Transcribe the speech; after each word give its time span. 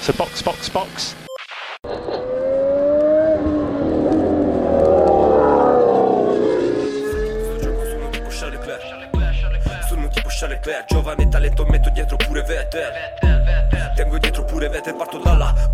So 0.00 0.12
box, 0.14 0.42
box, 0.42 0.68
box. 0.70 1.14
Giovane 10.86 11.28
talento 11.28 11.64
metto 11.64 11.90
dietro 11.90 12.16
pure 12.16 12.42
Tengo 13.94 14.18
dietro 14.18 14.44
pure 14.44 14.68
parto 14.94 15.18
dalla 15.18 15.70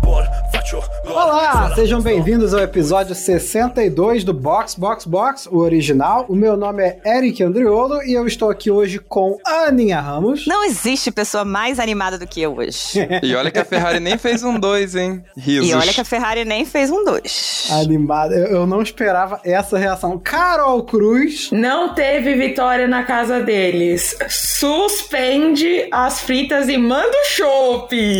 Olá, 1.05 1.75
sejam 1.75 2.01
bem-vindos 2.01 2.51
ao 2.51 2.59
episódio 2.61 3.13
62 3.13 4.23
do 4.23 4.33
Box 4.33 4.73
Box 4.73 5.05
Box, 5.05 5.47
o 5.47 5.59
original. 5.59 6.25
O 6.27 6.35
meu 6.35 6.57
nome 6.57 6.81
é 6.81 6.99
Eric 7.05 7.43
Andriolo 7.43 8.01
e 8.01 8.13
eu 8.13 8.25
estou 8.25 8.49
aqui 8.49 8.71
hoje 8.71 8.97
com 8.97 9.37
a 9.45 9.67
Aninha 9.67 10.01
Ramos. 10.01 10.47
Não 10.47 10.65
existe 10.65 11.11
pessoa 11.11 11.45
mais 11.45 11.79
animada 11.79 12.17
do 12.17 12.25
que 12.25 12.41
eu 12.41 12.57
hoje. 12.57 13.07
E 13.21 13.35
olha 13.35 13.51
que 13.51 13.59
a 13.59 13.65
Ferrari 13.65 13.99
nem 13.99 14.17
fez 14.17 14.43
um 14.43 14.59
2, 14.59 14.95
hein? 14.95 15.23
Risos. 15.37 15.69
E 15.69 15.73
olha 15.75 15.93
que 15.93 16.01
a 16.01 16.05
Ferrari 16.05 16.43
nem 16.43 16.65
fez 16.65 16.89
um 16.89 17.05
2. 17.05 17.67
Animada, 17.71 18.33
eu 18.33 18.65
não 18.65 18.81
esperava 18.81 19.39
essa 19.43 19.77
reação. 19.77 20.17
Carol 20.17 20.83
Cruz. 20.83 21.49
Não 21.51 21.93
teve 21.93 22.33
vitória 22.33 22.87
na 22.87 23.03
casa 23.03 23.39
deles. 23.39 24.17
Suspende 24.27 25.87
as 25.91 26.21
fritas 26.21 26.67
e 26.67 26.77
manda 26.77 27.07
o 27.07 27.25
chopp. 27.27 27.95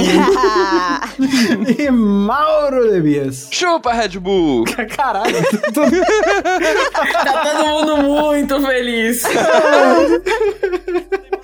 e 1.80 1.90
Mauro 2.36 2.82
Lebias. 2.82 3.48
Chupa, 3.50 3.94
Red 3.94 4.20
Bull! 4.20 4.66
Caralho, 4.94 5.38
tá 5.74 7.44
todo 7.44 7.66
mundo 7.66 7.98
muito 8.04 8.60
feliz. 8.60 9.24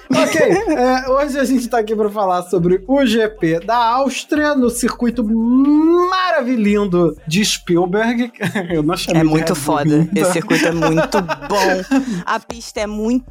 ok. 0.09 0.41
é, 0.75 1.09
hoje 1.09 1.39
a 1.39 1.45
gente 1.45 1.69
tá 1.69 1.79
aqui 1.79 1.95
pra 1.95 2.09
falar 2.09 2.43
sobre 2.43 2.83
o 2.85 3.05
GP 3.05 3.61
da 3.61 3.77
Áustria 3.77 4.53
no 4.53 4.69
circuito 4.69 5.23
maravilhoso 5.23 7.15
de 7.25 7.45
Spielberg. 7.45 8.29
Eu 8.69 8.83
não 8.83 8.97
chamei 8.97 9.21
É 9.21 9.23
muito 9.23 9.55
foda. 9.55 10.09
Esse 10.13 10.33
circuito 10.43 10.67
é 10.67 10.71
muito 10.73 11.21
bom. 11.21 12.01
A 12.25 12.37
pista 12.37 12.81
é 12.81 12.87
muito 12.87 13.23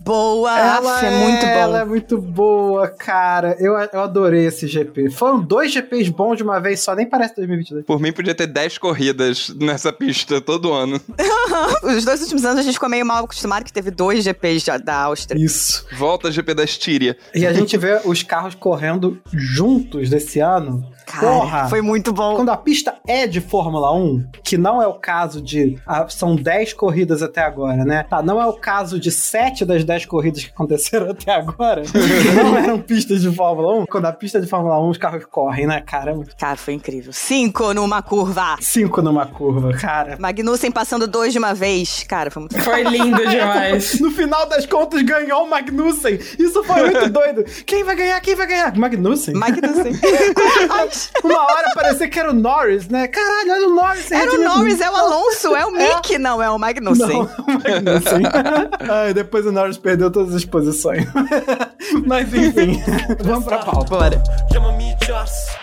boa. 0.00 0.58
Ela 0.58 0.96
Aff, 0.96 1.04
é 1.04 1.10
muito 1.10 1.40
bom. 1.42 1.52
Ela 1.52 1.80
é 1.80 1.84
muito 1.84 2.18
boa, 2.18 2.88
cara. 2.88 3.56
Eu, 3.58 3.74
eu 3.92 4.00
adorei 4.00 4.46
esse 4.46 4.66
GP. 4.66 5.10
Foram 5.10 5.40
dois 5.40 5.72
GPs 5.72 6.10
bons 6.10 6.36
de 6.36 6.42
uma 6.42 6.60
vez 6.60 6.80
só, 6.80 6.94
nem 6.94 7.06
parece 7.06 7.34
2022. 7.36 7.84
Por 7.84 8.00
mim, 8.00 8.12
podia 8.12 8.34
ter 8.34 8.46
10 8.46 8.78
corridas 8.78 9.54
nessa 9.58 9.92
pista 9.92 10.40
todo 10.40 10.72
ano. 10.72 11.00
Os 11.82 12.04
dois 12.04 12.22
últimos 12.22 12.44
anos 12.44 12.60
a 12.60 12.62
gente 12.62 12.74
ficou 12.74 12.88
meio 12.88 13.04
mal 13.04 13.24
acostumado 13.24 13.64
que 13.64 13.72
teve 13.72 13.90
dois 13.90 14.22
GPs 14.22 14.66
da 14.84 14.96
Áustria. 15.02 15.42
Isso. 15.42 15.86
Volta 15.92 16.30
GP 16.30 16.54
da 16.54 16.64
Estíria. 16.64 17.16
E 17.34 17.46
a 17.46 17.52
gente 17.52 17.76
vê 17.76 18.00
os 18.04 18.22
carros 18.22 18.54
correndo 18.54 19.20
juntos 19.32 20.08
desse 20.08 20.40
ano. 20.40 20.84
Cara, 21.06 21.26
Porra! 21.26 21.68
foi 21.68 21.80
muito 21.80 22.12
bom. 22.12 22.34
Quando 22.34 22.50
a 22.50 22.56
pista 22.56 22.96
é 23.06 23.28
de 23.28 23.40
Fórmula 23.40 23.94
1, 23.94 24.26
que 24.42 24.58
não 24.58 24.82
é 24.82 24.88
o 24.88 24.94
caso 24.94 25.40
de. 25.40 25.78
ah, 25.86 26.04
são 26.08 26.34
10 26.34 26.72
corridas 26.72 27.22
até 27.22 27.40
agora, 27.42 27.84
né? 27.84 28.02
Tá, 28.10 28.20
não 28.20 28.42
é 28.42 28.46
o 28.46 28.54
caso 28.54 28.98
de 28.98 29.10
7 29.12 29.64
das 29.64 29.84
10 29.84 30.04
corridas 30.06 30.42
que 30.44 30.50
aconteceram 30.50 31.08
até 31.12 31.32
agora. 31.32 31.82
que 31.82 32.32
não 32.42 32.56
eram 32.56 32.80
pistas 32.80 33.22
de 33.22 33.30
Fórmula 33.32 33.82
1. 33.82 33.86
Quando 33.86 34.06
a 34.06 34.12
pista 34.12 34.38
é 34.38 34.40
de 34.40 34.48
Fórmula 34.48 34.80
1, 34.82 34.88
os 34.90 34.98
carros 34.98 35.24
correm, 35.30 35.66
né, 35.66 35.80
cara? 35.80 36.14
Muito 36.14 36.36
Cara, 36.36 36.56
foi 36.56 36.74
incrível. 36.74 37.12
Cinco 37.12 37.72
numa 37.72 38.02
curva. 38.02 38.56
5 38.60 39.00
numa 39.00 39.26
curva, 39.26 39.72
cara. 39.74 40.16
Magnussen 40.18 40.72
passando 40.72 41.06
dois 41.06 41.32
de 41.32 41.38
uma 41.38 41.54
vez. 41.54 42.02
Cara, 42.08 42.30
foi 42.32 42.40
muito 42.42 42.60
Foi 42.60 42.82
lindo 42.82 43.24
demais. 43.30 44.00
No 44.00 44.10
final 44.10 44.48
das 44.48 44.66
contas, 44.66 45.02
ganhou 45.02 45.44
o 45.44 45.50
Magnussen. 45.50 46.18
Isso 46.38 46.64
foi 46.64 46.82
muito 46.90 47.10
doido. 47.10 47.44
Quem 47.64 47.84
vai 47.84 47.94
ganhar? 47.94 48.20
Quem 48.20 48.34
vai 48.34 48.46
ganhar? 48.48 48.76
Magnussen? 48.76 49.34
Magnussen. 49.34 49.92
Uma 51.22 51.42
hora 51.42 51.72
parecia 51.74 52.08
que 52.08 52.18
era 52.18 52.30
o 52.30 52.34
Norris, 52.34 52.88
né? 52.88 53.08
Caralho, 53.08 53.52
olha 53.52 53.68
o 53.68 53.74
Norris. 53.74 54.10
Era 54.10 54.32
o. 54.32 54.42
Norris, 54.42 54.80
é 54.80 54.90
o 54.90 54.96
Alonso, 54.96 55.56
é 55.56 55.66
o 55.66 55.70
Mick, 55.72 56.18
não, 56.18 56.42
é 56.42 56.50
o 56.50 56.58
Magnussen. 56.58 57.06
Não, 57.06 57.22
o 57.22 57.46
Magnussen. 57.46 58.22
Ai, 58.90 59.14
depois 59.14 59.46
o 59.46 59.52
Norris 59.52 59.78
perdeu 59.78 60.10
todas 60.10 60.34
as 60.34 60.44
posições. 60.44 61.06
Mas 62.06 62.32
enfim, 62.32 62.82
vamos 63.20 63.44
pra 63.44 63.58
pauta. 63.58 63.86
Bora. 63.90 64.22
Chiamami 64.50 64.96
Charles 65.04 65.56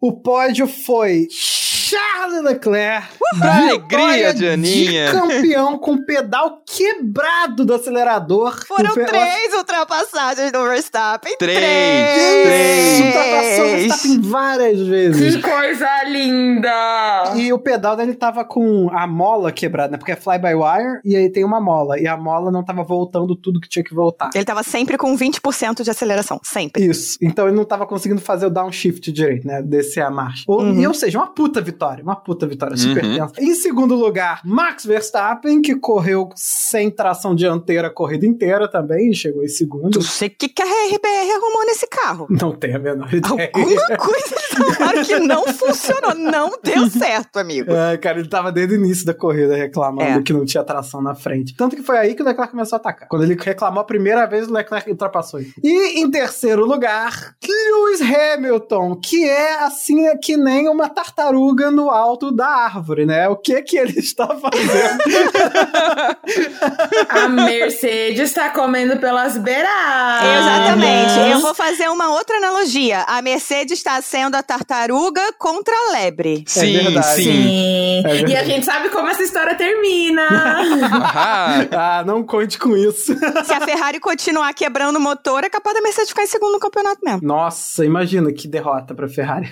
O 0.00 0.12
pódio 0.12 0.66
foi 0.66 1.26
Charles 1.90 2.42
Leclerc. 2.42 3.06
Pra 3.38 3.52
Vitória 3.68 4.28
alegria 4.28 4.34
de 4.34 4.48
Aninha. 4.48 5.12
campeão 5.12 5.78
com 5.78 5.98
pedal 6.04 6.62
quebrado 6.66 7.64
do 7.64 7.74
acelerador. 7.74 8.64
Foram 8.66 8.92
três 8.94 9.54
ultrapassagens 9.54 10.50
do 10.50 10.62
Verstappen. 10.64 11.36
Três. 11.38 11.54
Três. 12.44 13.00
ultrapassou 13.06 13.64
o 13.66 13.70
Verstappen 13.76 14.20
várias 14.22 14.80
vezes. 14.80 15.36
Que 15.36 15.42
coisa 15.42 15.86
linda. 16.04 17.32
E 17.36 17.52
o 17.52 17.58
pedal 17.58 17.96
dele 17.96 18.14
tava 18.14 18.44
com 18.44 18.88
a 18.92 19.06
mola 19.06 19.52
quebrada, 19.52 19.92
né? 19.92 19.98
Porque 19.98 20.12
é 20.12 20.16
fly-by-wire 20.16 21.00
e 21.04 21.14
aí 21.16 21.30
tem 21.30 21.44
uma 21.44 21.60
mola. 21.60 22.00
E 22.00 22.06
a 22.08 22.16
mola 22.16 22.50
não 22.50 22.64
tava 22.64 22.82
voltando 22.82 23.36
tudo 23.36 23.60
que 23.60 23.68
tinha 23.68 23.84
que 23.84 23.94
voltar. 23.94 24.30
Ele 24.34 24.44
tava 24.44 24.62
sempre 24.62 24.96
com 24.98 25.16
20% 25.16 25.82
de 25.82 25.90
aceleração, 25.90 26.40
sempre. 26.42 26.84
Isso. 26.84 27.16
Então 27.22 27.46
ele 27.46 27.56
não 27.56 27.64
tava 27.64 27.86
conseguindo 27.86 28.20
fazer 28.20 28.46
o 28.46 28.50
downshift 28.50 29.12
direito, 29.12 29.46
né? 29.46 29.62
Descer 29.62 30.00
a 30.02 30.10
marcha. 30.10 30.44
Ou, 30.48 30.56
Uhum. 30.66 30.80
E, 30.80 30.86
ou 30.86 30.94
seja, 30.94 31.18
uma 31.18 31.26
puta 31.28 31.60
vitória. 31.60 31.75
Uma 32.02 32.16
puta 32.16 32.46
vitória 32.46 32.76
super 32.76 33.04
Uhum. 33.04 33.16
tensa. 33.16 33.32
Em 33.40 33.54
segundo 33.54 33.94
lugar, 33.94 34.40
Max 34.44 34.84
Verstappen, 34.84 35.60
que 35.62 35.74
correu 35.76 36.28
sem 36.34 36.90
tração 36.90 37.34
dianteira 37.34 37.88
a 37.88 37.90
corrida 37.90 38.26
inteira 38.26 38.68
também. 38.70 39.12
Chegou 39.12 39.42
em 39.44 39.48
segundo. 39.48 39.94
Não 39.96 40.02
sei 40.02 40.28
o 40.28 40.30
que, 40.38 40.48
que 40.48 40.62
a 40.62 40.64
RBR 40.66 41.32
arrumou 41.32 41.64
nesse 41.66 41.86
carro. 41.88 42.26
Não 42.30 42.52
tenho 42.52 42.76
a 42.76 42.78
menor 42.78 43.12
ideia. 43.12 43.50
Alguma 43.54 43.96
coisa 43.96 45.04
que 45.06 45.18
não 45.20 45.44
funcionou. 45.46 46.14
Não 46.14 46.52
deu 46.62 46.88
certo, 46.90 47.38
amigo. 47.38 47.70
É, 47.72 47.96
cara, 47.96 48.18
ele 48.18 48.28
tava 48.28 48.50
desde 48.52 48.74
o 48.74 48.76
início 48.78 49.06
da 49.06 49.14
corrida 49.14 49.54
reclamando 49.56 50.20
É. 50.20 50.22
que 50.22 50.32
não 50.32 50.44
tinha 50.44 50.62
tração 50.64 51.00
na 51.02 51.14
frente. 51.14 51.54
Tanto 51.56 51.76
que 51.76 51.82
foi 51.82 51.98
aí 51.98 52.14
que 52.14 52.22
o 52.22 52.24
Leclerc 52.24 52.50
começou 52.52 52.76
a 52.76 52.80
atacar. 52.80 53.08
Quando 53.08 53.22
ele 53.24 53.36
reclamou 53.40 53.80
a 53.80 53.84
primeira 53.84 54.26
vez, 54.26 54.48
o 54.48 54.52
Leclerc 54.52 54.90
ultrapassou 54.90 55.40
ele. 55.40 55.52
E 55.62 56.00
em 56.00 56.10
terceiro 56.10 56.64
lugar, 56.64 57.34
Lewis 57.46 58.00
Hamilton, 58.00 58.96
que 58.96 59.24
é 59.24 59.64
assim, 59.64 60.06
é 60.06 60.16
que 60.16 60.36
nem 60.36 60.68
uma 60.68 60.88
tartaruga 60.88 61.65
no 61.70 61.90
alto 61.90 62.30
da 62.30 62.46
árvore, 62.46 63.06
né? 63.06 63.28
O 63.28 63.36
que 63.36 63.60
que 63.62 63.76
ele 63.76 63.98
está 63.98 64.26
fazendo? 64.26 64.98
A 67.08 67.28
Mercedes 67.28 68.32
tá 68.32 68.50
comendo 68.50 68.98
pelas 68.98 69.36
beiradas. 69.38 70.40
Exatamente. 70.40 71.32
Eu 71.32 71.40
vou 71.40 71.54
fazer 71.54 71.88
uma 71.88 72.10
outra 72.10 72.36
analogia. 72.36 73.04
A 73.06 73.22
Mercedes 73.22 73.78
está 73.78 74.00
sendo 74.02 74.34
a 74.34 74.42
tartaruga 74.42 75.32
contra 75.38 75.74
a 75.74 75.92
lebre. 75.92 76.44
Sim, 76.46 76.72
verdade. 76.72 77.22
sim. 77.22 77.22
Sim. 77.24 77.98
É 78.04 78.08
verdade. 78.08 78.32
e 78.32 78.36
a 78.36 78.44
gente 78.44 78.66
sabe 78.66 78.88
como 78.90 79.08
essa 79.08 79.22
história 79.22 79.54
termina. 79.54 80.26
Ah, 80.92 81.66
ah, 82.00 82.04
não 82.04 82.22
conte 82.22 82.58
com 82.58 82.76
isso. 82.76 83.14
Se 83.44 83.52
a 83.52 83.60
Ferrari 83.60 84.00
continuar 84.00 84.52
quebrando 84.54 84.96
o 84.96 85.00
motor, 85.00 85.44
é 85.44 85.48
capaz 85.48 85.76
da 85.76 85.82
Mercedes 85.82 86.10
ficar 86.10 86.22
em 86.22 86.26
segundo 86.26 86.52
no 86.52 86.60
campeonato 86.60 87.00
mesmo. 87.04 87.20
Nossa, 87.22 87.84
imagina 87.84 88.32
que 88.32 88.48
derrota 88.48 88.94
pra 88.94 89.08
Ferrari. 89.08 89.50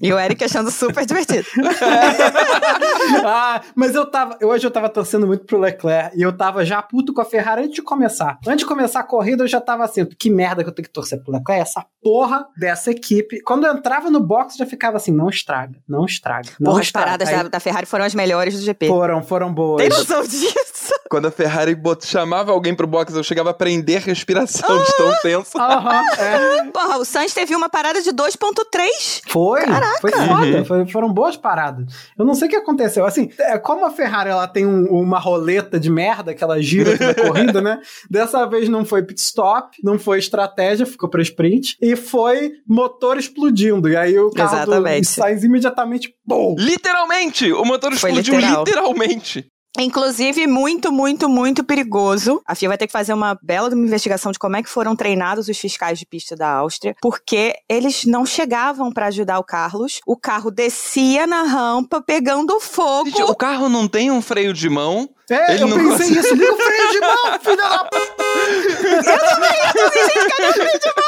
E 0.00 0.12
o 0.12 0.18
Eric 0.18 0.44
achando 0.44 0.70
super 0.70 1.04
divertido. 1.04 1.46
ah, 3.24 3.60
mas 3.74 3.94
eu 3.94 4.06
tava. 4.10 4.38
Hoje 4.42 4.66
eu 4.66 4.70
tava 4.70 4.88
torcendo 4.88 5.26
muito 5.26 5.44
pro 5.44 5.58
Leclerc 5.58 6.16
e 6.16 6.22
eu 6.22 6.36
tava 6.36 6.64
já 6.64 6.82
puto 6.82 7.12
com 7.12 7.20
a 7.20 7.24
Ferrari 7.24 7.62
antes 7.62 7.74
de 7.74 7.82
começar. 7.82 8.38
Antes 8.46 8.60
de 8.60 8.66
começar 8.66 9.00
a 9.00 9.04
corrida, 9.04 9.44
eu 9.44 9.48
já 9.48 9.60
tava 9.60 9.84
assim, 9.84 10.04
que 10.04 10.30
merda 10.30 10.62
que 10.62 10.68
eu 10.68 10.74
tenho 10.74 10.86
que 10.86 10.92
torcer 10.92 11.22
pro 11.22 11.32
Leclerc. 11.32 11.62
Essa 11.62 11.84
porra 12.04 12.46
dessa 12.56 12.90
equipe. 12.90 13.40
Quando 13.42 13.66
eu 13.66 13.72
entrava 13.74 14.10
no 14.10 14.20
box, 14.20 14.56
já 14.56 14.66
ficava 14.66 14.98
assim, 14.98 15.10
não 15.10 15.28
estraga, 15.30 15.74
não 15.88 16.04
estraga. 16.04 16.50
Não 16.60 16.66
Porra, 16.70 16.80
as 16.80 16.86
estraga. 16.86 17.06
paradas 17.06 17.28
Aí 17.28 17.36
da, 17.36 17.48
da 17.48 17.58
Ferrari 17.60 17.86
foram 17.86 18.04
as 18.04 18.14
melhores 18.14 18.54
do 18.54 18.60
GP. 18.60 18.86
Foram, 18.88 19.22
foram 19.22 19.52
boas. 19.52 19.80
Tem 19.80 19.88
noção 19.88 20.22
disso? 20.22 20.92
quando 21.10 21.26
a 21.26 21.30
Ferrari 21.30 21.74
bot- 21.74 22.04
chamava 22.06 22.50
alguém 22.52 22.74
pro 22.74 22.86
box, 22.86 23.14
eu 23.14 23.22
chegava 23.24 23.50
a 23.50 23.54
prender 23.54 23.96
a 24.02 24.04
respiração 24.04 24.82
de 24.82 24.96
tão 24.96 25.12
tenso. 25.22 25.56
Aham, 25.58 26.02
é. 26.18 26.64
Porra, 26.72 26.98
o 26.98 27.04
Sainz 27.04 27.32
teve 27.32 27.54
uma 27.54 27.68
parada 27.68 28.02
de 28.02 28.10
2.3. 28.10 29.22
Foi, 29.28 29.60
foi 30.00 30.10
foda, 30.10 30.64
foi- 30.64 30.86
foram 30.86 31.12
boas 31.12 31.36
paradas. 31.36 31.86
Eu 32.18 32.24
não 32.24 32.34
sei 32.34 32.48
o 32.48 32.50
que 32.50 32.56
aconteceu. 32.56 33.04
Assim, 33.06 33.30
é, 33.38 33.58
como 33.58 33.84
a 33.86 33.90
Ferrari 33.90 34.30
ela 34.30 34.46
tem 34.48 34.66
um- 34.66 34.86
uma 34.86 35.18
roleta 35.18 35.78
de 35.78 35.90
merda 35.90 36.34
que 36.34 36.42
ela 36.42 36.60
gira 36.60 36.96
na 36.98 37.14
corrida, 37.14 37.60
né? 37.60 37.80
Dessa 38.10 38.44
vez 38.46 38.68
não 38.68 38.84
foi 38.84 39.02
pit 39.02 39.20
stop, 39.20 39.78
não 39.82 39.98
foi 39.98 40.18
estratégia, 40.18 40.84
ficou 40.86 41.08
pra 41.08 41.22
sprint, 41.22 41.76
e 41.80 41.93
foi 41.96 42.52
motor 42.66 43.18
explodindo. 43.18 43.88
E 43.88 43.96
aí 43.96 44.18
o 44.18 44.30
carro 44.30 44.56
Exatamente. 44.56 45.02
do 45.02 45.06
Sainz 45.06 45.44
imediatamente, 45.44 46.14
pum! 46.26 46.54
Literalmente! 46.58 47.52
O 47.52 47.64
motor 47.64 47.94
Foi 47.96 48.10
explodiu 48.10 48.34
literal. 48.36 48.64
literalmente. 48.64 49.46
Inclusive, 49.78 50.46
muito, 50.46 50.92
muito, 50.92 51.28
muito 51.28 51.64
perigoso. 51.64 52.40
A 52.46 52.54
FIA 52.54 52.68
vai 52.68 52.78
ter 52.78 52.86
que 52.86 52.92
fazer 52.92 53.12
uma 53.12 53.36
bela 53.42 53.74
investigação 53.74 54.30
de 54.30 54.38
como 54.38 54.56
é 54.56 54.62
que 54.62 54.68
foram 54.68 54.94
treinados 54.94 55.48
os 55.48 55.58
fiscais 55.58 55.98
de 55.98 56.06
pista 56.06 56.36
da 56.36 56.48
Áustria, 56.48 56.94
porque 57.02 57.54
eles 57.68 58.04
não 58.04 58.24
chegavam 58.24 58.92
pra 58.92 59.06
ajudar 59.06 59.38
o 59.40 59.44
Carlos. 59.44 60.00
O 60.06 60.16
carro 60.16 60.50
descia 60.52 61.26
na 61.26 61.42
rampa 61.42 62.00
pegando 62.00 62.60
fogo. 62.60 63.10
Gente, 63.10 63.22
o 63.22 63.34
carro 63.34 63.68
não 63.68 63.88
tem 63.88 64.12
um 64.12 64.22
freio 64.22 64.52
de 64.52 64.70
mão. 64.70 65.08
É, 65.30 65.54
ele 65.54 65.62
eu 65.64 65.68
pensei 65.68 65.84
consegue... 65.90 66.18
isso. 66.18 66.34
Liga 66.34 66.52
o 66.52 66.56
freio 66.56 66.90
de 66.90 67.00
mão, 67.00 67.16
filha 67.40 67.56
da 67.56 67.78
puta! 67.84 68.24
Eu 68.44 69.18
também, 69.18 69.50
eu 69.74 69.90
pensei 69.90 70.22
que 70.22 70.28
o 70.28 70.52
freio 70.52 70.80
de 70.80 70.88
mão. 70.88 71.04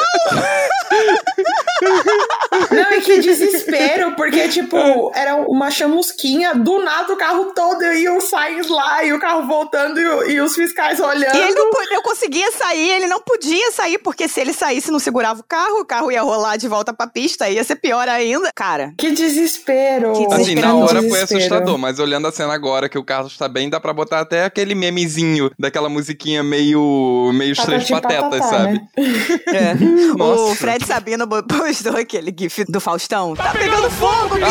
Não, 2.70 2.92
e 2.92 3.00
que 3.02 3.20
desespero, 3.20 4.12
porque, 4.16 4.48
tipo, 4.48 5.12
era 5.14 5.36
uma 5.36 5.70
chamusquinha, 5.70 6.54
do 6.54 6.82
nada 6.82 7.12
o 7.12 7.16
carro 7.16 7.52
todo, 7.54 7.82
e 7.84 8.08
o 8.08 8.20
Sainz 8.20 8.68
lá, 8.68 9.04
e 9.04 9.12
o 9.12 9.20
carro 9.20 9.46
voltando, 9.46 9.98
e, 9.98 10.32
e, 10.32 10.40
os 10.40 10.54
fiscais 10.54 10.98
olhando. 10.98 11.36
E 11.36 11.38
ele 11.38 11.54
não, 11.54 11.70
eu 11.92 12.02
conseguia 12.02 12.50
sair, 12.52 12.92
ele 12.92 13.06
não 13.06 13.20
podia 13.20 13.70
sair, 13.72 13.98
porque 13.98 14.26
se 14.28 14.40
ele 14.40 14.52
saísse 14.52 14.90
não 14.90 14.98
segurava 14.98 15.40
o 15.40 15.44
carro, 15.44 15.80
o 15.80 15.84
carro 15.84 16.10
ia 16.10 16.22
rolar 16.22 16.56
de 16.56 16.66
volta 16.66 16.94
pra 16.94 17.06
pista, 17.06 17.48
ia 17.48 17.62
ser 17.62 17.76
pior 17.76 18.08
ainda. 18.08 18.50
Cara. 18.54 18.94
Que 18.96 19.10
desespero. 19.10 20.12
Que 20.12 20.26
desespero. 20.26 20.42
Assim, 20.42 20.54
na 20.54 20.74
hora 20.74 21.00
desespero. 21.00 21.28
foi 21.28 21.38
assustador, 21.38 21.78
mas 21.78 21.98
olhando 21.98 22.26
a 22.26 22.32
cena 22.32 22.54
agora, 22.54 22.88
que 22.88 22.98
o 22.98 23.04
carro 23.04 23.26
está 23.26 23.48
bem, 23.48 23.68
dá 23.68 23.78
pra 23.78 23.92
botar 23.92 24.05
até 24.12 24.44
aquele 24.44 24.74
memezinho 24.74 25.50
daquela 25.58 25.88
musiquinha 25.88 26.42
meio. 26.42 27.30
meio 27.34 27.52
os 27.52 27.58
três 27.58 27.88
patetas, 27.88 28.44
sabe? 28.44 28.72
né? 28.74 28.88
é. 29.48 29.76
o. 30.22 30.54
Fred 30.54 30.84
Sabino 30.86 31.26
postou 31.28 31.96
aquele 31.96 32.34
gif 32.36 32.64
do 32.64 32.80
Faustão. 32.80 33.34
Tá 33.34 33.52
pegando 33.52 33.90
fogo, 33.90 34.34
bicho! 34.34 34.46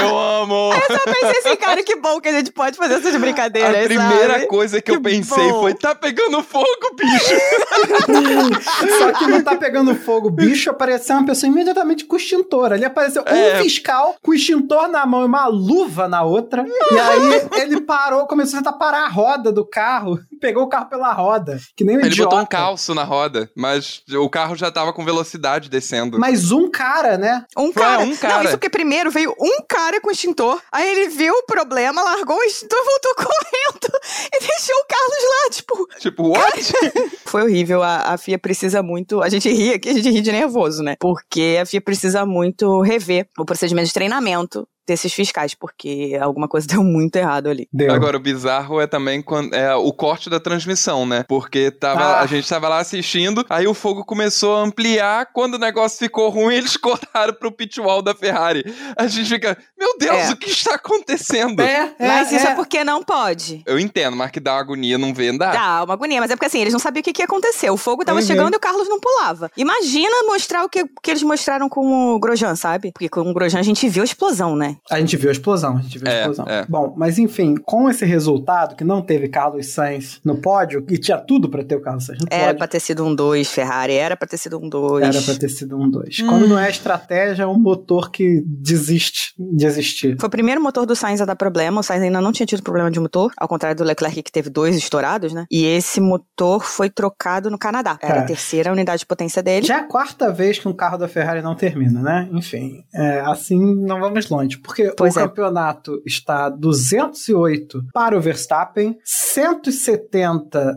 Eu 0.00 0.18
amo! 0.18 0.70
Eu 0.72 0.96
só 0.96 1.04
pensei 1.04 1.38
assim, 1.40 1.56
cara, 1.56 1.82
que 1.82 1.96
bom 1.96 2.20
que 2.20 2.28
a 2.28 2.32
gente 2.32 2.52
pode 2.52 2.76
fazer 2.76 2.94
essas 2.94 3.16
brincadeiras, 3.16 3.84
A 3.84 3.84
primeira 3.84 4.32
sabe? 4.34 4.46
coisa 4.46 4.80
que 4.82 4.90
eu 4.90 4.96
Que 4.96 5.02
pensei 5.10 5.48
bom. 5.52 5.60
foi: 5.60 5.74
tá 5.74 5.94
pegando 5.94 6.42
fogo, 6.42 6.66
bicho! 6.96 7.34
Só 8.98 9.12
que 9.12 9.26
não 9.26 9.42
tá 9.42 9.56
pegando 9.56 9.94
fogo, 9.94 10.30
bicho 10.30 10.70
apareceu 10.70 11.16
uma 11.16 11.26
pessoa 11.26 11.50
imediatamente 11.50 12.04
com 12.04 12.16
extintor. 12.16 12.72
Ali 12.72 12.84
apareceu 12.84 13.22
É. 13.26 13.58
um 13.58 13.62
fiscal 13.62 14.16
com 14.22 14.30
o 14.30 14.34
extintor 14.34 14.88
na 14.88 15.04
mão 15.06 15.22
e 15.22 15.26
uma 15.26 15.46
luva 15.46 16.08
na 16.08 16.22
outra. 16.22 16.64
E 16.90 16.98
aí 16.98 17.40
ele 17.56 17.80
parou, 17.80 18.26
começou 18.26 18.58
a 18.58 18.62
tentar 18.62 18.76
parar 18.78 19.04
a 19.04 19.08
roda 19.08 19.52
do 19.52 19.64
carro. 19.64 20.18
Pegou 20.40 20.64
o 20.64 20.68
carro 20.68 20.88
pela 20.88 21.12
roda. 21.12 21.58
Que 21.76 21.84
nem 21.84 21.96
um 21.96 22.00
Ele 22.00 22.08
idiota. 22.08 22.30
botou 22.30 22.44
um 22.44 22.46
calço 22.46 22.94
na 22.94 23.04
roda, 23.04 23.50
mas 23.56 24.02
o 24.12 24.28
carro 24.28 24.56
já 24.56 24.70
tava 24.70 24.92
com 24.92 25.04
velocidade 25.04 25.68
descendo. 25.68 26.18
Mas 26.18 26.52
um 26.52 26.70
cara, 26.70 27.16
né? 27.16 27.44
Um 27.56 27.72
Foi, 27.72 27.82
cara. 27.82 28.02
um 28.02 28.16
cara. 28.16 28.34
Não, 28.34 28.42
isso 28.44 28.52
porque 28.52 28.70
primeiro 28.70 29.10
veio 29.10 29.34
um 29.40 29.64
cara 29.68 30.00
com 30.00 30.10
extintor, 30.10 30.60
aí 30.72 30.88
ele 30.88 31.08
viu 31.08 31.34
o 31.34 31.46
problema, 31.46 32.02
largou 32.02 32.36
o 32.36 32.42
extintor, 32.44 32.78
voltou 32.84 33.14
correndo 33.26 33.98
e 34.34 34.40
deixou 34.40 34.76
o 34.76 34.86
Carlos 34.86 35.24
lá, 35.30 35.50
tipo... 35.50 35.88
Tipo, 35.98 36.28
what? 36.28 36.72
Foi 37.26 37.42
horrível, 37.42 37.82
a, 37.82 38.14
a 38.14 38.18
FIA 38.18 38.38
precisa 38.38 38.82
muito... 38.82 39.22
A 39.22 39.28
gente 39.28 39.48
ri 39.50 39.72
aqui, 39.74 39.88
a 39.88 39.92
gente 39.92 40.10
ri 40.10 40.20
de 40.20 40.32
nervoso, 40.32 40.82
né? 40.82 40.96
Porque 41.00 41.58
a 41.60 41.66
FIA 41.66 41.80
precisa 41.80 42.24
muito 42.26 42.80
rever 42.80 43.28
o 43.38 43.44
procedimento 43.44 43.88
de 43.88 43.94
treinamento 43.94 44.66
desses 44.86 45.12
fiscais, 45.12 45.54
porque 45.54 46.16
alguma 46.20 46.46
coisa 46.46 46.66
deu 46.68 46.82
muito 46.82 47.16
errado 47.16 47.48
ali. 47.48 47.68
Deu. 47.72 47.92
Agora, 47.92 48.16
o 48.16 48.20
bizarro 48.20 48.80
é 48.80 48.86
também 48.86 49.20
quando, 49.20 49.52
é, 49.52 49.74
o 49.74 49.92
corte 49.92 50.25
da 50.30 50.40
transmissão, 50.40 51.06
né? 51.06 51.24
Porque 51.28 51.70
tava, 51.70 52.02
Ah. 52.04 52.20
a 52.20 52.26
gente 52.26 52.48
tava 52.48 52.68
lá 52.68 52.78
assistindo, 52.78 53.44
aí 53.48 53.66
o 53.66 53.74
fogo 53.74 54.04
começou 54.04 54.56
a 54.56 54.60
ampliar. 54.62 55.26
Quando 55.32 55.54
o 55.54 55.58
negócio 55.58 55.98
ficou 55.98 56.28
ruim, 56.30 56.54
eles 56.56 56.76
cortaram 56.76 57.32
pro 57.34 57.50
pit 57.52 57.80
wall 57.80 58.02
da 58.02 58.14
Ferrari. 58.14 58.64
A 58.96 59.06
gente 59.06 59.28
fica, 59.28 59.56
meu 59.78 59.96
Deus, 59.98 60.16
É. 60.16 60.30
o 60.32 60.36
que 60.36 60.50
está 60.50 60.74
acontecendo? 60.74 61.60
É, 61.60 61.92
é, 61.98 62.06
Mas 62.08 62.32
isso 62.32 62.46
é. 62.46 62.50
é. 62.50 62.54
porque 62.54 62.82
não 62.84 63.02
pode. 63.02 63.62
Eu 63.66 63.78
entendo, 63.78 64.16
mas 64.16 64.30
que 64.30 64.40
dá 64.40 64.52
uma 64.54 64.60
agonia 64.60 64.98
não 64.98 65.12
vê 65.14 65.28
andar. 65.28 65.52
Dá 65.52 65.84
uma 65.84 65.94
agonia, 65.94 66.20
mas 66.20 66.30
é 66.30 66.36
porque 66.36 66.46
assim, 66.46 66.60
eles 66.60 66.72
não 66.72 66.80
sabiam 66.80 67.00
o 67.00 67.04
que, 67.04 67.12
que 67.12 67.22
ia 67.22 67.26
acontecer. 67.26 67.70
O 67.70 67.76
fogo 67.76 68.04
tava 68.04 68.20
Uhum. 68.20 68.26
chegando 68.26 68.54
e 68.54 68.56
o 68.56 68.60
Carlos 68.60 68.88
não 68.88 68.98
pulava. 69.00 69.50
Imagina 69.56 70.22
mostrar 70.26 70.64
o 70.64 70.68
que, 70.68 70.84
que 71.02 71.10
eles 71.10 71.22
mostraram 71.22 71.68
com 71.68 72.14
o 72.14 72.18
Grosjean, 72.18 72.56
sabe? 72.56 72.92
Porque 72.92 73.08
com 73.08 73.20
o 73.20 73.34
Grosjean 73.34 73.60
a 73.60 73.62
gente 73.62 73.88
viu 73.88 74.02
a 74.02 74.04
explosão, 74.04 74.56
né? 74.56 74.76
A 74.90 74.98
gente 75.00 75.16
viu 75.16 75.28
a 75.28 75.32
explosão, 75.32 75.76
a 75.76 75.80
gente 75.80 75.98
viu 75.98 76.08
a 76.08 76.12
É, 76.12 76.18
explosão. 76.20 76.44
é. 76.48 76.64
Bom, 76.68 76.94
mas 76.96 77.18
enfim, 77.18 77.56
com 77.56 77.88
esse 77.90 78.04
resultado, 78.04 78.74
que 78.76 78.84
não 78.84 79.02
teve 79.02 79.28
Carlos 79.28 79.68
Sainz 79.72 80.15
no 80.24 80.36
pódio, 80.36 80.84
e 80.88 80.98
tinha 80.98 81.18
tudo 81.18 81.48
pra 81.48 81.62
ter 81.64 81.76
o 81.76 81.80
Carlos 81.80 82.04
Sainz 82.06 82.20
no 82.20 82.26
Era 82.30 82.44
pódio, 82.46 82.58
pra 82.58 82.68
ter 82.68 82.80
sido 82.80 83.04
um 83.04 83.14
2, 83.14 83.50
Ferrari. 83.50 83.94
Era 83.94 84.16
pra 84.16 84.26
ter 84.28 84.36
sido 84.36 84.58
um 84.58 84.68
2. 84.68 85.04
era 85.04 85.22
pra 85.22 85.34
ter 85.34 85.48
sido 85.48 85.76
um 85.78 85.90
2. 85.90 86.20
Hum. 86.20 86.26
Quando 86.26 86.48
não 86.48 86.58
é 86.58 86.68
estratégia, 86.70 87.42
é 87.44 87.46
um 87.46 87.58
motor 87.58 88.10
que 88.10 88.42
desiste 88.46 89.34
de 89.38 89.66
existir. 89.66 90.16
Foi 90.18 90.26
o 90.28 90.30
primeiro 90.30 90.60
motor 90.62 90.86
do 90.86 90.94
Sainz 90.96 91.20
a 91.20 91.24
dar 91.24 91.36
problema. 91.36 91.80
O 91.80 91.82
Sainz 91.82 92.02
ainda 92.02 92.20
não 92.20 92.32
tinha 92.32 92.46
tido 92.46 92.62
problema 92.62 92.90
de 92.90 92.98
motor, 93.00 93.32
ao 93.36 93.48
contrário 93.48 93.76
do 93.76 93.84
Leclerc 93.84 94.22
que 94.22 94.32
teve 94.32 94.50
dois 94.50 94.76
estourados, 94.76 95.32
né? 95.32 95.46
E 95.50 95.64
esse 95.64 96.00
motor 96.00 96.64
foi 96.64 96.88
trocado 96.90 97.50
no 97.50 97.58
Canadá. 97.58 97.98
Era 98.00 98.16
É. 98.16 98.20
a 98.20 98.24
terceira 98.24 98.72
unidade 98.72 99.00
de 99.00 99.06
potência 99.06 99.42
dele. 99.42 99.66
Já 99.66 99.76
é 99.76 99.80
a 99.80 99.84
quarta 99.84 100.32
vez 100.32 100.58
que 100.58 100.68
um 100.68 100.72
carro 100.72 100.96
da 100.98 101.08
Ferrari 101.08 101.42
não 101.42 101.54
termina, 101.54 102.00
né? 102.02 102.28
Enfim, 102.32 102.84
é, 102.94 103.20
assim 103.20 103.74
não 103.76 104.00
vamos 104.00 104.28
longe, 104.28 104.58
porque 104.58 104.92
Pois 104.96 105.16
o 105.16 105.20
é. 105.20 105.22
campeonato 105.22 106.02
está 106.06 106.48
208 106.48 107.84
para 107.92 108.16
o 108.16 108.20
Verstappen, 108.20 108.96
170 109.04 110.05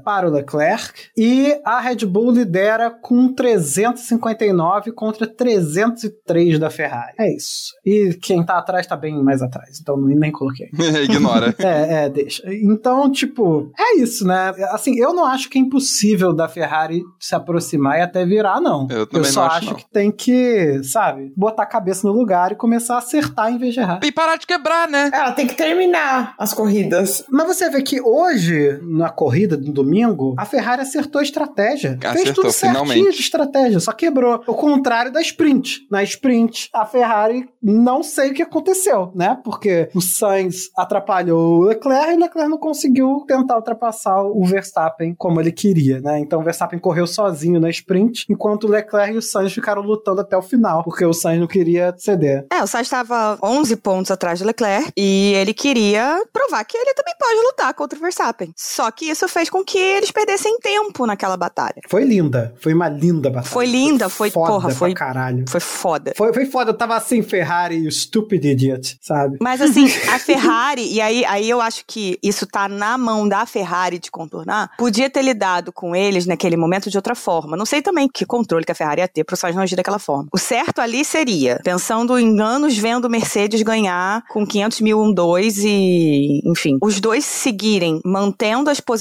para 0.03 0.27
o 0.27 0.31
Leclerc 0.31 1.09
e 1.17 1.59
a 1.65 1.79
Red 1.79 2.05
Bull 2.05 2.31
lidera 2.31 2.89
com 2.89 3.33
359 3.33 4.91
contra 4.91 5.27
303 5.27 6.59
da 6.59 6.69
Ferrari. 6.69 7.13
É 7.19 7.35
isso. 7.35 7.73
E 7.85 8.13
quem 8.21 8.43
tá 8.43 8.57
atrás 8.57 8.85
tá 8.87 8.95
bem 8.95 9.21
mais 9.23 9.41
atrás, 9.41 9.79
então 9.79 9.97
nem 9.97 10.31
coloquei. 10.31 10.69
Ignora. 11.03 11.55
É, 11.69 12.05
é, 12.05 12.09
deixa. 12.09 12.41
Então, 12.53 13.11
tipo, 13.11 13.71
é 13.77 13.97
isso, 13.97 14.25
né? 14.25 14.53
Assim, 14.71 14.97
eu 14.97 15.13
não 15.13 15.25
acho 15.25 15.49
que 15.49 15.57
é 15.57 15.61
impossível 15.61 16.33
da 16.33 16.47
Ferrari 16.47 17.03
se 17.19 17.35
aproximar 17.35 17.99
e 17.99 18.01
até 18.01 18.25
virar, 18.25 18.61
não. 18.61 18.87
Eu 18.89 19.05
também 19.05 19.29
só 19.29 19.41
não 19.41 19.47
acho, 19.47 19.57
acho 19.57 19.69
não. 19.71 19.75
que 19.75 19.89
tem 19.91 20.11
que, 20.11 20.81
sabe, 20.83 21.31
botar 21.35 21.63
a 21.63 21.67
cabeça 21.67 22.07
no 22.07 22.13
lugar 22.13 22.51
e 22.51 22.55
começar 22.55 22.95
a 22.95 22.99
acertar 22.99 23.51
em 23.51 23.57
vez 23.57 23.73
de 23.73 23.81
errar. 23.81 23.99
E 24.03 24.11
parar 24.11 24.37
de 24.37 24.47
quebrar, 24.47 24.87
né? 24.87 25.11
Ela 25.13 25.31
tem 25.31 25.45
que 25.45 25.55
terminar 25.55 26.33
as 26.37 26.53
corridas. 26.53 27.25
Mas 27.29 27.47
você 27.47 27.69
vê 27.69 27.81
que 27.81 28.01
hoje, 28.01 28.79
na 28.83 29.09
corrida 29.19 29.57
do 29.57 29.73
domingo, 29.73 30.33
a 30.37 30.45
Ferrari 30.45 30.81
acertou 30.81 31.19
a 31.19 31.23
estratégia. 31.23 31.97
Fez 31.99 32.13
Acertou, 32.13 32.35
tudo 32.35 32.53
certinho 32.53 32.85
finalmente. 32.85 33.17
de 33.17 33.21
estratégia, 33.21 33.79
só 33.81 33.91
quebrou. 33.91 34.41
O 34.47 34.53
contrário 34.53 35.11
da 35.11 35.19
sprint. 35.19 35.85
Na 35.91 36.01
sprint, 36.03 36.69
a 36.73 36.85
Ferrari 36.85 37.45
não 37.61 38.01
sei 38.01 38.31
o 38.31 38.33
que 38.33 38.41
aconteceu, 38.41 39.11
né? 39.13 39.37
Porque 39.43 39.89
o 39.93 39.99
Sainz 39.99 40.71
atrapalhou 40.73 41.59
o 41.59 41.63
Leclerc 41.65 42.13
e 42.13 42.15
o 42.15 42.19
Leclerc 42.19 42.49
não 42.49 42.57
conseguiu 42.57 43.25
tentar 43.27 43.57
ultrapassar 43.57 44.23
o 44.23 44.41
Verstappen 44.45 45.13
como 45.17 45.41
ele 45.41 45.51
queria, 45.51 45.99
né? 45.99 46.17
Então 46.19 46.39
o 46.39 46.43
Verstappen 46.43 46.79
correu 46.79 47.05
sozinho 47.05 47.59
na 47.59 47.69
sprint, 47.69 48.25
enquanto 48.29 48.67
o 48.67 48.69
Leclerc 48.69 49.15
e 49.15 49.17
o 49.17 49.21
Sainz 49.21 49.51
ficaram 49.51 49.81
lutando 49.81 50.21
até 50.21 50.37
o 50.37 50.41
final, 50.41 50.81
porque 50.81 51.03
o 51.03 51.13
Sainz 51.13 51.41
não 51.41 51.47
queria 51.47 51.93
ceder. 51.97 52.47
É, 52.49 52.63
o 52.63 52.67
Sainz 52.67 52.87
estava 52.87 53.37
11 53.43 53.75
pontos 53.75 54.11
atrás 54.11 54.39
do 54.39 54.45
Leclerc 54.45 54.93
e 54.95 55.33
ele 55.33 55.53
queria 55.53 56.23
provar 56.31 56.63
que 56.63 56.77
ele 56.77 56.93
também 56.93 57.15
pode 57.19 57.41
lutar 57.47 57.73
contra 57.73 57.99
o 57.99 58.01
Verstappen. 58.01 58.53
Só 58.55 58.89
que 58.89 59.08
isso 59.09 59.27
fez 59.27 59.49
com 59.49 59.63
que 59.63 59.77
eles 59.77 60.11
perdessem 60.11 60.57
tempo 60.59 61.05
naquela 61.05 61.37
batalha. 61.37 61.81
Foi 61.89 62.03
linda, 62.03 62.53
foi 62.59 62.73
uma 62.73 62.87
linda 62.89 63.29
batalha. 63.29 63.51
Foi 63.51 63.65
linda, 63.65 64.09
foi- 64.09 64.29
foda 64.31 64.51
porra, 64.51 64.69
foi- 64.71 64.93
caralho. 64.93 65.45
Foi 65.47 65.59
foda. 65.59 66.13
Foi, 66.15 66.33
foi 66.33 66.45
foda, 66.45 66.71
eu 66.71 66.77
tava 66.77 66.95
assim, 66.95 67.21
Ferrari 67.21 67.87
o 67.87 67.91
Stupid 67.91 68.43
Idiot, 68.45 68.97
sabe? 69.01 69.37
Mas 69.41 69.61
assim, 69.61 69.85
a 70.11 70.19
Ferrari, 70.19 70.91
e 70.91 71.01
aí, 71.01 71.25
aí 71.25 71.49
eu 71.49 71.61
acho 71.61 71.83
que 71.87 72.17
isso 72.23 72.45
tá 72.45 72.67
na 72.67 72.97
mão 72.97 73.27
da 73.27 73.45
Ferrari 73.45 73.99
de 73.99 74.11
contornar, 74.11 74.71
podia 74.77 75.09
ter 75.09 75.21
lidado 75.21 75.71
com 75.71 75.95
eles 75.95 76.25
naquele 76.25 76.57
momento 76.57 76.89
de 76.89 76.97
outra 76.97 77.15
forma. 77.15 77.55
Não 77.57 77.65
sei 77.65 77.81
também 77.81 78.07
que 78.11 78.25
controle 78.25 78.65
que 78.65 78.71
a 78.71 78.75
Ferrari 78.75 79.01
ia 79.01 79.07
ter 79.07 79.23
pro 79.23 79.35
Sainz 79.35 79.55
não 79.55 79.63
agir 79.63 79.75
daquela 79.75 79.99
forma. 79.99 80.27
O 80.33 80.37
certo 80.37 80.79
ali 80.79 81.03
seria, 81.05 81.59
pensando 81.63 82.17
em 82.19 82.39
anos 82.41 82.77
vendo 82.77 83.05
o 83.05 83.09
Mercedes 83.09 83.61
ganhar 83.61 84.23
com 84.29 84.45
500 84.45 84.81
mil 84.81 84.99
um 85.01 85.13
2 85.13 85.57
e, 85.63 86.41
enfim, 86.45 86.77
os 86.81 86.99
dois 86.99 87.25
seguirem 87.25 87.99
mantendo 88.05 88.69
as 88.69 88.79
posições 88.79 88.98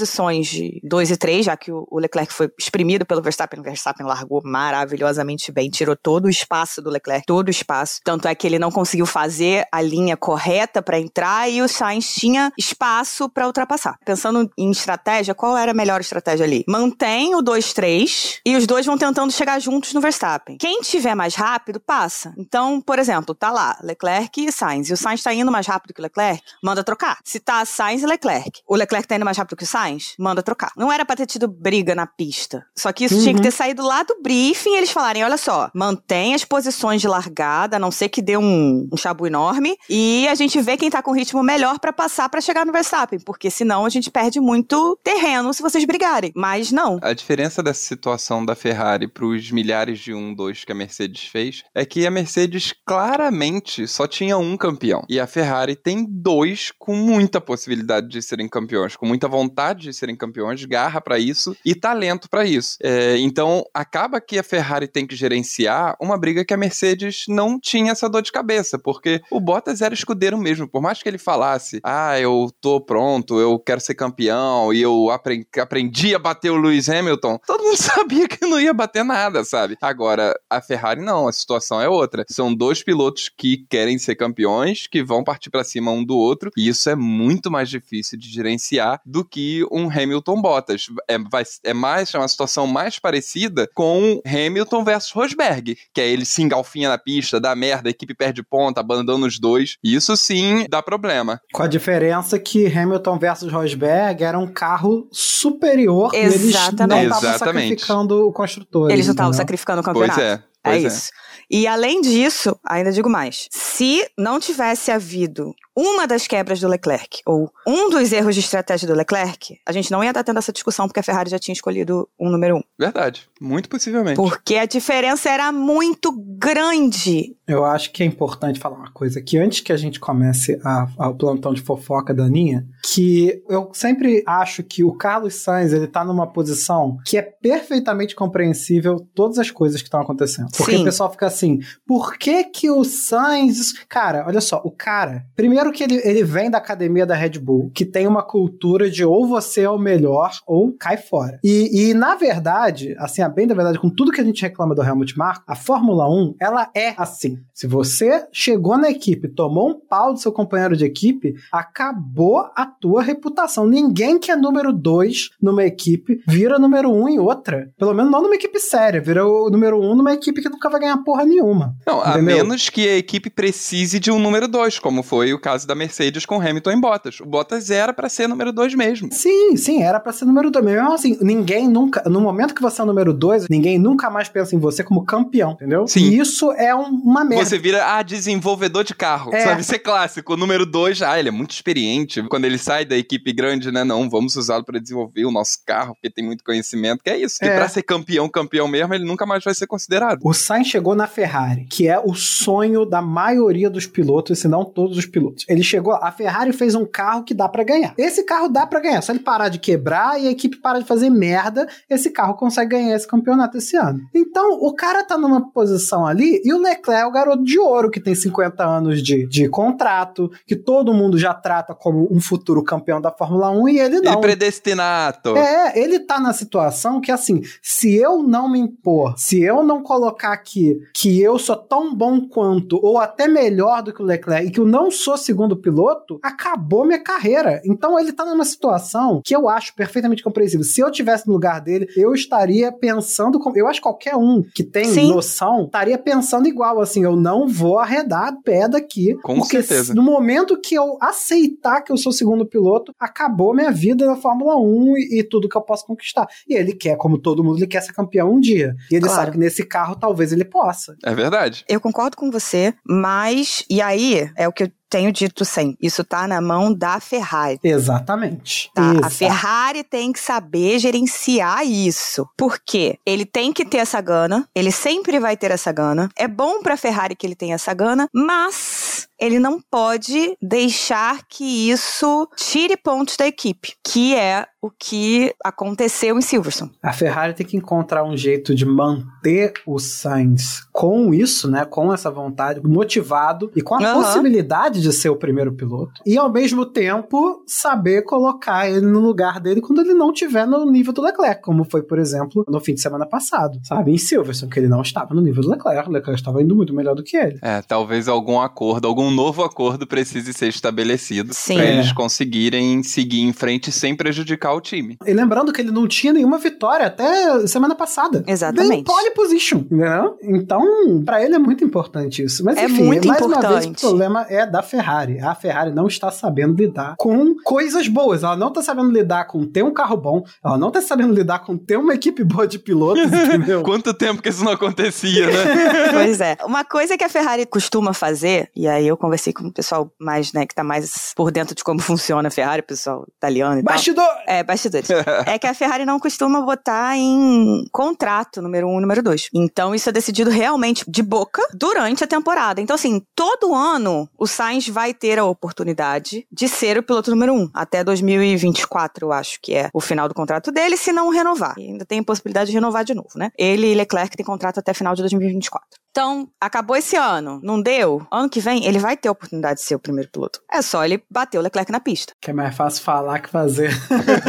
de 0.49 0.81
2 0.85 1.11
e 1.11 1.17
3, 1.17 1.47
já 1.47 1.57
que 1.57 1.73
o 1.73 1.89
o 1.91 1.99
Leclerc 1.99 2.33
foi 2.33 2.51
exprimido 2.59 3.05
pelo 3.05 3.21
Verstappen, 3.21 3.61
o 3.61 3.63
Verstappen 3.63 4.07
largou 4.07 4.41
maravilhosamente 4.45 5.51
bem, 5.51 5.69
tirou 5.69 5.97
todo 5.97 6.27
o 6.27 6.31
espaço 6.31 6.81
do 6.81 6.91
Leclerc, 6.91 7.27
todo 7.27 7.49
o 7.49 7.51
espaço. 7.51 8.01
Tanto 8.05 8.29
é 8.29 8.35
que 8.35 8.47
ele 8.47 8.59
não 8.59 8.71
conseguiu 8.71 9.07
fazer 9.07 9.67
a 9.73 9.81
linha 9.83 10.17
correta 10.17 10.83
para 10.83 10.99
entrar 10.99 11.51
e 11.51 11.63
o 11.63 11.69
Sainz 11.69 12.15
tinha 12.15 12.53
espaço 12.57 13.29
para 13.29 13.47
ultrapassar. 13.47 13.99
Pensando 14.05 14.51
em 14.57 14.71
estratégia, 14.71 15.35
qual 15.35 15.57
era 15.57 15.73
a 15.73 15.75
melhor 15.75 16.01
estratégia 16.01 16.45
ali? 16.45 16.65
Mantém 16.69 17.35
o 17.35 17.43
2-3 17.43 18.41
e 18.45 18.57
os 18.57 18.67
dois 18.67 18.87
vão 18.87 18.97
tentando 18.97 19.33
chegar 19.33 19.59
juntos 19.59 19.93
no 19.93 20.01
Verstappen. 20.01 20.57
Quem 20.59 20.81
tiver 20.81 21.15
mais 21.15 21.35
rápido, 21.35 21.81
passa. 21.81 22.33
Então, 22.39 22.81
por 22.81 22.99
exemplo, 22.99 23.35
tá 23.35 23.51
lá, 23.51 23.79
Leclerc 23.83 24.45
e 24.45 24.53
Sainz. 24.53 24.89
E 24.89 24.93
o 24.93 24.97
Sainz 24.97 25.23
tá 25.23 25.35
indo 25.35 25.51
mais 25.51 25.67
rápido 25.67 25.93
que 25.93 26.01
o 26.01 26.03
Leclerc, 26.03 26.43
manda 26.63 26.85
trocar. 26.85 27.19
Se 27.25 27.41
tá 27.41 27.65
Sainz 27.65 28.03
e 28.03 28.07
Leclerc, 28.07 28.63
o 28.67 28.77
Leclerc 28.77 29.09
tá 29.09 29.17
indo 29.17 29.25
mais 29.25 29.37
rápido 29.37 29.57
que 29.57 29.65
o 29.65 29.67
Sainz, 29.67 29.88
manda 30.19 30.43
trocar. 30.43 30.73
Não 30.77 30.93
era 30.93 31.05
pra 31.05 31.17
ter 31.17 31.27
tido 31.27 31.49
briga 31.49 31.95
na 31.95 32.07
pista. 32.07 32.65
Só 32.77 32.93
que 32.93 33.05
isso 33.05 33.23
tinha 33.23 33.35
que 33.35 33.43
ter 33.43 33.51
saído 33.51 33.83
lá 33.83 34.03
do 34.03 34.21
briefing 34.23 34.71
e 34.71 34.77
eles 34.77 34.91
falarem: 34.91 35.25
olha 35.25 35.37
só, 35.37 35.71
mantém 35.75 36.35
as 36.35 36.45
posições 36.45 37.01
de 37.01 37.09
largada, 37.09 37.77
a 37.77 37.79
não 37.79 37.91
ser 37.91 38.09
que 38.09 38.23
dê 38.23 38.37
um, 38.37 38.89
um 38.93 38.97
chabu 38.97 39.27
enorme, 39.27 39.77
e 39.89 40.27
a 40.29 40.35
gente 40.35 40.61
vê 40.61 40.77
quem 40.77 40.91
tá 40.91 41.03
com 41.03 41.13
ritmo 41.13 41.43
melhor 41.43 41.79
pra 41.79 41.93
passar 41.93 42.29
pra 42.29 42.41
chegar 42.41 42.67
no 42.67 42.73
Verstappen, 42.73 43.21
porque 43.21 43.51
senão 43.51 43.85
a 43.85 43.89
gente 43.89 44.11
perde 44.11 44.41
muito 44.41 44.99
terreno 45.03 45.53
se 45.55 45.63
vocês 45.63 45.85
brigarem. 45.85 46.33
Mas 46.35 46.71
não. 46.73 46.99
A 47.03 47.13
diferença 47.13 47.63
dessa 47.63 47.81
situação 47.81 48.45
da 48.45 48.55
Ferrari 48.55 49.09
para 49.09 49.25
os 49.25 49.51
milhares 49.51 49.99
de 49.99 50.13
1-2 50.13 50.65
que 50.65 50.73
a 50.73 50.75
Mercedes 50.75 51.27
fez 51.27 51.63
é 51.75 51.85
que 51.85 52.07
a 52.07 52.11
Mercedes 52.11 52.75
claramente 52.87 53.87
só 53.87 54.07
tinha 54.07 54.37
um 54.39 54.57
campeão. 54.57 55.05
E 55.09 55.21
a 55.21 55.27
Ferrari 55.27 55.77
tem 55.77 56.05
dois 56.09 56.73
com 56.79 56.95
muita 56.95 57.41
possibilidade 57.41 58.09
de 58.09 58.23
serem 58.23 58.49
campeões, 58.49 58.97
com 58.97 59.07
muita 59.07 59.29
vontade 59.29 59.78
de 59.79 59.93
serem 59.93 60.17
campeões, 60.17 60.65
garra 60.65 61.01
para 61.01 61.19
isso 61.19 61.57
e 61.65 61.75
talento 61.75 62.29
para 62.29 62.45
isso. 62.45 62.77
É, 62.83 63.17
então 63.19 63.65
acaba 63.73 64.21
que 64.21 64.39
a 64.39 64.43
Ferrari 64.43 64.89
tem 64.89 65.07
que 65.07 65.17
gerenciar 65.17 65.97
uma 66.01 66.19
briga 66.19 66.45
que 66.45 66.55
a 66.55 66.57
Mercedes 66.57 67.25
não 67.29 67.59
tinha 67.59 67.93
essa 67.93 68.09
dor 68.09 68.23
de 68.23 68.33
cabeça, 68.33 68.79
porque 68.79 69.21
o 69.31 69.41
Bottas 69.41 69.81
era 69.81 69.95
escudeiro 69.95 70.37
mesmo. 70.37 70.69
Por 70.69 70.83
mais 70.83 71.03
que 71.03 71.09
ele 71.09 71.19
falasse, 71.19 71.81
ah, 71.83 72.19
eu 72.21 72.51
tô 72.61 72.81
pronto, 72.81 73.39
eu 73.41 73.59
quero 73.59 73.81
ser 73.81 73.95
campeão 73.95 74.73
e 74.73 74.83
eu 74.83 75.11
aprendi, 75.11 75.47
aprendi 75.59 76.15
a 76.15 76.19
bater 76.19 76.51
o 76.51 76.57
Lewis 76.57 76.89
Hamilton, 76.89 77.39
todo 77.47 77.63
mundo 77.63 77.77
sabia 77.81 78.29
que 78.29 78.47
não 78.47 78.61
ia 78.61 78.75
bater 78.75 79.05
nada, 79.05 79.45
sabe? 79.45 79.77
Agora, 79.81 80.39
a 80.49 80.61
Ferrari 80.61 81.01
não, 81.01 81.29
a 81.29 81.33
situação 81.33 81.81
é 81.81 81.89
outra. 81.89 82.25
São 82.29 82.55
dois 82.55 82.83
pilotos 82.83 83.29
que 83.29 83.67
querem 83.69 83.99
ser 83.99 84.17
campeões, 84.17 84.87
que 84.87 85.03
vão 85.03 85.25
partir 85.25 85.51
para 85.51 85.65
cima 85.65 85.91
um 85.91 86.05
do 86.05 86.17
outro, 86.17 86.51
e 86.57 86.69
isso 86.69 86.89
é 86.91 86.97
muito 86.97 87.51
mais 87.51 87.69
difícil 87.69 88.19
de 88.19 88.29
gerenciar 88.29 89.01
do 89.05 89.25
que 89.25 89.58
um 89.71 89.91
Hamilton 89.91 90.41
Bottas. 90.41 90.87
É, 91.09 91.19
vai, 91.19 91.45
é 91.65 91.75
mais 91.75 92.13
é 92.15 92.19
uma 92.19 92.29
situação 92.29 92.67
mais 92.67 92.99
parecida 92.99 93.69
com 93.75 94.21
Hamilton 94.27 94.85
versus 94.85 95.13
Rosberg, 95.13 95.77
que 95.95 96.01
é 96.01 96.09
ele 96.09 96.25
se 96.25 96.43
engalfinha 96.43 96.89
na 96.89 96.99
pista, 96.99 97.41
dá 97.41 97.55
merda, 97.55 97.89
a 97.89 97.91
equipe 97.91 98.15
perde 98.15 98.43
ponta, 98.43 98.81
abandona 98.81 99.27
os 99.27 99.39
dois. 99.39 99.77
Isso 99.83 100.17
sim 100.17 100.67
dá 100.69 100.83
problema. 100.83 101.41
Com 101.53 101.63
a 101.63 101.69
diferença 101.69 102.39
que 102.39 102.67
Hamilton 102.67 103.19
versus 103.19 103.53
Rosberg 103.53 104.23
era 104.23 104.39
um 104.39 104.47
carro 104.47 105.09
superior 105.13 106.11
Exatamente. 106.15 106.19
e 106.19 106.37
eles 106.37 106.55
não 106.55 107.03
estavam 107.03 107.31
Exatamente. 107.31 107.69
sacrificando 107.69 108.27
o 108.27 108.33
construtor. 108.33 108.91
Eles 108.91 109.07
não 109.07 109.13
estavam 109.13 109.33
sacrificando 109.33 109.81
o 109.81 109.85
campeonato. 109.85 110.15
Pois 110.15 110.27
é. 110.27 110.43
É 110.65 110.71
Pois 110.71 110.85
é. 110.85 110.87
isso. 110.87 111.11
E 111.51 111.67
além 111.67 112.01
disso, 112.01 112.59
ainda 112.67 112.93
digo 112.93 113.09
mais: 113.09 113.49
se 113.51 114.07
não 114.19 114.39
tivesse 114.39 114.91
havido 114.91 115.55
uma 115.81 116.07
das 116.07 116.27
quebras 116.27 116.61
do 116.61 116.67
Leclerc, 116.69 117.21
ou 117.25 117.51
um 117.67 117.89
dos 117.91 118.13
erros 118.13 118.35
de 118.35 118.41
estratégia 118.41 118.89
do 118.89 118.95
Leclerc, 118.95 119.59
a 119.65 119.71
gente 119.73 119.91
não 119.93 120.03
ia 120.03 120.11
estar 120.11 120.25
tendo 120.25 120.39
essa 120.39 120.53
discussão 120.53 120.87
porque 120.89 120.99
a 121.01 121.03
Ferrari 121.03 121.31
já 121.31 121.39
tinha 121.39 121.53
escolhido 121.53 122.09
um 122.19 122.29
número 122.31 122.57
um. 122.57 122.63
Verdade. 122.79 123.29
Muito 123.41 123.69
possivelmente. 123.69 124.17
Porque 124.17 124.57
a 124.57 124.67
diferença 124.67 125.31
era 125.31 125.53
muito 125.53 126.11
grande. 126.13 127.37
Eu 127.47 127.65
acho 127.65 127.93
que 127.93 128.03
é 128.03 128.07
importante 128.07 128.59
falar 128.59 128.77
uma 128.77 128.91
coisa 128.91 129.23
que 129.23 129.39
antes 129.39 129.61
que 129.61 129.73
a 129.73 129.77
gente 129.77 130.01
comece 130.01 130.61
a, 130.65 130.89
a- 130.99 131.09
o 131.09 131.15
plantão 131.15 131.55
de 131.55 131.61
fofoca 131.63 132.13
da 132.13 132.25
Aninha, 132.25 132.67
que 132.85 133.43
eu 133.49 133.71
sempre 133.73 134.23
acho 134.27 134.63
que 134.63 134.83
o 134.83 134.93
Carlos 134.93 135.35
Sainz 135.37 135.73
ele 135.73 135.87
tá 135.87 136.05
numa 136.05 136.27
posição 136.27 136.99
que 137.07 137.17
é 137.17 137.23
perfeitamente 137.23 138.15
compreensível 138.15 139.07
todas 139.15 139.39
as 139.39 139.51
coisas 139.51 139.81
que 139.81 139.87
estão 139.89 140.01
acontecendo. 140.01 140.49
Porque 140.57 140.73
Sim. 140.77 140.83
o 140.83 140.85
pessoal 140.85 141.11
fica 141.11 141.27
assim, 141.27 141.61
por 141.87 142.17
que 142.19 142.45
que 142.45 142.71
o 142.71 142.85
Sainz... 142.85 143.73
Cara, 143.89 144.25
olha 144.27 144.41
só, 144.41 144.61
o 144.65 144.71
cara... 144.71 145.25
Primeiro 145.37 145.68
que 145.73 145.83
ele, 145.83 146.01
ele 146.05 146.25
vem 146.25 146.51
da 146.51 146.59
academia 146.59 147.07
da 147.07 147.15
Red 147.15 147.39
Bull, 147.39 147.71
que 147.75 147.85
tem 147.85 148.07
uma 148.07 148.23
cultura 148.23 148.91
de 148.91 149.05
ou 149.05 149.27
você 149.27 149.63
é 149.63 149.71
o 149.71 149.79
melhor 149.79 150.33
ou 150.47 150.73
cai 150.79 150.97
fora. 150.97 151.39
E, 151.43 151.91
e 151.91 151.95
na 151.95 152.15
verdade, 152.15 152.95
assim, 152.99 153.23
a 153.23 153.29
bem 153.29 153.47
da 153.47 153.55
verdade, 153.55 153.79
com 153.79 153.91
tudo 153.91 154.13
que 154.13 154.21
a 154.21 154.25
gente 154.25 154.43
reclama 154.43 154.75
do 154.75 154.83
Helmut 154.83 155.17
Marko, 155.17 155.45
a 155.47 155.55
Fórmula 155.55 156.09
1, 156.09 156.37
ela 156.41 156.71
é 156.75 156.95
assim. 156.97 157.39
Se 157.53 157.67
você 157.67 158.27
chegou 158.33 158.77
na 158.79 158.91
equipe, 158.91 159.29
tomou 159.29 159.71
um 159.71 159.81
pau 159.81 160.13
do 160.13 160.21
seu 160.21 160.33
companheiro 160.33 160.77
de 160.77 160.85
equipe, 160.85 161.35
acabou 161.53 162.49
a 162.55 162.67
tua 162.67 163.03
reputação. 163.03 163.67
Ninguém 163.67 164.19
que 164.19 164.31
é 164.31 164.37
número 164.37 164.73
2 164.73 165.31
numa 165.41 165.65
equipe 165.65 166.21
vira 166.27 166.59
número 166.59 166.91
1 166.91 167.03
um 167.03 167.09
em 167.09 167.19
outra. 167.19 167.71
Pelo 167.79 167.95
menos 167.95 168.11
não 168.11 168.23
numa 168.23 168.35
equipe 168.35 168.59
séria, 168.61 169.01
vira 169.01 169.27
o 169.27 169.51
número 169.51 169.81
1 169.81 169.91
um 169.91 169.95
numa 169.97 170.13
equipe 170.13 170.41
que 170.41 170.49
nunca 170.49 170.69
vai 170.69 170.81
ganhar 170.81 170.99
porra 170.99 171.25
nenhuma. 171.25 171.75
Não, 171.87 172.01
a 172.01 172.11
Entendeu? 172.11 172.37
menos 172.37 172.69
que 172.69 172.89
a 172.89 172.97
equipe 172.97 173.31
precise 173.31 173.99
de 173.99 174.11
um 174.11 174.19
número 174.19 174.47
2, 174.47 174.79
como 174.79 175.03
foi 175.03 175.33
o 175.33 175.41
caso 175.41 175.58
da 175.67 175.75
Mercedes 175.75 176.25
com 176.27 176.41
Hamilton 176.41 176.71
e 176.73 176.81
Bottas. 176.81 177.21
O 177.21 177.27
Bottas 177.27 177.71
era 177.71 177.93
pra 177.93 178.09
ser 178.09 178.27
número 178.29 178.53
2 178.53 178.75
mesmo. 178.75 179.09
Sim, 179.13 179.57
sim, 179.57 179.83
era 179.83 179.99
pra 180.01 180.13
ser 180.13 180.25
número 180.25 180.51
2. 180.51 180.65
Mesmo 180.65 180.93
assim, 180.93 181.17
ninguém 181.21 181.69
nunca. 181.69 182.03
No 182.09 182.21
momento 182.21 182.55
que 182.55 182.63
você 182.63 182.81
é 182.81 182.85
o 182.85 182.87
número 182.87 183.13
2, 183.13 183.47
ninguém 183.49 183.79
nunca 183.79 184.11
mais 184.11 184.29
pensa 184.29 184.55
em 184.55 184.59
você 184.59 184.83
como 184.85 185.05
campeão, 185.05 185.53
entendeu? 185.53 185.87
Sim. 185.87 186.01
E 186.11 186.19
isso 186.19 186.53
é 186.53 186.75
um- 186.75 186.89
uma 187.05 187.25
merda. 187.25 187.45
Você 187.45 187.59
vira, 187.59 187.85
ah, 187.97 188.03
desenvolvedor 188.03 188.85
de 188.85 188.95
carro. 188.95 189.35
É. 189.35 189.41
Sabe, 189.41 189.65
ser 189.65 189.79
clássico. 189.79 190.35
O 190.35 190.37
número 190.37 190.67
2, 190.67 191.03
ah, 191.03 191.19
ele 191.19 191.29
é 191.29 191.33
muito 191.33 191.53
experiente. 191.53 192.23
Quando 192.29 192.45
ele 192.45 192.59
sai 192.59 192.85
da 192.85 192.97
equipe 192.97 193.33
grande, 193.33 193.71
né, 193.73 193.85
não, 193.85 194.09
vamos 194.11 194.37
usá-lo 194.37 194.65
pra 194.65 194.79
desenvolver 194.79 195.25
o 195.25 195.31
nosso 195.31 195.59
carro, 195.67 195.95
porque 195.95 196.11
tem 196.11 196.25
muito 196.25 196.45
conhecimento. 196.45 197.03
Que 197.03 197.11
é 197.11 197.19
isso. 197.19 197.37
Que 197.39 197.47
É. 197.47 197.57
pra 197.57 197.69
ser 197.69 197.83
campeão, 197.83 198.29
campeão 198.29 198.69
mesmo, 198.69 198.93
ele 198.95 199.05
nunca 199.05 199.25
mais 199.27 199.43
vai 199.45 199.55
ser 199.55 199.67
considerado. 199.67 200.21
O 200.25 200.33
Sainz 200.35 200.67
chegou 200.69 200.95
na 200.95 201.07
Ferrari, 201.07 201.67
que 201.71 201.89
é 201.89 201.99
o 201.99 202.15
sonho 202.15 202.85
da 202.85 203.01
maioria 203.03 203.71
dos 203.71 203.87
pilotos, 203.87 204.39
se 204.39 204.49
não 204.49 204.65
todos 204.65 204.97
os 204.99 205.07
pilotos. 205.07 205.45
Ele 205.49 205.63
chegou, 205.63 205.95
a 205.95 206.11
Ferrari 206.11 206.53
fez 206.53 206.75
um 206.75 206.85
carro 206.85 207.25
que 207.25 207.35
dá 207.35 207.49
pra 207.49 207.65
ganhar. 207.65 207.95
Esse 207.97 208.23
carro 208.25 208.49
dá 208.49 208.67
pra 208.67 208.81
ganhar, 208.81 209.03
só 209.03 209.13
ele 209.13 209.21
parar 209.21 209.49
de 209.49 209.59
quebrar 209.59 210.21
e 210.21 210.29
a 210.29 210.31
equipe 210.31 210.59
parar 210.59 210.81
de 210.81 210.85
fazer 210.85 211.11
merda, 211.11 211.67
esse 211.89 212.11
carro 212.11 212.35
consegue 212.35 212.71
ganhar 212.71 212.95
esse 212.95 213.07
campeonato 213.07 213.57
esse 213.57 213.77
ano. 213.77 214.01
Então, 214.15 214.59
o 214.61 214.75
cara 214.75 215.05
tá 215.05 215.17
numa 215.17 215.51
posição 215.51 216.07
ali 216.07 216.41
e 216.45 216.53
o 216.53 216.59
Leclerc 216.59 217.03
é 217.03 217.07
o 217.07 217.13
garoto 217.13 217.45
de 217.45 217.59
ouro 217.59 217.91
que 217.91 218.01
tem 218.01 218.15
50 218.15 218.65
anos 218.65 219.03
de, 219.03 219.27
de 219.27 219.49
contrato, 219.49 220.31
que 220.47 220.57
todo 220.57 220.93
mundo 220.93 221.17
já 221.19 221.33
trata 221.33 221.75
como 221.75 222.09
um 222.11 222.21
futuro 222.21 222.63
campeão 222.63 223.01
da 223.01 223.11
Fórmula 223.11 223.51
1 223.51 223.69
e 223.69 223.79
ele 223.79 224.01
não. 224.01 224.13
E 224.13 224.21
predestinato. 224.21 225.37
É, 225.37 225.79
ele 225.79 226.01
tá 226.01 226.21
na 226.21 226.33
situação 226.33 227.01
que, 227.01 227.11
assim, 227.11 227.43
se 227.63 227.95
eu 227.95 228.23
não 228.23 228.51
me 228.51 228.59
impor, 228.59 229.15
se 229.17 229.43
eu 229.43 229.63
não 229.63 229.83
colocar 229.83 230.33
aqui 230.33 230.79
que 230.95 231.21
eu 231.21 231.39
sou 231.39 231.57
tão 231.57 231.95
bom 231.95 232.29
quanto, 232.29 232.79
ou 232.83 232.99
até 232.99 233.27
melhor 233.29 233.83
do 233.83 233.93
que 233.93 234.03
o 234.03 234.05
Leclerc, 234.05 234.47
e 234.47 234.51
que 234.51 234.61
eu 234.61 234.67
não 234.67 234.91
sou 234.91 235.17
segundo 235.29 235.57
piloto, 235.57 236.19
acabou 236.23 236.85
minha 236.87 236.99
carreira. 237.03 237.61
Então 237.65 237.99
ele 238.01 238.13
tá 238.13 238.25
numa 238.25 238.45
situação 238.45 239.21
que 239.25 239.35
eu 239.37 239.49
acho 239.49 239.75
perfeitamente 239.75 240.23
compreensível. 240.23 240.65
Se 240.65 240.81
eu 240.81 240.91
tivesse 240.91 241.27
no 241.27 241.35
lugar 241.35 241.61
dele, 241.61 241.87
eu 241.97 242.13
estaria 242.15 242.73
pensando. 242.73 243.39
como- 243.39 243.57
Eu 243.59 243.67
acho 243.69 243.81
que 243.81 243.83
qualquer 243.83 244.17
um 244.17 244.43
que 244.55 244.65
tem 244.65 244.85
Sim. 244.87 245.09
noção 245.11 245.65
estaria 245.67 245.99
pensando 245.99 246.49
igual, 246.49 246.81
assim, 246.81 247.05
eu 247.05 247.15
não 247.17 247.47
vou 247.47 247.79
arredar 247.79 248.29
a 248.29 248.33
pé 248.33 248.69
daqui. 248.69 249.15
Com 249.23 249.37
porque 249.39 249.63
certeza. 249.63 249.95
no 249.95 250.03
momento 250.03 250.59
que 250.61 250.75
eu 250.75 250.97
aceitar 251.01 251.83
que 251.83 251.93
eu 251.93 251.97
sou 251.97 252.11
segundo 252.13 252.47
piloto, 252.47 252.93
acabou 252.99 253.55
minha 253.55 253.71
vida 253.71 254.07
na 254.07 254.17
Fórmula 254.17 254.57
1 254.57 254.97
e, 254.97 255.19
e 255.21 255.25
tudo 255.25 255.49
que 255.49 255.57
eu 255.57 255.61
posso 255.63 255.85
conquistar. 255.87 256.27
E 256.49 256.55
ele 256.55 256.73
quer, 256.73 256.97
como 256.97 257.19
todo 257.19 257.45
mundo, 257.45 257.59
ele 257.59 257.67
quer 257.67 257.83
ser 257.83 257.93
campeão 257.93 258.33
um 258.33 258.41
dia. 258.41 258.75
E 258.91 258.95
ele 258.97 259.05
Claro. 259.05 259.17
sabe 259.21 259.33
que 259.33 259.39
nesse 259.39 259.65
carro 259.65 259.95
talvez 259.97 260.33
ele 260.33 260.45
possa. 260.45 260.97
É 261.05 261.15
verdade. 261.15 261.65
Eu 261.69 261.81
concordo 261.81 262.17
com 262.17 262.31
você, 262.31 262.73
mas. 262.87 263.65
E 263.69 263.81
aí, 263.83 264.31
é 264.37 264.47
o 264.49 264.53
que 264.53 264.65
eu 264.65 264.71
tenho 264.89 265.13
dito 265.13 265.45
sempre: 265.45 265.77
isso 265.81 266.05
tá 266.05 266.27
na 266.27 266.41
mão 266.41 266.73
da 266.73 267.01
Ferrari. 267.01 267.59
Exatamente. 267.63 268.71
Tá? 268.75 268.93
A. 269.03 269.11
Ferrari 269.11 269.85
tem 269.85 270.13
que 270.13 270.21
saber 270.21 270.79
gerenciar 270.79 271.67
isso. 271.67 272.29
Por 272.37 272.59
quê? 272.65 272.99
Ele 273.05 273.25
tem 273.25 273.53
que 273.53 273.65
ter 273.65 273.79
essa 273.79 274.01
gana, 274.01 274.49
ele 274.55 274.71
sempre 274.71 275.19
vai 275.19 275.37
ter 275.37 275.51
essa 275.51 275.73
gana. 275.73 276.09
É 276.17 276.29
bom 276.29 276.63
pra 276.63 276.77
Ferrari 276.77 277.15
que 277.15 277.27
ele 277.27 277.35
tenha 277.35 277.55
essa 277.55 277.75
gana, 277.75 278.09
mas 278.13 279.09
ele 279.19 279.39
não 279.39 279.61
pode 279.61 280.37
deixar 280.41 281.23
que 281.29 281.71
isso 281.71 282.29
tire 282.37 282.77
pontos 282.77 283.17
da 283.17 283.27
equipe, 283.27 283.75
que 283.85 284.15
é 284.15 284.47
o 284.61 284.71
que 284.71 285.33
aconteceu 285.45 286.19
em 286.19 286.21
Silverstone. 286.21 286.73
A 286.83 286.93
Ferrari 286.93 287.33
tem 287.35 287.47
que 287.47 287.57
encontrar 287.57 288.03
um 288.05 288.17
jeito 288.17 288.55
de 288.55 288.67
manter 288.67 289.53
o 289.67 289.79
Sainz 289.79 290.67
com 290.73 291.15
isso, 291.15 291.49
né? 291.51 291.65
Com 291.65 291.93
essa 291.93 292.11
vontade, 292.11 292.61
motivado 292.67 293.51
e 293.55 293.63
com 293.63 293.75
a 293.75 293.79
Aham. 293.79 294.03
possibilidade 294.03 294.81
de 294.83 294.93
ser 294.93 295.11
o 295.11 295.17
primeiro 295.17 295.53
piloto. 295.53 295.93
E 296.05 296.19
ao 296.19 296.31
mesmo 296.33 296.67
tempo 296.67 297.43
saber 297.47 298.03
colocar 298.03 298.69
ele 298.69 298.81
no 298.87 299.01
lugar 299.01 299.39
dele 299.41 299.61
quando 299.61 299.81
ele 299.81 299.95
não 299.95 300.13
tiver 300.13 300.47
no 300.47 300.69
nível 300.71 300.93
do 300.93 301.03
Leclerc, 301.03 301.41
como 301.43 301.65
foi, 301.65 301.83
por 301.83 301.99
exemplo, 301.99 302.45
no 302.49 302.61
fim 302.61 302.75
de 302.75 302.81
semana 302.81 303.07
passado, 303.07 303.61
sabe? 303.63 303.93
Em 303.93 303.99
Silverstone, 303.99 304.51
que 304.51 304.59
ele 304.59 304.69
não 304.69 304.83
estava 304.83 305.15
no 305.15 305.21
nível 305.21 305.43
do 305.43 305.51
Leclerc. 305.51 305.89
O 305.89 305.93
Leclerc 305.93 306.21
estava 306.21 306.43
indo 306.43 306.57
muito 306.57 306.75
melhor 306.75 306.95
do 306.97 307.05
que 307.05 307.17
ele. 307.17 307.39
É, 307.43 307.63
talvez 307.63 308.09
algum 308.09 308.41
acordo, 308.41 308.89
algum 308.89 309.11
novo 309.11 309.45
acordo 309.45 309.87
precise 309.87 310.33
ser 310.33 310.49
estabelecido 310.49 311.33
pra 311.47 311.55
É. 311.65 311.75
eles 311.75 311.93
conseguirem 311.93 312.83
seguir 312.83 313.21
em 313.21 313.33
frente 313.33 313.71
sem 313.71 313.95
prejudicar 313.95 314.48
o 314.55 314.61
time. 314.61 314.97
E 315.07 315.13
lembrando 315.13 315.53
que 315.53 315.61
ele 315.61 315.71
não 315.71 315.87
tinha 315.87 316.13
nenhuma 316.13 316.39
vitória 316.39 316.87
até 316.87 317.47
semana 317.47 317.75
passada. 317.75 318.25
Exatamente. 318.27 318.85
Pole 318.85 319.11
position, 319.13 319.59
entendeu? 319.59 320.17
Então 320.23 320.63
para 321.05 321.23
ele 321.25 321.35
é 321.35 321.39
muito 321.39 321.65
importante 321.65 322.23
isso. 322.23 322.45
Mas 322.45 322.57
É 322.57 322.65
enfim, 322.65 322.85
muito 322.85 323.09
mais 323.09 323.21
uma 323.21 323.41
vez 323.41 323.45
o 323.45 323.69
importante. 323.69 323.81
problema 323.81 324.27
é 324.29 324.47
da 324.47 324.63
Ferrari. 324.63 325.21
A 325.21 325.35
Ferrari 325.35 325.71
não 325.73 325.87
está 325.87 326.11
sabendo 326.11 326.55
lidar 326.57 326.95
com 326.99 327.35
coisas 327.45 327.89
boas. 327.89 328.23
Ela 328.23 328.37
não 328.37 328.49
está 328.49 328.63
sabendo 328.63 328.91
lidar 328.91 329.27
com 329.27 329.45
ter 329.47 329.63
um 329.63 329.73
carro 329.73 329.97
bom. 329.97 330.23
Ela 330.45 330.59
não 330.59 330.69
está 330.69 330.81
sabendo 330.81 331.13
lidar 331.13 331.41
com 331.41 331.57
ter 331.57 331.77
uma 331.77 331.95
equipe 331.95 332.25
boa 332.25 332.47
de 332.47 332.59
pilotos, 332.59 333.03
entendeu? 333.13 333.63
Quanto 333.63 333.93
tempo 333.95 334.23
que 334.23 334.29
isso 334.29 334.45
não 334.45 334.53
acontecia, 334.53 335.27
né? 335.27 335.89
Pois 335.93 336.21
é. 336.21 336.37
Uma 336.45 336.65
coisa 336.65 336.97
que 336.97 337.05
a 337.05 337.09
Ferrari 337.09 337.47
costuma 337.47 337.93
fazer, 337.93 338.51
e 338.55 338.67
aí 338.69 338.87
eu 338.87 338.97
conversei 338.97 339.33
com 339.33 339.45
o 339.49 339.53
pessoal 339.53 339.91
mais, 339.99 340.33
né, 340.33 340.47
que 340.47 340.55
tá 340.55 340.63
mais 340.63 341.13
por 341.17 341.31
dentro 341.31 341.55
de 341.55 341.65
como 341.65 341.81
funciona 341.81 342.29
a 342.29 342.31
Ferrari, 342.31 342.61
o 342.61 342.65
pessoal 342.65 343.05
italiano 343.17 343.61
e 343.61 343.63
tal. 343.63 343.75
Bastidor! 343.75 344.09
É, 344.39 344.43
bastidores. 344.45 344.89
é 345.27 345.39
que 345.39 345.47
a 345.47 345.55
Ferrari 345.55 345.85
não 345.85 345.99
costuma 345.99 346.41
botar 346.41 346.97
em 346.97 347.65
contrato 347.73 348.41
número 348.41 348.69
um 348.69 348.79
e 348.79 348.81
número 348.81 349.03
dois. 349.03 349.29
Então 349.35 349.75
isso 349.75 349.89
é 349.89 349.93
decidido 349.93 350.31
realmente 350.31 350.85
de 350.87 351.03
boca 351.03 351.43
durante 351.55 352.05
a 352.05 352.07
temporada. 352.07 352.61
Então, 352.61 352.75
assim, 352.75 353.03
todo 353.15 353.55
ano 353.55 354.09
o 354.17 354.27
Sainz 354.27 354.69
vai 354.69 354.95
ter 354.95 355.19
a 355.19 355.25
oportunidade 355.25 356.27
de 356.31 356.49
ser 356.49 356.79
o 356.79 356.83
piloto 356.83 357.11
número 357.11 357.35
um. 357.35 357.51
Até 357.53 357.83
2024, 357.83 359.07
eu 359.07 359.13
acho 359.13 359.39
que 359.43 359.55
é 359.55 359.71
o 359.73 359.81
final 359.81 360.09
do 360.09 360.15
contrato 360.15 360.53
dele, 360.53 360.77
se 360.77 360.93
não 360.93 361.11
renovar. 361.11 361.55
E 361.59 361.67
ainda 361.67 361.85
tem 361.85 362.03
possibilidade 362.03 362.51
de 362.51 362.55
renovar 362.55 362.85
de 362.85 362.95
novo, 362.95 363.11
né? 363.17 363.31
Ele 363.37 363.73
e 363.73 363.75
Leclerc 363.75 364.17
têm 364.17 364.25
contrato 364.25 364.59
até 364.59 364.73
final 364.73 364.95
de 364.95 365.03
2024. 365.03 365.67
Então, 365.91 366.29
acabou 366.41 366.77
esse 366.77 366.97
ano, 366.97 367.41
não 367.43 367.61
deu? 367.61 368.07
Ano 368.13 368.29
que 368.29 368.41
vem, 368.41 368.65
ele 368.65 368.79
vai 368.79 368.97
ter 368.97 369.09
a 369.09 369.13
oportunidade 369.13 369.59
de 369.59 369.67
ser 369.67 369.75
o 369.75 369.81
primeiro 369.81 370.09
piloto. 370.11 370.41
É 370.51 370.63
só 370.63 370.85
ele 370.85 371.03
bater 371.11 371.39
o 371.39 371.41
Leclerc 371.41 371.73
na 371.73 371.81
pista. 371.81 372.13
Que 372.21 372.31
é 372.31 372.35
mais 372.35 372.55
fácil 372.55 372.85
falar 372.85 373.19
que 373.19 373.29
fazer. 373.29 373.73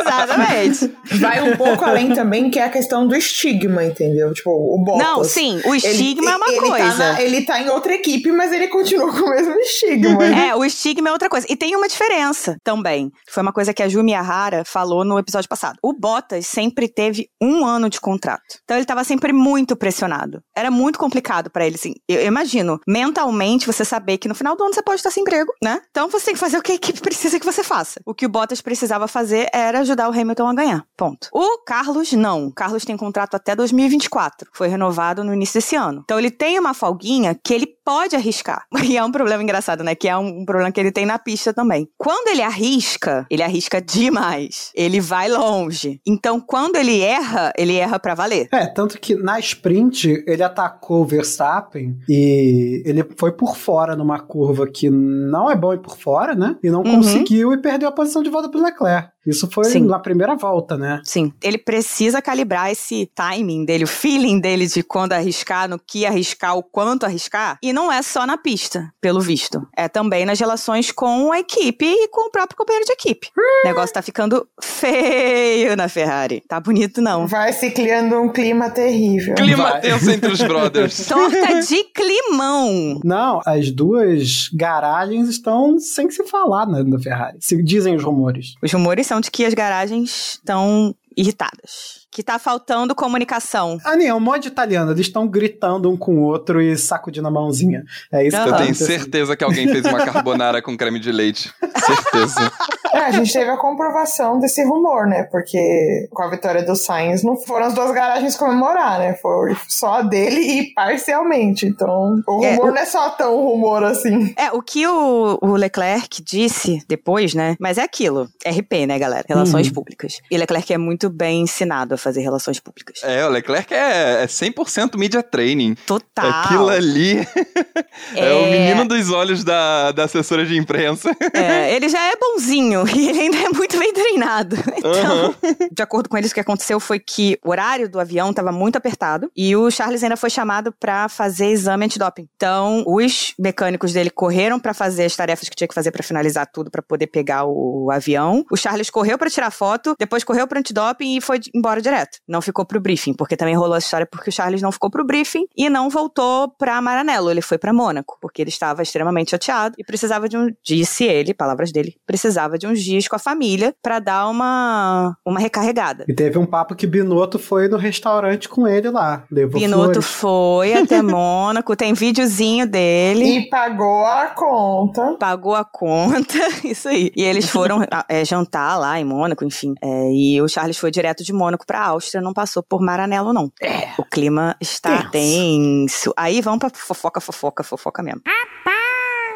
Exatamente. 0.00 0.92
Vai 1.20 1.42
um 1.52 1.56
pouco 1.56 1.84
além 1.84 2.12
também, 2.14 2.50
que 2.50 2.58
é 2.58 2.64
a 2.64 2.68
questão 2.68 3.06
do 3.06 3.14
estigma, 3.14 3.84
entendeu? 3.84 4.32
Tipo, 4.32 4.50
o 4.50 4.78
Bottas. 4.78 5.06
Não, 5.06 5.24
sim, 5.24 5.60
o 5.64 5.74
estigma 5.74 6.30
é 6.32 6.36
uma 6.36 6.48
ele 6.48 6.60
coisa. 6.60 6.86
Tá 6.88 7.12
na- 7.12 7.22
ele 7.22 7.42
tá 7.42 7.60
em 7.60 7.68
outra 7.68 7.94
equipe, 7.94 8.30
mas 8.32 8.52
ele 8.52 8.68
continua 8.68 9.10
com 9.12 9.24
o 9.26 9.30
mesmo 9.30 9.54
estigma. 9.60 10.16
É, 10.46 10.54
o 10.54 10.64
estigma 10.64 11.08
é 11.08 11.12
outra 11.12 11.28
coisa. 11.28 11.46
E 11.48 11.56
tem 11.56 11.74
uma 11.74 11.88
diferença 11.88 12.56
também. 12.62 13.10
Foi 13.30 13.42
uma 13.42 13.52
coisa 13.52 13.72
que 13.72 13.82
a 13.82 13.88
Ju 13.88 14.02
Miyahara 14.02 14.64
falou 14.64 15.04
no 15.04 15.18
episódio 15.18 15.48
passado. 15.48 15.78
O 15.82 15.92
Bottas 15.92 16.46
sempre 16.46 16.88
teve 16.88 17.28
um 17.40 17.64
ano 17.64 17.88
de 17.88 18.00
contrato. 18.00 18.58
Então 18.64 18.76
ele 18.76 18.84
estava 18.84 19.02
sempre 19.04 19.32
muito 19.32 19.74
pressionado. 19.76 20.40
Era 20.54 20.70
muito 20.70 20.98
complicado 20.98 21.50
pra 21.50 21.66
ele, 21.66 21.76
assim. 21.76 21.94
Eu, 22.08 22.20
eu 22.20 22.26
imagino, 22.26 22.78
mentalmente, 22.86 23.66
você 23.66 23.84
saber 23.84 24.18
que 24.18 24.28
no 24.28 24.34
final 24.34 24.56
do 24.56 24.62
ano 24.64 24.74
você 24.74 24.82
pode 24.82 24.98
estar 25.00 25.10
sem 25.10 25.22
emprego, 25.22 25.52
né? 25.62 25.80
Então 25.90 26.08
você 26.08 26.26
tem 26.26 26.34
que 26.34 26.40
fazer 26.40 26.58
o 26.58 26.62
que 26.62 26.72
a 26.72 26.76
equipe 26.76 27.00
precisa 27.00 27.38
que 27.40 27.46
você 27.46 27.62
faça. 27.64 28.00
O 28.04 28.14
que 28.14 28.26
o 28.26 28.28
Bottas 28.28 28.60
precisava 28.60 29.08
fazer 29.08 29.25
era 29.32 29.80
ajudar 29.80 30.08
o 30.08 30.12
Hamilton 30.12 30.46
a 30.48 30.54
ganhar. 30.54 30.84
Ponto. 30.96 31.28
O 31.32 31.58
Carlos, 31.64 32.12
não. 32.12 32.46
O 32.46 32.52
Carlos 32.52 32.84
tem 32.84 32.96
contrato 32.96 33.34
até 33.34 33.54
2024. 33.54 34.48
Foi 34.52 34.68
renovado 34.68 35.22
no 35.22 35.32
início 35.34 35.54
desse 35.54 35.76
ano. 35.76 36.00
Então 36.04 36.18
ele 36.18 36.30
tem 36.30 36.58
uma 36.58 36.72
folguinha 36.74 37.34
que 37.42 37.52
ele 37.54 37.66
pode 37.84 38.16
arriscar. 38.16 38.64
E 38.86 38.96
é 38.96 39.02
um 39.04 39.10
problema 39.10 39.42
engraçado, 39.42 39.82
né? 39.82 39.94
Que 39.96 40.08
é 40.08 40.16
um, 40.16 40.42
um 40.42 40.44
problema 40.44 40.70
que 40.70 40.78
ele 40.80 40.92
tem 40.92 41.04
na 41.04 41.18
pista 41.18 41.52
também. 41.52 41.88
Quando 41.98 42.28
ele 42.28 42.40
arrisca, 42.42 43.26
ele 43.28 43.42
arrisca 43.42 43.80
demais. 43.82 44.70
Ele 44.74 45.00
vai 45.00 45.28
longe. 45.28 46.00
Então, 46.06 46.40
quando 46.40 46.76
ele 46.76 47.00
erra, 47.00 47.52
ele 47.58 47.74
erra 47.76 47.98
pra 47.98 48.14
valer. 48.14 48.48
É, 48.52 48.64
tanto 48.66 48.98
que 49.00 49.14
na 49.16 49.38
sprint 49.40 50.22
ele 50.26 50.42
atacou 50.42 51.02
o 51.02 51.04
Verstappen 51.04 51.98
e 52.08 52.82
ele 52.86 53.04
foi 53.18 53.32
por 53.32 53.56
fora 53.56 53.96
numa 53.96 54.20
curva 54.20 54.66
que 54.68 54.88
não 54.88 55.50
é 55.50 55.56
bom 55.56 55.72
ir 55.74 55.80
por 55.82 55.96
fora, 55.98 56.34
né? 56.34 56.56
E 56.62 56.70
não 56.70 56.82
Uhum. 56.82 56.96
conseguiu 56.96 57.52
e 57.52 57.60
perdeu 57.60 57.88
a 57.88 57.92
posição 57.92 58.22
de 58.22 58.30
volta 58.30 58.48
pro 58.48 58.62
Leclerc. 58.62 59.08
Isso 59.26 59.48
foi 59.50 59.64
Sim. 59.64 59.86
na 59.86 59.98
primeira 59.98 60.34
volta, 60.36 60.76
né? 60.76 61.00
Sim, 61.04 61.32
ele 61.42 61.58
precisa 61.58 62.22
calibrar 62.22 62.70
esse 62.70 63.10
timing 63.14 63.64
dele, 63.64 63.84
o 63.84 63.88
feeling 63.88 64.40
dele 64.40 64.66
de 64.66 64.82
quando 64.82 65.12
arriscar, 65.12 65.68
no 65.68 65.78
que 65.78 66.06
arriscar, 66.06 66.56
o 66.56 66.62
quanto 66.62 67.04
arriscar. 67.04 67.58
E 67.62 67.72
não 67.72 67.90
é 67.90 68.02
só 68.02 68.26
na 68.26 68.36
pista, 68.36 68.92
pelo 69.00 69.20
visto. 69.20 69.66
É 69.76 69.88
também 69.88 70.24
nas 70.24 70.38
relações 70.38 70.92
com 70.92 71.32
a 71.32 71.40
equipe 71.40 71.84
e 71.84 72.08
com 72.08 72.28
o 72.28 72.30
próprio 72.30 72.56
companheiro 72.56 72.86
de 72.86 72.92
equipe. 72.92 73.28
O 73.36 73.66
negócio 73.66 73.92
tá 73.92 74.02
ficando 74.02 74.46
feio 74.62 75.76
na 75.76 75.88
Ferrari. 75.88 76.42
Tá 76.48 76.60
bonito, 76.60 77.00
não. 77.00 77.26
Vai 77.26 77.52
se 77.52 77.70
criando 77.70 78.16
um 78.20 78.28
clima 78.28 78.70
terrível. 78.70 79.34
Clima 79.34 79.70
Vai. 79.70 79.80
tenso 79.80 80.10
entre 80.10 80.32
os 80.32 80.40
brothers. 80.40 81.06
Torta 81.08 81.60
de 81.60 81.84
climão. 81.84 83.00
Não, 83.04 83.40
as 83.44 83.70
duas 83.70 84.48
garagens 84.52 85.28
estão 85.28 85.78
sem 85.78 86.10
se 86.10 86.24
falar 86.24 86.66
né, 86.66 86.82
na 86.82 86.98
Ferrari. 86.98 87.38
Se 87.40 87.62
dizem 87.62 87.96
os 87.96 88.04
rumores. 88.04 88.54
Os 88.62 88.72
rumores 88.72 89.06
são 89.06 89.15
de 89.20 89.30
que 89.30 89.44
as 89.44 89.54
garagens 89.54 90.34
estão 90.34 90.94
irritadas. 91.16 92.05
Que 92.16 92.22
tá 92.22 92.38
faltando 92.38 92.94
comunicação. 92.94 93.76
Ah, 93.84 93.94
nem, 93.94 94.08
é 94.08 94.14
um 94.14 94.18
mod 94.20 94.48
italiano. 94.48 94.90
Eles 94.92 95.04
estão 95.06 95.28
gritando 95.28 95.90
um 95.90 95.98
com 95.98 96.16
o 96.16 96.22
outro 96.22 96.62
e 96.62 96.74
sacudindo 96.74 97.28
a 97.28 97.30
mãozinha. 97.30 97.84
É 98.10 98.26
isso 98.26 98.30
que 98.34 98.42
Aham. 98.42 98.46
Eu 98.46 98.52
tá 98.56 98.62
tenho 98.62 98.74
certeza 98.74 99.36
que 99.36 99.44
alguém 99.44 99.68
fez 99.68 99.84
uma 99.84 100.02
carbonara 100.02 100.62
com 100.62 100.74
creme 100.78 100.98
de 100.98 101.12
leite. 101.12 101.52
Certeza. 101.76 102.50
É, 102.94 102.98
a 103.00 103.10
gente 103.10 103.30
teve 103.32 103.50
a 103.50 103.56
comprovação 103.58 104.38
desse 104.40 104.64
rumor, 104.64 105.06
né? 105.06 105.24
Porque 105.24 106.08
com 106.10 106.22
a 106.22 106.30
vitória 106.30 106.64
do 106.64 106.74
Sainz 106.74 107.22
não 107.22 107.36
foram 107.36 107.66
as 107.66 107.74
duas 107.74 107.92
garagens 107.92 108.34
comemorar, 108.34 108.98
né? 108.98 109.14
Foi 109.20 109.54
só 109.68 109.98
a 109.98 110.02
dele 110.02 110.40
e 110.40 110.74
parcialmente. 110.74 111.66
Então, 111.66 112.22
o 112.26 112.42
É, 112.42 112.54
rumor 112.54 112.70
o- 112.70 112.74
não 112.74 112.78
é 112.80 112.86
só 112.86 113.10
tão 113.10 113.36
rumor 113.44 113.84
assim. 113.84 114.32
É, 114.38 114.50
o 114.52 114.62
que 114.62 114.86
o, 114.86 115.38
o 115.42 115.54
Leclerc 115.54 116.22
disse 116.22 116.82
depois, 116.88 117.34
né? 117.34 117.56
Mas 117.60 117.76
é 117.76 117.82
aquilo. 117.82 118.26
RP, 118.44 118.86
né, 118.86 118.98
galera? 118.98 119.24
Relações 119.28 119.68
Uhum. 119.68 119.74
públicas. 119.74 120.18
E 120.30 120.36
Leclerc 120.38 120.72
é 120.72 120.78
muito 120.78 121.10
bem 121.10 121.42
ensinado 121.42 121.94
a 121.94 121.98
fazer 122.06 122.20
relações 122.20 122.60
públicas. 122.60 123.00
É, 123.02 123.26
o 123.26 123.28
Leclerc 123.30 123.74
é, 123.74 124.22
é 124.22 124.26
100% 124.26 124.96
media 124.96 125.24
training. 125.24 125.74
Total. 125.84 126.30
Aquilo 126.30 126.68
ali 126.68 127.18
é... 128.14 128.32
o 128.32 128.46
É. 128.46 128.50
menino 128.50 128.86
dos 128.86 129.10
olhos 129.10 129.42
da, 129.42 129.90
da 129.90 130.04
assessora 130.04 130.46
de 130.46 130.56
imprensa. 130.56 131.10
É, 131.34 131.74
ele 131.74 131.88
já 131.88 132.00
é 132.00 132.14
bonzinho 132.14 132.84
e 132.94 133.08
ele 133.08 133.20
ainda 133.22 133.38
é 133.38 133.48
muito 133.48 133.76
bem 133.76 133.92
treinado. 133.92 134.56
Então, 134.76 135.34
de 135.72 135.82
acordo 135.82 136.08
com 136.08 136.16
eles, 136.16 136.30
o 136.30 136.34
que 136.34 136.38
aconteceu 136.38 136.78
foi 136.78 137.00
que 137.00 137.36
o 137.44 137.50
horário 137.50 137.88
do 137.88 137.98
avião 137.98 138.30
estava 138.30 138.52
muito 138.52 138.76
apertado 138.76 139.28
e 139.36 139.56
o 139.56 139.68
Charles 139.68 140.04
ainda 140.04 140.16
foi 140.16 140.30
chamado 140.30 140.72
para 140.78 141.08
fazer 141.08 141.46
exame 141.46 141.86
antidoping. 141.86 142.28
Então, 142.36 142.84
os 142.86 143.34
mecânicos 143.36 143.92
dele 143.92 144.10
correram 144.10 144.60
para 144.60 144.72
fazer 144.72 145.06
as 145.06 145.16
tarefas 145.16 145.48
que 145.48 145.56
tinha 145.56 145.66
que 145.66 145.74
fazer 145.74 145.90
para 145.90 146.04
finalizar 146.04 146.46
tudo 146.46 146.70
para 146.70 146.82
poder 146.82 147.08
pegar 147.08 147.44
o 147.46 147.90
avião. 147.90 148.44
O 148.48 148.56
Charles 148.56 148.90
correu 148.90 149.18
para 149.18 149.28
tirar 149.28 149.50
foto, 149.50 149.96
depois 149.98 150.22
correu 150.22 150.46
para 150.46 150.60
antidoping 150.60 151.16
e 151.16 151.20
foi 151.20 151.40
embora 151.52 151.80
direto. 151.82 151.95
Não 152.26 152.40
ficou 152.40 152.64
pro 152.64 152.80
briefing, 152.80 153.14
porque 153.14 153.36
também 153.36 153.54
rolou 153.54 153.76
essa 153.76 153.86
história 153.86 154.06
porque 154.06 154.30
o 154.30 154.32
Charles 154.32 154.62
não 154.62 154.72
ficou 154.72 154.90
pro 154.90 155.04
briefing 155.04 155.46
e 155.56 155.68
não 155.68 155.88
voltou 155.88 156.48
para 156.58 156.80
Maranello, 156.80 157.30
ele 157.30 157.42
foi 157.42 157.58
para 157.58 157.72
Mônaco, 157.72 158.18
porque 158.20 158.42
ele 158.42 158.50
estava 158.50 158.82
extremamente 158.82 159.30
chateado 159.30 159.74
e 159.78 159.84
precisava 159.84 160.28
de 160.28 160.36
um, 160.36 160.48
disse 160.62 161.04
ele, 161.04 161.34
palavras 161.34 161.72
dele, 161.72 161.94
precisava 162.06 162.58
de 162.58 162.66
uns 162.66 162.82
dias 162.82 163.08
com 163.08 163.16
a 163.16 163.18
família 163.18 163.74
para 163.82 163.98
dar 163.98 164.28
uma 164.28 165.16
uma 165.24 165.40
recarregada. 165.40 166.04
E 166.08 166.14
teve 166.14 166.38
um 166.38 166.46
papo 166.46 166.74
que 166.74 166.86
Binotto 166.86 167.38
foi 167.38 167.68
no 167.68 167.76
restaurante 167.76 168.48
com 168.48 168.66
ele 168.66 168.90
lá. 168.90 169.24
Levou 169.30 169.60
Binotto 169.60 170.02
flores. 170.02 170.06
foi 170.06 170.74
até 170.74 171.02
Mônaco, 171.02 171.76
tem 171.76 171.92
videozinho 171.94 172.66
dele. 172.66 173.38
E 173.38 173.48
pagou 173.48 174.04
a 174.06 174.26
conta. 174.26 175.16
Pagou 175.18 175.54
a 175.54 175.64
conta, 175.64 176.38
isso 176.64 176.88
aí. 176.88 177.10
E 177.16 177.22
eles 177.22 177.48
foram 177.48 177.82
é, 178.08 178.24
jantar 178.24 178.78
lá 178.78 178.98
em 178.98 179.04
Mônaco, 179.04 179.44
enfim. 179.44 179.74
É, 179.82 180.10
e 180.12 180.40
o 180.40 180.48
Charles 180.48 180.78
foi 180.78 180.90
direto 180.90 181.24
de 181.24 181.32
Mônaco 181.32 181.66
pra 181.76 181.84
Áustria, 181.88 182.22
não 182.22 182.32
passou 182.32 182.62
por 182.62 182.80
Maranello, 182.80 183.32
não. 183.34 183.52
O 183.98 184.04
clima 184.04 184.56
está 184.60 185.02
Tenso. 185.10 185.10
tenso. 185.10 186.14
Aí 186.16 186.40
vamos 186.40 186.58
pra 186.58 186.70
fofoca, 186.74 187.20
fofoca, 187.20 187.62
fofoca 187.62 188.02
mesmo. 188.02 188.22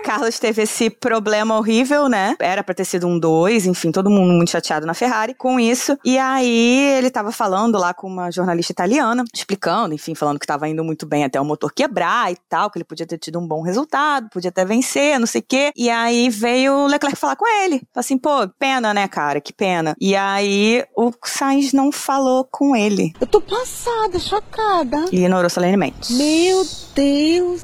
Carlos 0.03 0.39
teve 0.39 0.63
esse 0.63 0.91
problema 0.91 1.57
horrível, 1.57 2.09
né? 2.09 2.37
Era 2.39 2.63
pra 2.63 2.75
ter 2.75 2.85
sido 2.85 3.07
um 3.07 3.19
dois, 3.19 3.67
enfim, 3.67 3.91
todo 3.91 4.11
mundo 4.11 4.33
muito 4.33 4.51
chateado 4.51 4.87
na 4.87 4.95
Ferrari 4.95 5.35
com 5.35 5.59
isso. 5.59 5.97
E 6.05 6.19
aí 6.19 6.95
ele 6.97 7.11
tava 7.11 7.33
falando 7.33 7.79
lá 7.79 7.95
com 7.95 8.07
uma 8.07 8.31
jornalista 8.31 8.73
italiana, 8.73 9.25
explicando, 9.33 9.95
enfim, 9.95 10.15
falando 10.15 10.39
que 10.39 10.47
tava 10.47 10.69
indo 10.69 10.85
muito 10.85 11.07
bem 11.07 11.25
até 11.25 11.41
o 11.41 11.45
motor 11.45 11.73
quebrar 11.73 12.33
e 12.33 12.37
tal, 12.49 12.71
que 12.71 12.79
ele 12.79 12.85
podia 12.85 13.07
ter 13.07 13.19
tido 13.19 13.39
um 13.39 13.47
bom 13.47 13.63
resultado, 13.63 14.29
podia 14.31 14.51
até 14.51 14.65
vencer, 14.65 15.19
não 15.19 15.27
sei 15.27 15.41
o 15.41 15.45
quê. 15.47 15.73
E 15.77 15.91
aí 15.91 16.29
veio 16.31 16.73
o 16.73 16.87
Leclerc 16.87 17.19
falar 17.19 17.37
com 17.37 17.47
ele. 17.47 17.79
Falou 17.79 18.01
assim, 18.01 18.19
pô, 18.19 18.49
pena, 18.59 18.93
né, 18.95 19.07
cara? 19.09 19.41
Que 19.41 19.53
pena. 19.53 19.95
E 20.01 20.17
aí 20.17 20.85
o 20.97 21.13
Sainz 21.25 21.73
não 21.73 21.93
falou 21.93 22.49
com 22.51 22.75
ele. 22.75 23.13
Eu 23.21 23.27
tô 23.27 23.41
passada, 23.41 24.19
chocada. 24.19 25.07
E 25.13 25.17
ignorou 25.17 25.51
solenemente. 25.51 26.13
Meu 26.15 26.61
Deus. 26.65 26.90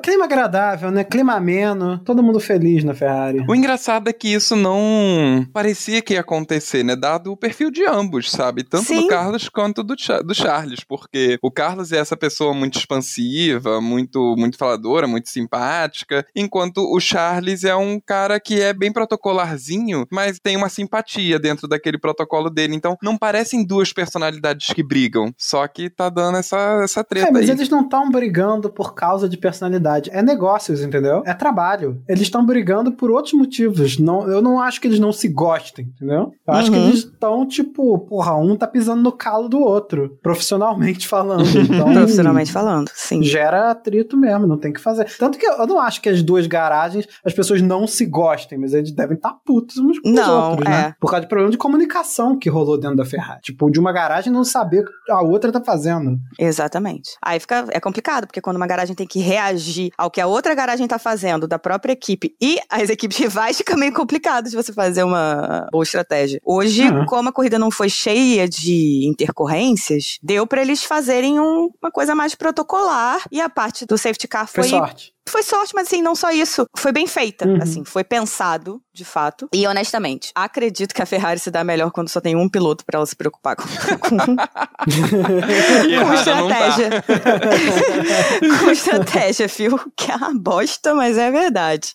Clima 0.02 0.24
agradável, 0.24 0.90
né? 0.90 1.04
Clima 1.04 1.34
ameno, 1.34 1.98
todo 1.98 2.22
mundo 2.22 2.40
feliz 2.40 2.84
na 2.84 2.94
Ferrari. 2.94 3.44
O 3.48 3.54
engraçado 3.54 4.08
é 4.08 4.12
que 4.12 4.28
isso 4.28 4.54
não 4.56 5.46
parecia 5.52 6.00
que 6.00 6.14
ia 6.14 6.20
acontecer, 6.20 6.82
né? 6.82 6.96
Dado 6.96 7.32
o 7.32 7.36
perfil 7.36 7.70
de 7.70 7.84
ambos, 7.84 8.30
sabe? 8.30 8.62
Tanto 8.62 8.86
Sim. 8.86 9.02
do 9.02 9.08
Carlos 9.08 9.48
quanto 9.48 9.82
do, 9.82 9.94
do 10.24 10.34
Charles, 10.34 10.84
porque 10.84 11.38
o 11.42 11.50
Carlos 11.50 11.92
é 11.92 11.98
essa 11.98 12.16
pessoa 12.16 12.54
muito 12.54 12.78
expansiva, 12.78 13.80
muito, 13.80 14.34
muito 14.36 14.56
faladora, 14.56 15.06
muito 15.06 15.28
simpática, 15.28 16.26
enquanto 16.34 16.78
o 16.78 17.00
Charles 17.00 17.64
é 17.64 17.74
um 17.74 18.00
cara 18.00 18.38
que 18.40 18.60
é 18.60 18.72
bem 18.72 18.92
protocolarzinho, 18.92 20.06
mas 20.10 20.38
tem 20.38 20.56
uma 20.56 20.68
simpatia 20.68 21.38
dentro 21.38 21.68
daquele 21.68 21.98
protocolo 21.98 22.48
dele. 22.48 22.74
Então, 22.74 22.96
não 23.02 23.16
parecem 23.16 23.64
duas 23.64 23.92
personalidades 23.92 24.72
que 24.72 24.82
brigam, 24.82 25.32
só 25.36 25.66
que 25.66 25.90
tá 25.90 26.08
dando 26.08 26.38
essa, 26.38 26.80
essa 26.82 27.04
treta 27.04 27.28
É, 27.28 27.30
mas 27.30 27.48
aí. 27.48 27.50
eles 27.50 27.68
não 27.68 27.82
estão 27.82 28.10
brigando 28.10 28.70
por 28.70 28.94
causa 28.94 29.15
de 29.28 29.36
personalidade. 29.38 30.10
É 30.12 30.22
negócios, 30.22 30.82
entendeu? 30.82 31.22
É 31.24 31.32
trabalho. 31.34 32.02
Eles 32.08 32.22
estão 32.22 32.44
brigando 32.44 32.92
por 32.92 33.10
outros 33.10 33.34
motivos. 33.34 33.98
Não, 33.98 34.28
eu 34.28 34.42
não 34.42 34.60
acho 34.60 34.80
que 34.80 34.86
eles 34.88 34.98
não 35.00 35.12
se 35.12 35.28
gostem, 35.28 35.86
entendeu? 35.96 36.32
Eu 36.46 36.54
acho 36.54 36.70
que 36.70 36.76
Uhum. 36.76 36.88
eles 36.88 36.98
estão, 37.00 37.46
tipo, 37.46 37.98
porra, 38.00 38.34
um 38.36 38.56
tá 38.56 38.66
pisando 38.66 39.02
no 39.02 39.12
calo 39.12 39.48
do 39.48 39.58
outro, 39.60 40.18
profissionalmente 40.22 41.06
falando. 41.08 41.44
Então, 41.58 41.92
Profissionalmente 41.92 42.52
falando, 42.52 42.90
sim. 42.94 43.22
Gera 43.22 43.70
atrito 43.70 44.16
mesmo, 44.16 44.46
não 44.46 44.58
tem 44.58 44.72
que 44.72 44.80
fazer. 44.80 45.06
Tanto 45.18 45.38
que 45.38 45.46
eu 45.46 45.66
não 45.66 45.80
acho 45.80 46.00
que 46.02 46.08
as 46.08 46.22
duas 46.22 46.46
garagens, 46.46 47.06
as 47.24 47.32
pessoas 47.32 47.62
não 47.62 47.86
se 47.86 48.04
gostem, 48.06 48.58
mas 48.58 48.74
eles 48.74 48.92
devem 48.92 49.16
estar 49.16 49.34
putos 49.44 49.78
uns 49.78 49.98
com 49.98 50.08
os 50.10 50.14
Não, 50.14 50.50
outros, 50.50 50.66
é. 50.66 50.70
né? 50.70 50.94
Por 51.00 51.08
causa 51.10 51.22
de 51.22 51.28
problema 51.28 51.50
de 51.50 51.58
comunicação 51.58 52.38
que 52.38 52.48
rolou 52.50 52.78
dentro 52.78 52.96
da 52.96 53.04
Ferrari. 53.04 53.40
Tipo, 53.42 53.70
de 53.70 53.78
uma 53.80 53.92
garagem 53.92 54.32
não 54.32 54.44
saber 54.44 54.80
o 54.82 54.84
que 55.04 55.12
a 55.12 55.20
outra 55.20 55.50
tá 55.52 55.60
fazendo. 55.62 56.18
Exatamente. 56.38 57.10
Aí 57.22 57.38
fica 57.40 57.66
é 57.70 57.80
complicado, 57.80 58.26
porque 58.26 58.40
quando 58.40 58.56
uma 58.56 58.66
garagem 58.66 58.94
tem 58.94 59.05
que 59.06 59.18
reagir 59.20 59.90
ao 59.96 60.10
que 60.10 60.20
a 60.20 60.26
outra 60.26 60.54
garagem 60.54 60.86
tá 60.86 60.98
fazendo, 60.98 61.46
da 61.46 61.58
própria 61.58 61.92
equipe 61.92 62.34
e 62.40 62.58
as 62.70 62.90
equipes 62.90 63.16
rivais, 63.18 63.56
fica 63.58 63.76
meio 63.76 63.92
complicado 63.92 64.48
de 64.48 64.56
você 64.56 64.72
fazer 64.72 65.02
uma 65.02 65.66
boa 65.72 65.84
estratégia. 65.84 66.40
Hoje, 66.44 66.82
Ah. 66.82 67.04
como 67.06 67.28
a 67.28 67.32
corrida 67.32 67.58
não 67.58 67.70
foi 67.70 67.88
cheia 67.88 68.48
de 68.48 69.06
intercorrências, 69.06 70.18
deu 70.22 70.46
pra 70.46 70.60
eles 70.62 70.82
fazerem 70.84 71.38
um- 71.40 71.70
uma 71.82 71.90
coisa 71.90 72.14
mais 72.14 72.34
protocolar 72.34 73.20
e 73.30 73.40
a 73.40 73.48
parte 73.48 73.86
do 73.86 73.96
safety 73.96 74.26
car 74.28 74.46
Foi, 74.46 74.62
foi 74.64 74.70
sorte. 74.70 75.12
Foi 75.28 75.42
sorte, 75.42 75.72
mas 75.74 75.86
assim, 75.88 76.02
não 76.02 76.14
só 76.14 76.30
isso. 76.30 76.66
Foi 76.76 76.92
bem 76.92 77.06
feita, 77.06 77.46
Uhum. 77.46 77.58
assim, 77.62 77.84
foi 77.84 78.04
pensado, 78.04 78.80
de 78.92 79.04
fato. 79.04 79.48
E 79.52 79.66
honestamente, 79.66 80.30
acredito 80.34 80.94
que 80.94 81.02
a 81.02 81.06
Ferrari 81.06 81.38
se 81.40 81.50
dá 81.50 81.62
melhor 81.64 81.90
quando 81.90 82.08
só 82.08 82.20
tem 82.20 82.36
um 82.36 82.48
piloto 82.48 82.84
pra 82.84 82.98
ela 82.98 83.06
se 83.06 83.16
preocupar 83.16 83.56
com, 83.56 83.64
com, 83.98 84.18
com 84.18 84.36
tá. 84.36 86.14
estratégia. 86.14 87.04
com 88.64 88.70
estratégia, 88.70 89.46
viu? 89.48 89.78
Que 89.96 90.10
é 90.12 90.16
uma 90.16 90.34
bosta, 90.38 90.94
mas 90.94 91.18
é 91.18 91.30
verdade. 91.30 91.94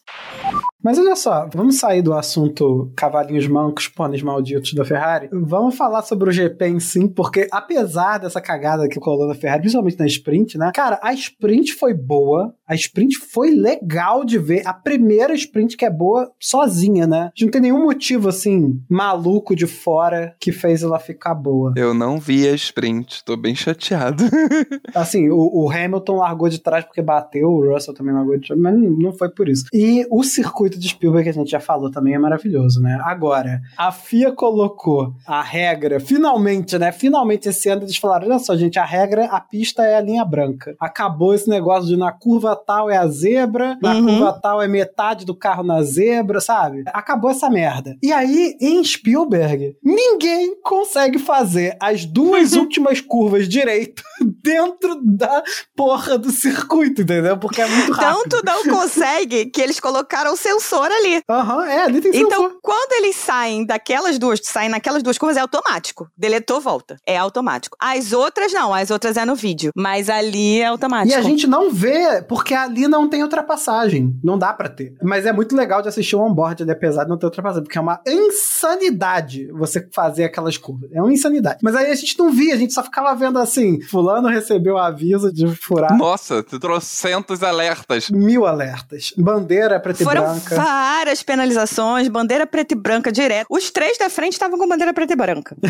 Mas 0.83 0.97
olha 0.97 1.15
só, 1.15 1.47
vamos 1.53 1.77
sair 1.77 2.01
do 2.01 2.13
assunto 2.13 2.91
cavalinhos 2.95 3.47
mancos, 3.47 3.87
pôneis 3.87 4.23
malditos 4.23 4.73
da 4.73 4.83
Ferrari. 4.83 5.29
Vamos 5.31 5.75
falar 5.75 6.01
sobre 6.01 6.29
o 6.29 6.31
GP 6.31 6.67
em 6.67 6.79
si, 6.79 7.07
porque 7.07 7.47
apesar 7.51 8.17
dessa 8.17 8.41
cagada 8.41 8.87
que 8.87 8.99
colou 8.99 9.27
na 9.27 9.35
Ferrari, 9.35 9.61
principalmente 9.61 9.99
na 9.99 10.07
sprint, 10.07 10.57
né? 10.57 10.71
Cara, 10.73 10.99
a 11.03 11.13
sprint 11.13 11.73
foi 11.73 11.93
boa, 11.93 12.53
a 12.67 12.75
sprint 12.75 13.17
foi 13.17 13.51
legal 13.51 14.25
de 14.25 14.37
ver. 14.37 14.63
A 14.65 14.73
primeira 14.73 15.33
sprint 15.33 15.77
que 15.77 15.85
é 15.85 15.89
boa 15.89 16.31
sozinha, 16.39 17.05
né? 17.05 17.23
A 17.23 17.31
gente 17.35 17.45
não 17.45 17.51
tem 17.51 17.61
nenhum 17.61 17.83
motivo, 17.83 18.29
assim, 18.29 18.81
maluco 18.89 19.55
de 19.55 19.67
fora 19.67 20.35
que 20.39 20.51
fez 20.51 20.81
ela 20.83 20.99
ficar 20.99 21.35
boa. 21.35 21.73
Eu 21.75 21.93
não 21.93 22.19
vi 22.19 22.47
a 22.47 22.53
sprint, 22.53 23.23
tô 23.23 23.37
bem 23.37 23.55
chateado. 23.55 24.23
Assim, 24.93 25.29
o, 25.29 25.65
o 25.65 25.71
Hamilton 25.71 26.17
largou 26.17 26.49
de 26.49 26.59
trás 26.59 26.83
porque 26.83 27.01
bateu, 27.01 27.49
o 27.49 27.73
Russell 27.73 27.93
também 27.93 28.13
largou 28.13 28.37
de 28.37 28.47
trás, 28.47 28.59
mas 28.59 28.75
não 28.75 29.13
foi 29.13 29.29
por 29.29 29.47
isso. 29.47 29.65
E 29.73 30.05
o 30.09 30.23
circuito 30.23 30.70
de 30.77 30.87
Spielberg, 30.89 31.23
que 31.23 31.29
a 31.29 31.33
gente 31.41 31.51
já 31.51 31.59
falou, 31.59 31.89
também 31.91 32.13
é 32.13 32.19
maravilhoso, 32.19 32.81
né? 32.81 32.99
Agora, 33.03 33.61
a 33.77 33.91
FIA 33.91 34.31
colocou 34.31 35.13
a 35.27 35.41
regra, 35.41 35.99
finalmente, 35.99 36.77
né? 36.77 36.91
Finalmente 36.91 37.49
esse 37.49 37.69
ano 37.69 37.83
eles 37.83 37.97
falaram: 37.97 38.27
olha 38.27 38.39
só, 38.39 38.55
gente, 38.55 38.77
a 38.79 38.85
regra, 38.85 39.25
a 39.25 39.39
pista 39.39 39.83
é 39.83 39.95
a 39.95 40.01
linha 40.01 40.23
branca. 40.25 40.75
Acabou 40.79 41.33
esse 41.33 41.49
negócio 41.49 41.87
de 41.87 41.97
na 41.97 42.11
curva 42.11 42.55
tal 42.55 42.89
é 42.89 42.97
a 42.97 43.07
zebra, 43.07 43.77
na 43.81 43.95
Uhum. 43.95 44.05
curva 44.05 44.33
tal 44.41 44.61
é 44.61 44.67
metade 44.67 45.25
do 45.25 45.35
carro 45.35 45.63
na 45.63 45.81
zebra, 45.83 46.39
sabe? 46.39 46.83
Acabou 46.87 47.29
essa 47.31 47.49
merda. 47.49 47.95
E 48.01 48.11
aí, 48.11 48.55
em 48.61 48.83
Spielberg, 48.83 49.75
ninguém 49.83 50.55
consegue 50.61 51.19
fazer 51.19 51.75
as 51.79 52.05
duas 52.05 52.53
últimas 52.55 53.01
curvas 53.01 53.47
direito 53.47 54.03
dentro 54.43 54.99
da 55.03 55.43
porra 55.75 56.17
do 56.17 56.31
circuito, 56.31 57.01
entendeu? 57.01 57.37
Porque 57.37 57.61
é 57.61 57.67
muito 57.67 57.91
rápido. 57.91 58.29
Tanto 58.29 58.45
não 58.45 58.63
consegue 58.65 59.45
que 59.47 59.61
eles 59.61 59.79
colocaram 59.79 60.33
o 60.33 60.37
sensor 60.37 60.85
ali. 60.91 61.21
Aham, 61.29 61.65
é, 61.65 61.83
ali 61.83 62.01
tem 62.01 62.11
Então, 62.15 62.41
sensor. 62.43 62.59
quando 62.61 62.93
eles 62.93 63.15
saem 63.15 63.65
daquelas 63.65 64.17
duas, 64.17 64.39
saem 64.43 64.69
naquelas 64.69 65.03
duas 65.03 65.17
curvas, 65.17 65.37
é 65.37 65.41
automático. 65.41 66.09
Deletou, 66.17 66.59
volta. 66.61 66.97
É 67.05 67.17
automático. 67.17 67.77
As 67.79 68.11
outras 68.13 68.51
não, 68.53 68.73
as 68.73 68.91
outras 68.91 69.17
é 69.17 69.25
no 69.25 69.35
vídeo. 69.35 69.71
Mas 69.75 70.09
ali 70.09 70.59
é 70.59 70.65
automático. 70.67 71.11
E 71.13 71.15
a 71.15 71.21
gente 71.21 71.47
não 71.47 71.69
vê, 71.71 72.21
porque 72.21 72.53
ali 72.53 72.87
não 72.87 73.07
tem 73.09 73.23
ultrapassagem. 73.23 74.15
Não 74.23 74.37
dá 74.37 74.53
pra 74.53 74.69
ter. 74.69 74.95
Mas 75.01 75.25
é 75.25 75.31
muito 75.31 75.55
legal 75.55 75.81
de 75.81 75.87
assistir 75.89 76.15
o 76.15 76.21
onboard 76.21 76.63
ali, 76.63 76.71
apesar 76.71 77.03
de 77.03 77.09
não 77.09 77.17
ter 77.17 77.25
ultrapassagem, 77.25 77.63
porque 77.63 77.77
é 77.77 77.81
uma 77.81 77.99
insanidade 78.07 79.47
você 79.51 79.87
fazer 79.93 80.23
aquelas 80.25 80.57
curvas. 80.57 80.89
É 80.93 81.01
uma 81.01 81.11
insanidade. 81.13 81.59
Mas 81.61 81.75
aí 81.75 81.91
a 81.91 81.95
gente 81.95 82.17
não 82.17 82.31
via, 82.31 82.53
a 82.53 82.57
gente 82.57 82.73
só 82.73 82.83
ficava 82.83 83.13
vendo 83.15 83.39
assim: 83.39 83.81
Fulano 83.81 84.29
recebeu 84.31 84.77
aviso 84.77 85.31
de 85.31 85.47
furar. 85.55 85.97
Nossa, 85.97 86.41
tu 86.43 86.59
trocentos 86.59 87.43
alertas. 87.43 88.09
Mil 88.09 88.45
alertas. 88.45 89.13
Bandeira 89.17 89.79
preta 89.79 90.03
Foram 90.03 90.23
e 90.23 90.39
branca. 90.39 90.55
várias 90.55 91.23
penalizações, 91.23 92.07
bandeira 92.07 92.45
preta 92.47 92.73
e 92.73 92.77
branca 92.77 93.11
direto. 93.11 93.47
Os 93.49 93.69
três 93.71 93.97
da 93.97 94.09
frente 94.09 94.33
estavam 94.33 94.57
com 94.57 94.67
bandeira 94.67 94.93
preta 94.93 95.13
e 95.13 95.15
branca. 95.15 95.55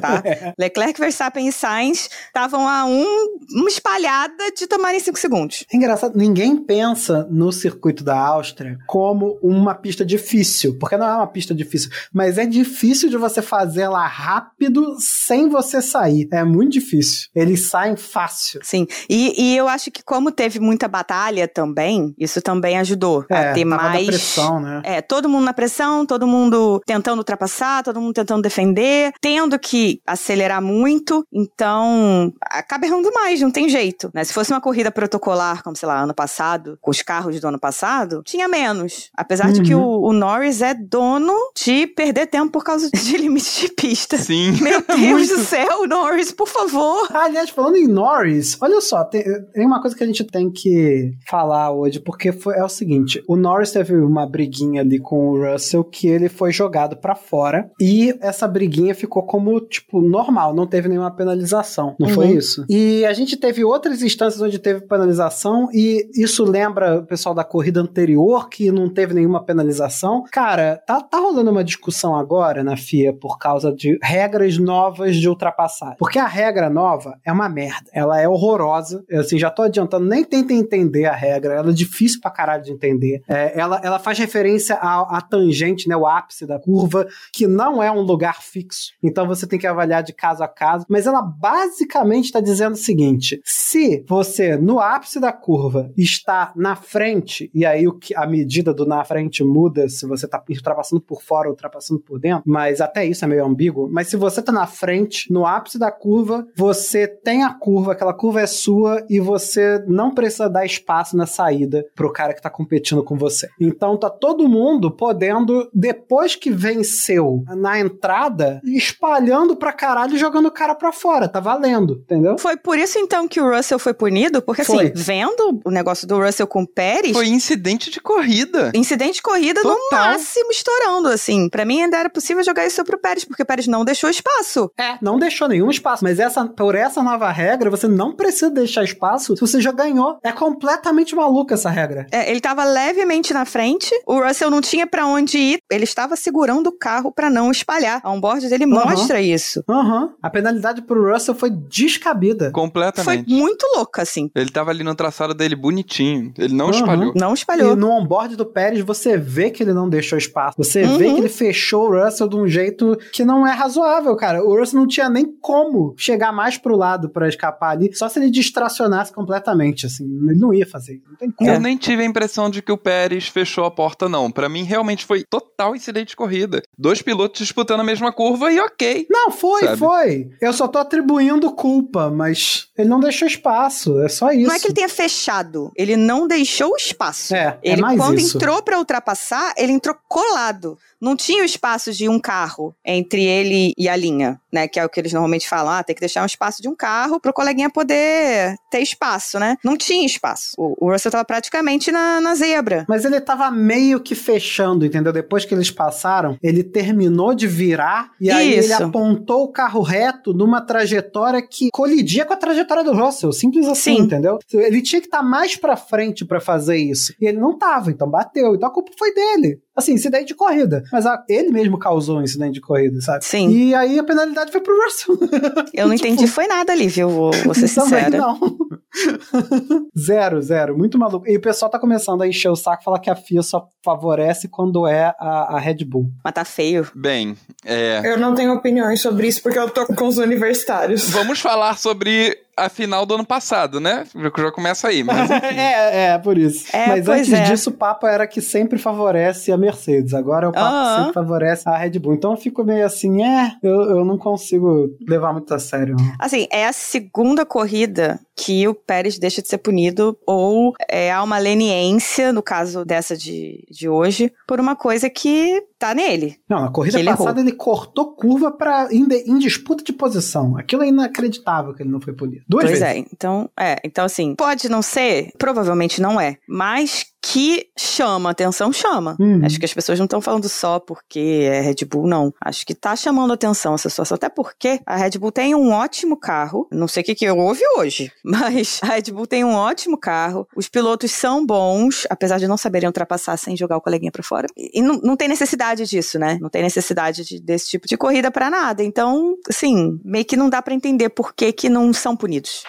Tá? 0.00 0.22
Leclerc, 0.58 0.98
Verstappen 0.98 1.48
e 1.48 1.52
Sainz 1.52 2.08
estavam 2.26 2.66
a 2.68 2.84
um, 2.84 3.38
uma 3.50 3.68
espalhada 3.68 4.50
de 4.56 4.66
tomarem 4.66 5.00
cinco 5.00 5.18
segundos. 5.18 5.64
É 5.72 5.76
engraçado, 5.76 6.16
ninguém 6.16 6.56
pensa 6.56 7.26
no 7.30 7.52
circuito 7.52 8.02
da 8.02 8.16
Áustria 8.16 8.78
como 8.86 9.38
uma 9.42 9.74
pista 9.74 10.04
difícil, 10.04 10.78
porque 10.78 10.96
não 10.96 11.06
é 11.06 11.14
uma 11.16 11.26
pista 11.26 11.54
difícil, 11.54 11.90
mas 12.12 12.38
é 12.38 12.46
difícil 12.46 13.08
de 13.10 13.16
você 13.16 13.42
fazer 13.42 13.82
ela 13.82 14.06
rápido 14.06 14.96
sem 14.98 15.48
você 15.48 15.80
sair. 15.82 16.28
É 16.32 16.44
muito 16.44 16.72
difícil. 16.72 17.28
Eles 17.34 17.66
saem 17.72 17.96
fácil. 17.96 18.60
Sim. 18.62 18.86
E, 19.08 19.34
e 19.52 19.56
eu 19.56 19.66
acho 19.68 19.90
que 19.90 20.02
como 20.02 20.30
teve 20.30 20.60
muita 20.60 20.86
batalha 20.88 21.48
também, 21.48 22.14
isso 22.18 22.40
também 22.40 22.78
ajudou 22.78 23.24
É, 23.30 23.50
a 23.50 23.52
ter 23.54 23.68
tava 23.68 23.82
mais. 23.82 24.06
pressão, 24.06 24.60
né? 24.60 24.80
É, 24.84 25.00
todo 25.02 25.28
mundo 25.28 25.44
na 25.44 25.52
pressão, 25.52 26.04
todo 26.06 26.26
mundo 26.26 26.80
tentando 26.86 27.18
ultrapassar, 27.18 27.82
todo 27.82 28.00
mundo 28.00 28.14
tentando 28.14 28.42
defender, 28.42 29.12
tendo 29.20 29.58
que 29.58 30.00
acelerar 30.06 30.60
muito, 30.62 31.26
então 31.32 32.32
acaba 32.40 32.86
errando 32.86 33.10
mais, 33.12 33.40
não 33.40 33.50
tem 33.50 33.68
jeito. 33.68 34.10
Né? 34.14 34.24
Se 34.24 34.32
fosse 34.32 34.52
uma 34.52 34.60
corrida 34.60 34.90
protocolar, 34.90 35.62
como 35.62 35.76
sei 35.76 35.88
lá, 35.88 36.00
ano 36.00 36.14
passado, 36.14 36.78
com 36.80 36.90
os 36.90 37.02
carros 37.02 37.40
do 37.40 37.48
ano 37.48 37.58
passado, 37.58 38.22
tinha 38.24 38.46
menos. 38.48 39.10
Apesar 39.16 39.50
de 39.52 39.62
que 39.62 39.74
Uhum. 39.74 39.82
o, 39.82 40.08
o 40.10 40.12
Norris 40.12 40.60
é 40.60 40.74
dono 40.74 41.32
de 41.56 41.86
perder 41.86 42.26
tempo 42.26 42.50
por 42.52 42.64
causa 42.64 42.90
de 42.90 43.16
limites 43.16 43.60
de 43.60 43.68
pista. 43.68 44.18
Sim. 44.18 44.52
Meu 44.60 44.82
Deus 44.96 45.28
do 45.28 45.38
céu, 45.38 45.86
Norris, 45.88 46.30
por 46.32 46.48
favor. 46.48 47.08
Ah, 47.12 47.24
Aliás, 47.24 47.50
falando 47.62 47.76
em 47.76 47.86
Norris, 47.86 48.58
olha 48.60 48.80
só, 48.80 49.04
tem, 49.04 49.22
tem 49.52 49.64
uma 49.64 49.80
coisa 49.80 49.96
que 49.96 50.02
a 50.02 50.06
gente 50.06 50.24
tem 50.24 50.50
que 50.50 51.12
falar 51.28 51.70
hoje, 51.70 52.00
porque 52.00 52.32
foi, 52.32 52.56
é 52.56 52.64
o 52.64 52.68
seguinte: 52.68 53.22
o 53.28 53.36
Norris 53.36 53.70
teve 53.70 53.94
uma 53.94 54.26
briguinha 54.26 54.80
ali 54.80 54.98
com 54.98 55.28
o 55.30 55.44
Russell 55.52 55.84
que 55.84 56.08
ele 56.08 56.28
foi 56.28 56.50
jogado 56.52 56.96
pra 56.96 57.14
fora 57.14 57.70
e 57.80 58.14
essa 58.20 58.48
briguinha 58.48 58.94
ficou 58.94 59.22
como, 59.22 59.60
tipo, 59.60 60.00
normal, 60.00 60.54
não 60.54 60.66
teve 60.66 60.88
nenhuma 60.88 61.10
penalização, 61.14 61.94
não 61.98 62.08
foi 62.08 62.26
Uhum. 62.26 62.38
isso? 62.38 62.64
E 62.68 63.04
a 63.04 63.12
gente 63.12 63.36
teve 63.36 63.64
outras 63.64 64.02
instâncias 64.02 64.40
onde 64.42 64.58
teve 64.58 64.80
penalização 64.82 65.68
e 65.72 66.08
isso 66.14 66.44
lembra 66.44 66.98
o 66.98 67.06
pessoal 67.06 67.34
da 67.34 67.44
corrida 67.44 67.80
anterior 67.80 68.48
que 68.48 68.70
não 68.70 68.88
teve 68.88 69.14
nenhuma 69.14 69.42
penalização. 69.44 70.24
Cara, 70.32 70.82
tá, 70.86 71.00
tá 71.00 71.18
rolando 71.18 71.50
uma 71.50 71.64
discussão 71.64 72.16
agora 72.16 72.62
na 72.64 72.76
FIA 72.76 73.12
por 73.12 73.38
causa 73.38 73.72
de 73.72 73.98
regras 74.02 74.58
novas 74.58 75.16
de 75.16 75.28
ultrapassagem. 75.28 75.96
Porque 75.98 76.18
a 76.18 76.26
regra 76.26 76.68
nova 76.70 77.18
é 77.24 77.32
uma 77.32 77.48
merda. 77.52 77.90
Ela 77.92 78.20
é 78.20 78.28
horrorosa. 78.28 79.04
Eu, 79.08 79.22
Assim, 79.22 79.38
já 79.38 79.50
tô 79.50 79.62
adiantando, 79.62 80.04
nem 80.04 80.24
tenta 80.24 80.52
entender 80.52 81.06
a 81.06 81.14
regra. 81.14 81.54
Ela 81.54 81.70
é 81.70 81.74
difícil 81.74 82.20
pra 82.20 82.30
caralho 82.30 82.62
de 82.62 82.72
entender. 82.72 83.22
É, 83.28 83.58
ela, 83.58 83.80
ela 83.82 83.98
faz 83.98 84.18
referência 84.18 84.74
à, 84.76 85.18
à 85.18 85.20
tangente, 85.20 85.88
né? 85.88 85.96
O 85.96 86.06
ápice 86.06 86.46
da 86.46 86.58
curva, 86.58 87.06
que 87.32 87.46
não 87.46 87.82
é 87.82 87.90
um 87.90 88.00
lugar 88.00 88.42
fixo. 88.42 88.92
Então 89.02 89.26
você 89.26 89.46
tem 89.46 89.58
que 89.58 89.66
avaliar 89.66 90.02
de 90.02 90.12
caso 90.12 90.42
a 90.42 90.48
caso. 90.48 90.84
Mas 90.88 91.06
ela 91.06 91.22
basicamente 91.22 92.26
está 92.26 92.40
dizendo 92.40 92.72
o 92.72 92.76
seguinte: 92.76 93.40
se 93.44 94.04
você, 94.08 94.56
no 94.56 94.80
ápice 94.80 95.20
da 95.20 95.32
curva, 95.32 95.90
está 95.96 96.52
na 96.56 96.74
frente, 96.74 97.50
e 97.54 97.64
aí 97.64 97.86
o 97.86 97.92
que, 97.92 98.14
a 98.14 98.26
medida 98.26 98.74
do 98.74 98.84
na 98.84 99.04
frente 99.04 99.44
muda 99.44 99.88
se 99.88 100.06
você 100.06 100.26
está 100.26 100.42
ultrapassando 100.48 101.00
por 101.00 101.22
fora 101.22 101.48
ou 101.48 101.52
ultrapassando 101.52 102.00
por 102.00 102.18
dentro, 102.18 102.42
mas 102.46 102.80
até 102.80 103.04
isso 103.04 103.24
é 103.24 103.28
meio 103.28 103.44
ambíguo. 103.44 103.88
Mas 103.90 104.08
se 104.08 104.16
você 104.16 104.40
está 104.40 104.52
na 104.52 104.66
frente, 104.66 105.32
no 105.32 105.46
ápice 105.46 105.78
da 105.78 105.90
curva, 105.90 106.46
você 106.56 107.06
tem 107.06 107.41
tem 107.42 107.44
a 107.44 107.52
curva, 107.52 107.92
aquela 107.92 108.14
curva 108.14 108.40
é 108.40 108.46
sua 108.46 109.04
e 109.10 109.18
você 109.18 109.82
não 109.88 110.14
precisa 110.14 110.48
dar 110.48 110.64
espaço 110.64 111.16
na 111.16 111.26
saída 111.26 111.84
pro 111.94 112.12
cara 112.12 112.32
que 112.32 112.40
tá 112.40 112.48
competindo 112.48 113.02
com 113.02 113.16
você. 113.16 113.48
Então 113.60 113.96
tá 113.96 114.08
todo 114.08 114.48
mundo 114.48 114.90
podendo, 114.90 115.68
depois 115.74 116.36
que 116.36 116.50
venceu 116.50 117.42
na 117.56 117.80
entrada, 117.80 118.60
espalhando 118.64 119.56
pra 119.56 119.72
caralho 119.72 120.14
e 120.14 120.18
jogando 120.18 120.46
o 120.46 120.50
cara 120.50 120.74
pra 120.74 120.92
fora. 120.92 121.28
Tá 121.28 121.40
valendo, 121.40 122.00
entendeu? 122.04 122.38
Foi 122.38 122.56
por 122.56 122.78
isso 122.78 122.98
então 122.98 123.26
que 123.26 123.40
o 123.40 123.50
Russell 123.54 123.78
foi 123.78 123.92
punido? 123.94 124.40
Porque 124.40 124.62
Foi. 124.62 124.86
assim, 124.86 124.92
vendo 124.94 125.60
o 125.64 125.70
negócio 125.70 126.06
do 126.06 126.20
Russell 126.22 126.46
com 126.46 126.62
o 126.62 126.66
Pérez, 126.66 127.12
Foi 127.12 127.26
incidente 127.26 127.90
de 127.90 128.00
corrida. 128.00 128.70
incidente 128.74 129.14
de 129.14 129.22
corrida 129.22 129.62
no 129.62 129.70
Total. 129.74 130.10
máximo 130.10 130.50
estourando, 130.50 131.08
assim. 131.08 131.48
Pra 131.48 131.64
mim 131.64 131.82
ainda 131.82 131.96
era 131.96 132.10
possível 132.10 132.44
jogar 132.44 132.66
isso 132.66 132.84
pro 132.84 132.98
Pérez, 132.98 133.24
porque 133.24 133.42
o 133.42 133.46
Pérez 133.46 133.66
não 133.66 133.84
deixou 133.84 134.08
espaço. 134.08 134.70
É, 134.78 134.96
não 135.02 135.18
deixou 135.18 135.48
nenhum 135.48 135.70
espaço. 135.70 136.04
Mas 136.04 136.20
essa, 136.20 136.44
por 136.46 136.74
essa 136.74 137.02
nova 137.02 137.21
regra, 137.30 137.70
você 137.70 137.86
não 137.86 138.12
precisa 138.14 138.50
deixar 138.50 138.82
espaço 138.84 139.34
se 139.36 139.40
você 139.40 139.60
já 139.60 139.72
ganhou. 139.72 140.18
É 140.22 140.32
completamente 140.32 141.14
maluca 141.14 141.54
essa 141.54 141.70
regra. 141.70 142.06
É, 142.10 142.30
ele 142.30 142.40
tava 142.40 142.64
levemente 142.64 143.32
na 143.34 143.44
frente, 143.44 143.90
o 144.06 144.20
Russell 144.20 144.50
não 144.50 144.60
tinha 144.60 144.86
pra 144.86 145.06
onde 145.06 145.38
ir, 145.38 145.58
ele 145.70 145.84
estava 145.84 146.16
segurando 146.16 146.68
o 146.68 146.72
carro 146.78 147.12
pra 147.12 147.28
não 147.30 147.50
espalhar. 147.50 148.00
A 148.02 148.10
onboard 148.10 148.48
dele 148.48 148.64
Aham. 148.64 148.90
mostra 148.90 149.20
isso. 149.20 149.62
Aham. 149.68 150.10
A 150.22 150.30
penalidade 150.30 150.82
pro 150.82 151.12
Russell 151.12 151.34
foi 151.34 151.50
descabida. 151.50 152.44
Foi 152.46 152.52
Completamente. 152.52 153.28
muito 153.32 153.66
louca, 153.76 154.02
assim. 154.02 154.30
Ele 154.34 154.50
tava 154.50 154.70
ali 154.70 154.82
no 154.84 154.94
traçado 154.94 155.34
dele 155.34 155.54
bonitinho. 155.56 156.32
Ele 156.38 156.54
não 156.54 156.66
Uhum. 156.66 156.70
espalhou. 156.70 157.12
Não 157.14 157.30
E 157.30 157.34
espalhou. 157.34 157.76
no 157.76 157.90
onboard 157.90 158.36
do 158.36 158.46
Pérez, 158.46 158.80
você 158.84 159.16
vê 159.16 159.50
que 159.50 159.62
ele 159.62 159.72
não 159.72 159.88
deixou 159.88 160.16
espaço. 160.18 160.56
Você 160.58 160.82
Uhum. 160.82 160.98
vê 160.98 161.12
que 161.12 161.18
ele 161.20 161.28
fechou 161.28 161.88
o 161.90 162.04
Russell 162.04 162.28
de 162.28 162.36
um 162.36 162.46
jeito 162.46 162.96
que 163.12 163.24
não 163.24 163.46
é 163.46 163.52
razoável, 163.52 164.14
cara. 164.16 164.42
O 164.44 164.56
Russell 164.58 164.80
não 164.80 164.86
tinha 164.86 165.08
nem 165.08 165.26
como 165.40 165.94
chegar 165.96 166.32
mais 166.32 166.56
pro 166.56 166.76
lado 166.76 167.08
pra 167.12 167.28
escapar 167.28 167.70
ali, 167.70 167.94
só 167.94 168.08
se 168.08 168.18
ele 168.18 168.30
distracionasse 168.30 169.12
completamente, 169.12 169.86
assim. 169.86 170.04
Ele 170.04 170.38
não 170.38 170.52
ia 170.52 170.66
fazer. 170.66 171.00
Não 171.08 171.16
tem 171.16 171.30
como. 171.30 171.48
Eu 171.50 171.60
nem 171.60 171.76
tive 171.76 172.02
a 172.02 172.06
impressão 172.06 172.50
de 172.50 172.62
que 172.62 172.72
o 172.72 172.78
Pérez 172.78 173.28
fechou 173.28 173.64
a 173.64 173.70
porta, 173.70 174.08
não. 174.08 174.30
Pra 174.30 174.48
mim, 174.48 174.62
realmente 174.64 175.04
foi 175.04 175.24
total 175.24 175.76
incidente 175.76 176.08
de 176.08 176.16
corrida. 176.16 176.62
Dois 176.76 177.02
pilotos 177.02 177.40
disputando 177.40 177.80
a 177.80 177.84
mesma 177.84 178.12
curva 178.12 178.52
e 178.52 178.58
ok. 178.60 179.06
Não, 179.10 179.30
foi, 179.30 179.62
Sabe? 179.62 179.78
foi. 179.78 180.30
Eu 180.40 180.52
só 180.52 180.66
tô 180.66 180.78
atribuindo 180.78 181.52
culpa, 181.52 182.10
mas 182.10 182.68
ele 182.76 182.88
não 182.88 183.00
deixou 183.00 183.28
espaço. 183.28 184.00
É 184.00 184.08
só 184.08 184.30
isso. 184.32 184.48
Não 184.48 184.54
é 184.54 184.58
que 184.58 184.66
ele 184.68 184.74
tenha 184.74 184.88
fechado, 184.88 185.70
ele 185.76 185.96
não 185.96 186.26
deixou 186.26 186.74
espaço. 186.76 187.34
É, 187.34 187.58
é 187.62 187.72
Ele, 187.72 187.82
mais 187.82 187.98
quando 187.98 188.18
isso. 188.18 188.36
entrou 188.36 188.62
pra 188.62 188.78
ultrapassar, 188.78 189.52
ele 189.56 189.72
entrou 189.72 189.96
colado. 190.08 190.78
Não 191.02 191.16
tinha 191.16 191.42
o 191.42 191.44
espaço 191.44 191.92
de 191.92 192.08
um 192.08 192.20
carro 192.20 192.72
entre 192.86 193.24
ele 193.24 193.72
e 193.76 193.88
a 193.88 193.96
linha, 193.96 194.40
né? 194.52 194.68
Que 194.68 194.78
é 194.78 194.84
o 194.84 194.88
que 194.88 195.00
eles 195.00 195.12
normalmente 195.12 195.48
falam. 195.48 195.72
Ah, 195.72 195.82
tem 195.82 195.96
que 195.96 196.00
deixar 196.00 196.22
um 196.22 196.26
espaço 196.26 196.62
de 196.62 196.68
um 196.68 196.76
carro 196.76 197.18
pro 197.18 197.32
coleguinha 197.32 197.68
poder 197.68 198.54
ter 198.70 198.78
espaço, 198.78 199.36
né? 199.36 199.56
Não 199.64 199.76
tinha 199.76 200.06
espaço. 200.06 200.52
O, 200.56 200.86
o 200.86 200.92
Russell 200.92 201.10
tava 201.10 201.24
praticamente 201.24 201.90
na, 201.90 202.20
na 202.20 202.36
zebra. 202.36 202.86
Mas 202.88 203.04
ele 203.04 203.20
tava 203.20 203.50
meio 203.50 203.98
que 203.98 204.14
fechando, 204.14 204.86
entendeu? 204.86 205.12
Depois 205.12 205.44
que 205.44 205.52
eles 205.52 205.72
passaram, 205.72 206.38
ele 206.40 206.62
terminou 206.62 207.34
de 207.34 207.48
virar 207.48 208.12
e 208.20 208.30
aí 208.30 208.56
Isso. 208.56 208.72
ele 208.72 208.84
apontou 208.84 209.42
o 209.42 209.48
carro 209.48 209.82
reto 209.82 210.32
numa 210.32 210.60
trajetória 210.60 211.42
que 211.42 211.68
colidia 211.72 212.24
com 212.24 212.32
a 212.32 212.36
trajetória 212.36 212.84
do 212.84 212.92
Russell, 212.92 213.32
simples 213.32 213.66
assim, 213.66 213.96
Sim. 213.96 214.02
entendeu? 214.02 214.38
Ele 214.52 214.80
tinha 214.80 215.00
que 215.00 215.08
estar 215.08 215.22
mais 215.22 215.56
pra 215.56 215.76
frente 215.76 216.24
pra 216.24 216.40
fazer 216.40 216.76
isso. 216.76 217.12
E 217.20 217.26
ele 217.26 217.40
não 217.40 217.58
tava, 217.58 217.90
então 217.90 218.08
bateu. 218.08 218.54
Então 218.54 218.68
a 218.68 218.72
culpa 218.72 218.92
foi 218.96 219.12
dele. 219.12 219.60
Assim, 219.74 219.94
incidente 219.94 220.26
de 220.28 220.34
corrida. 220.34 220.82
Mas 220.92 221.06
a- 221.06 221.24
ele 221.28 221.50
mesmo 221.50 221.78
causou 221.78 222.18
um 222.18 222.22
incidente 222.22 222.54
de 222.54 222.60
corrida, 222.60 223.00
sabe? 223.00 223.24
Sim. 223.24 223.48
E 223.50 223.74
aí 223.74 223.98
a 223.98 224.04
penalidade 224.04 224.52
foi 224.52 224.60
pro 224.60 224.74
Russell. 224.84 225.18
Eu 225.72 225.88
não 225.88 225.96
Tipo, 225.96 226.08
entendi 226.08 226.26
foi 226.26 226.46
nada 226.46 226.72
ali, 226.72 226.88
viu? 226.88 227.08
Vou, 227.08 227.32
vou 227.44 227.54
ser 227.54 227.68
sincera. 227.68 228.10
não. 228.18 228.38
zero, 229.98 230.40
zero. 230.42 230.76
Muito 230.76 230.98
maluco. 230.98 231.26
E 231.28 231.36
o 231.36 231.40
pessoal 231.40 231.70
tá 231.70 231.78
começando 231.78 232.22
a 232.22 232.28
encher 232.28 232.48
o 232.50 232.56
saco 232.56 232.82
e 232.82 232.84
falar 232.84 232.98
que 232.98 233.10
a 233.10 233.16
FIA 233.16 233.42
só 233.42 233.66
favorece 233.84 234.48
quando 234.48 234.86
é 234.86 235.14
a, 235.18 235.56
a 235.56 235.58
Red 235.58 235.84
Bull. 235.84 236.10
Mas 236.24 236.34
tá 236.34 236.44
feio. 236.44 236.86
Bem, 236.94 237.36
é. 237.64 238.00
Eu 238.04 238.18
não 238.18 238.34
tenho 238.34 238.52
opiniões 238.52 239.00
sobre 239.00 239.26
isso 239.28 239.42
porque 239.42 239.58
eu 239.58 239.70
tô 239.70 239.86
com 239.86 240.06
os 240.06 240.18
universitários. 240.18 241.08
Vamos 241.10 241.40
falar 241.40 241.78
sobre 241.78 242.36
a 242.56 242.68
final 242.68 243.06
do 243.06 243.14
ano 243.14 243.24
passado, 243.24 243.80
né? 243.80 244.04
Já 244.14 244.50
começa 244.50 244.88
aí. 244.88 245.02
Mas 245.02 245.28
enfim. 245.30 245.58
é, 245.58 246.06
é, 246.06 246.18
por 246.18 246.36
isso. 246.36 246.66
É, 246.74 246.86
Mas 246.86 247.08
antes 247.08 247.32
é. 247.32 247.42
disso, 247.44 247.70
o 247.70 247.72
papo 247.72 248.06
era 248.06 248.26
que 248.26 248.40
sempre 248.40 248.78
favorece 248.78 249.50
a 249.50 249.56
Mercedes. 249.56 250.14
Agora 250.14 250.48
o 250.48 250.52
papo 250.52 250.66
Aham. 250.66 250.98
sempre 250.98 251.14
favorece 251.14 251.68
a 251.68 251.76
Red 251.76 251.98
Bull. 251.98 252.14
Então 252.14 252.32
eu 252.32 252.36
fico 252.36 252.64
meio 252.64 252.84
assim, 252.84 253.24
é, 253.24 253.52
eu, 253.62 253.82
eu 253.82 254.04
não 254.04 254.18
consigo 254.18 254.88
levar 255.08 255.32
muito 255.32 255.52
a 255.54 255.58
sério. 255.58 255.96
Assim, 256.18 256.46
é 256.50 256.66
a 256.66 256.72
segunda 256.72 257.44
corrida 257.46 258.20
que 258.36 258.66
o 258.66 258.74
Pérez 258.74 259.18
deixa 259.18 259.42
de 259.42 259.48
ser 259.48 259.58
punido, 259.58 260.18
ou 260.26 260.74
é, 260.88 261.12
há 261.12 261.22
uma 261.22 261.38
leniência, 261.38 262.32
no 262.32 262.42
caso 262.42 262.84
dessa 262.84 263.16
de, 263.16 263.64
de 263.70 263.88
hoje, 263.88 264.32
por 264.46 264.60
uma 264.60 264.74
coisa 264.74 265.10
que 265.10 265.62
tá 265.78 265.94
nele. 265.94 266.36
Não, 266.48 266.60
na 266.60 266.70
corrida 266.70 266.98
ele 266.98 267.10
passada 267.10 267.40
ele 267.40 267.52
cortou 267.52 268.14
curva 268.14 268.50
pra, 268.50 268.88
em, 268.90 269.06
em 269.26 269.38
disputa 269.38 269.84
de 269.84 269.92
posição. 269.92 270.56
Aquilo 270.56 270.82
é 270.82 270.88
inacreditável 270.88 271.74
que 271.74 271.82
ele 271.82 271.90
não 271.90 272.00
foi 272.00 272.12
punido. 272.12 272.44
Duas 272.48 272.64
pois 272.64 272.80
vezes. 272.80 272.96
é, 272.96 272.98
então, 273.12 273.50
é, 273.58 273.80
então 273.84 274.04
assim, 274.04 274.34
pode 274.34 274.68
não 274.68 274.82
ser, 274.82 275.32
provavelmente 275.38 276.00
não 276.00 276.20
é, 276.20 276.36
mas 276.48 277.11
que 277.24 277.68
chama 277.78 278.30
atenção, 278.30 278.72
chama. 278.72 279.16
Uhum. 279.20 279.40
Acho 279.44 279.58
que 279.58 279.64
as 279.64 279.72
pessoas 279.72 279.98
não 279.98 280.06
estão 280.06 280.20
falando 280.20 280.48
só 280.48 280.80
porque 280.80 281.48
é 281.48 281.60
Red 281.60 281.84
Bull, 281.88 282.08
não. 282.08 282.34
Acho 282.40 282.66
que 282.66 282.74
tá 282.74 282.96
chamando 282.96 283.32
atenção 283.32 283.74
essa 283.74 283.88
situação, 283.88 284.16
até 284.16 284.28
porque 284.28 284.80
a 284.84 284.96
Red 284.96 285.12
Bull 285.18 285.30
tem 285.30 285.54
um 285.54 285.70
ótimo 285.70 286.16
carro, 286.16 286.66
não 286.72 286.88
sei 286.88 287.02
o 287.02 287.06
que 287.06 287.14
que 287.14 287.30
houve 287.30 287.60
hoje, 287.78 288.10
mas 288.24 288.80
a 288.82 288.86
Red 288.86 289.12
Bull 289.12 289.26
tem 289.26 289.44
um 289.44 289.54
ótimo 289.54 289.96
carro, 289.96 290.46
os 290.56 290.68
pilotos 290.68 291.12
são 291.12 291.46
bons, 291.46 292.06
apesar 292.10 292.38
de 292.38 292.48
não 292.48 292.56
saberem 292.56 292.88
ultrapassar 292.88 293.36
sem 293.36 293.56
jogar 293.56 293.76
o 293.76 293.80
coleguinha 293.80 294.10
pra 294.12 294.22
fora, 294.22 294.48
e 294.56 294.82
não, 294.82 294.96
não 295.02 295.16
tem 295.16 295.28
necessidade 295.28 295.86
disso, 295.86 296.18
né? 296.18 296.38
Não 296.40 296.50
tem 296.50 296.62
necessidade 296.62 297.24
de- 297.24 297.40
desse 297.40 297.68
tipo 297.68 297.86
de 297.86 297.96
corrida 297.96 298.30
pra 298.30 298.50
nada, 298.50 298.82
então, 298.82 299.36
assim, 299.48 299.98
meio 300.04 300.24
que 300.24 300.36
não 300.36 300.50
dá 300.50 300.60
pra 300.60 300.74
entender 300.74 301.08
por 301.10 301.32
que 301.34 301.52
que 301.52 301.68
não 301.68 301.92
são 301.92 302.16
punidos. 302.16 302.64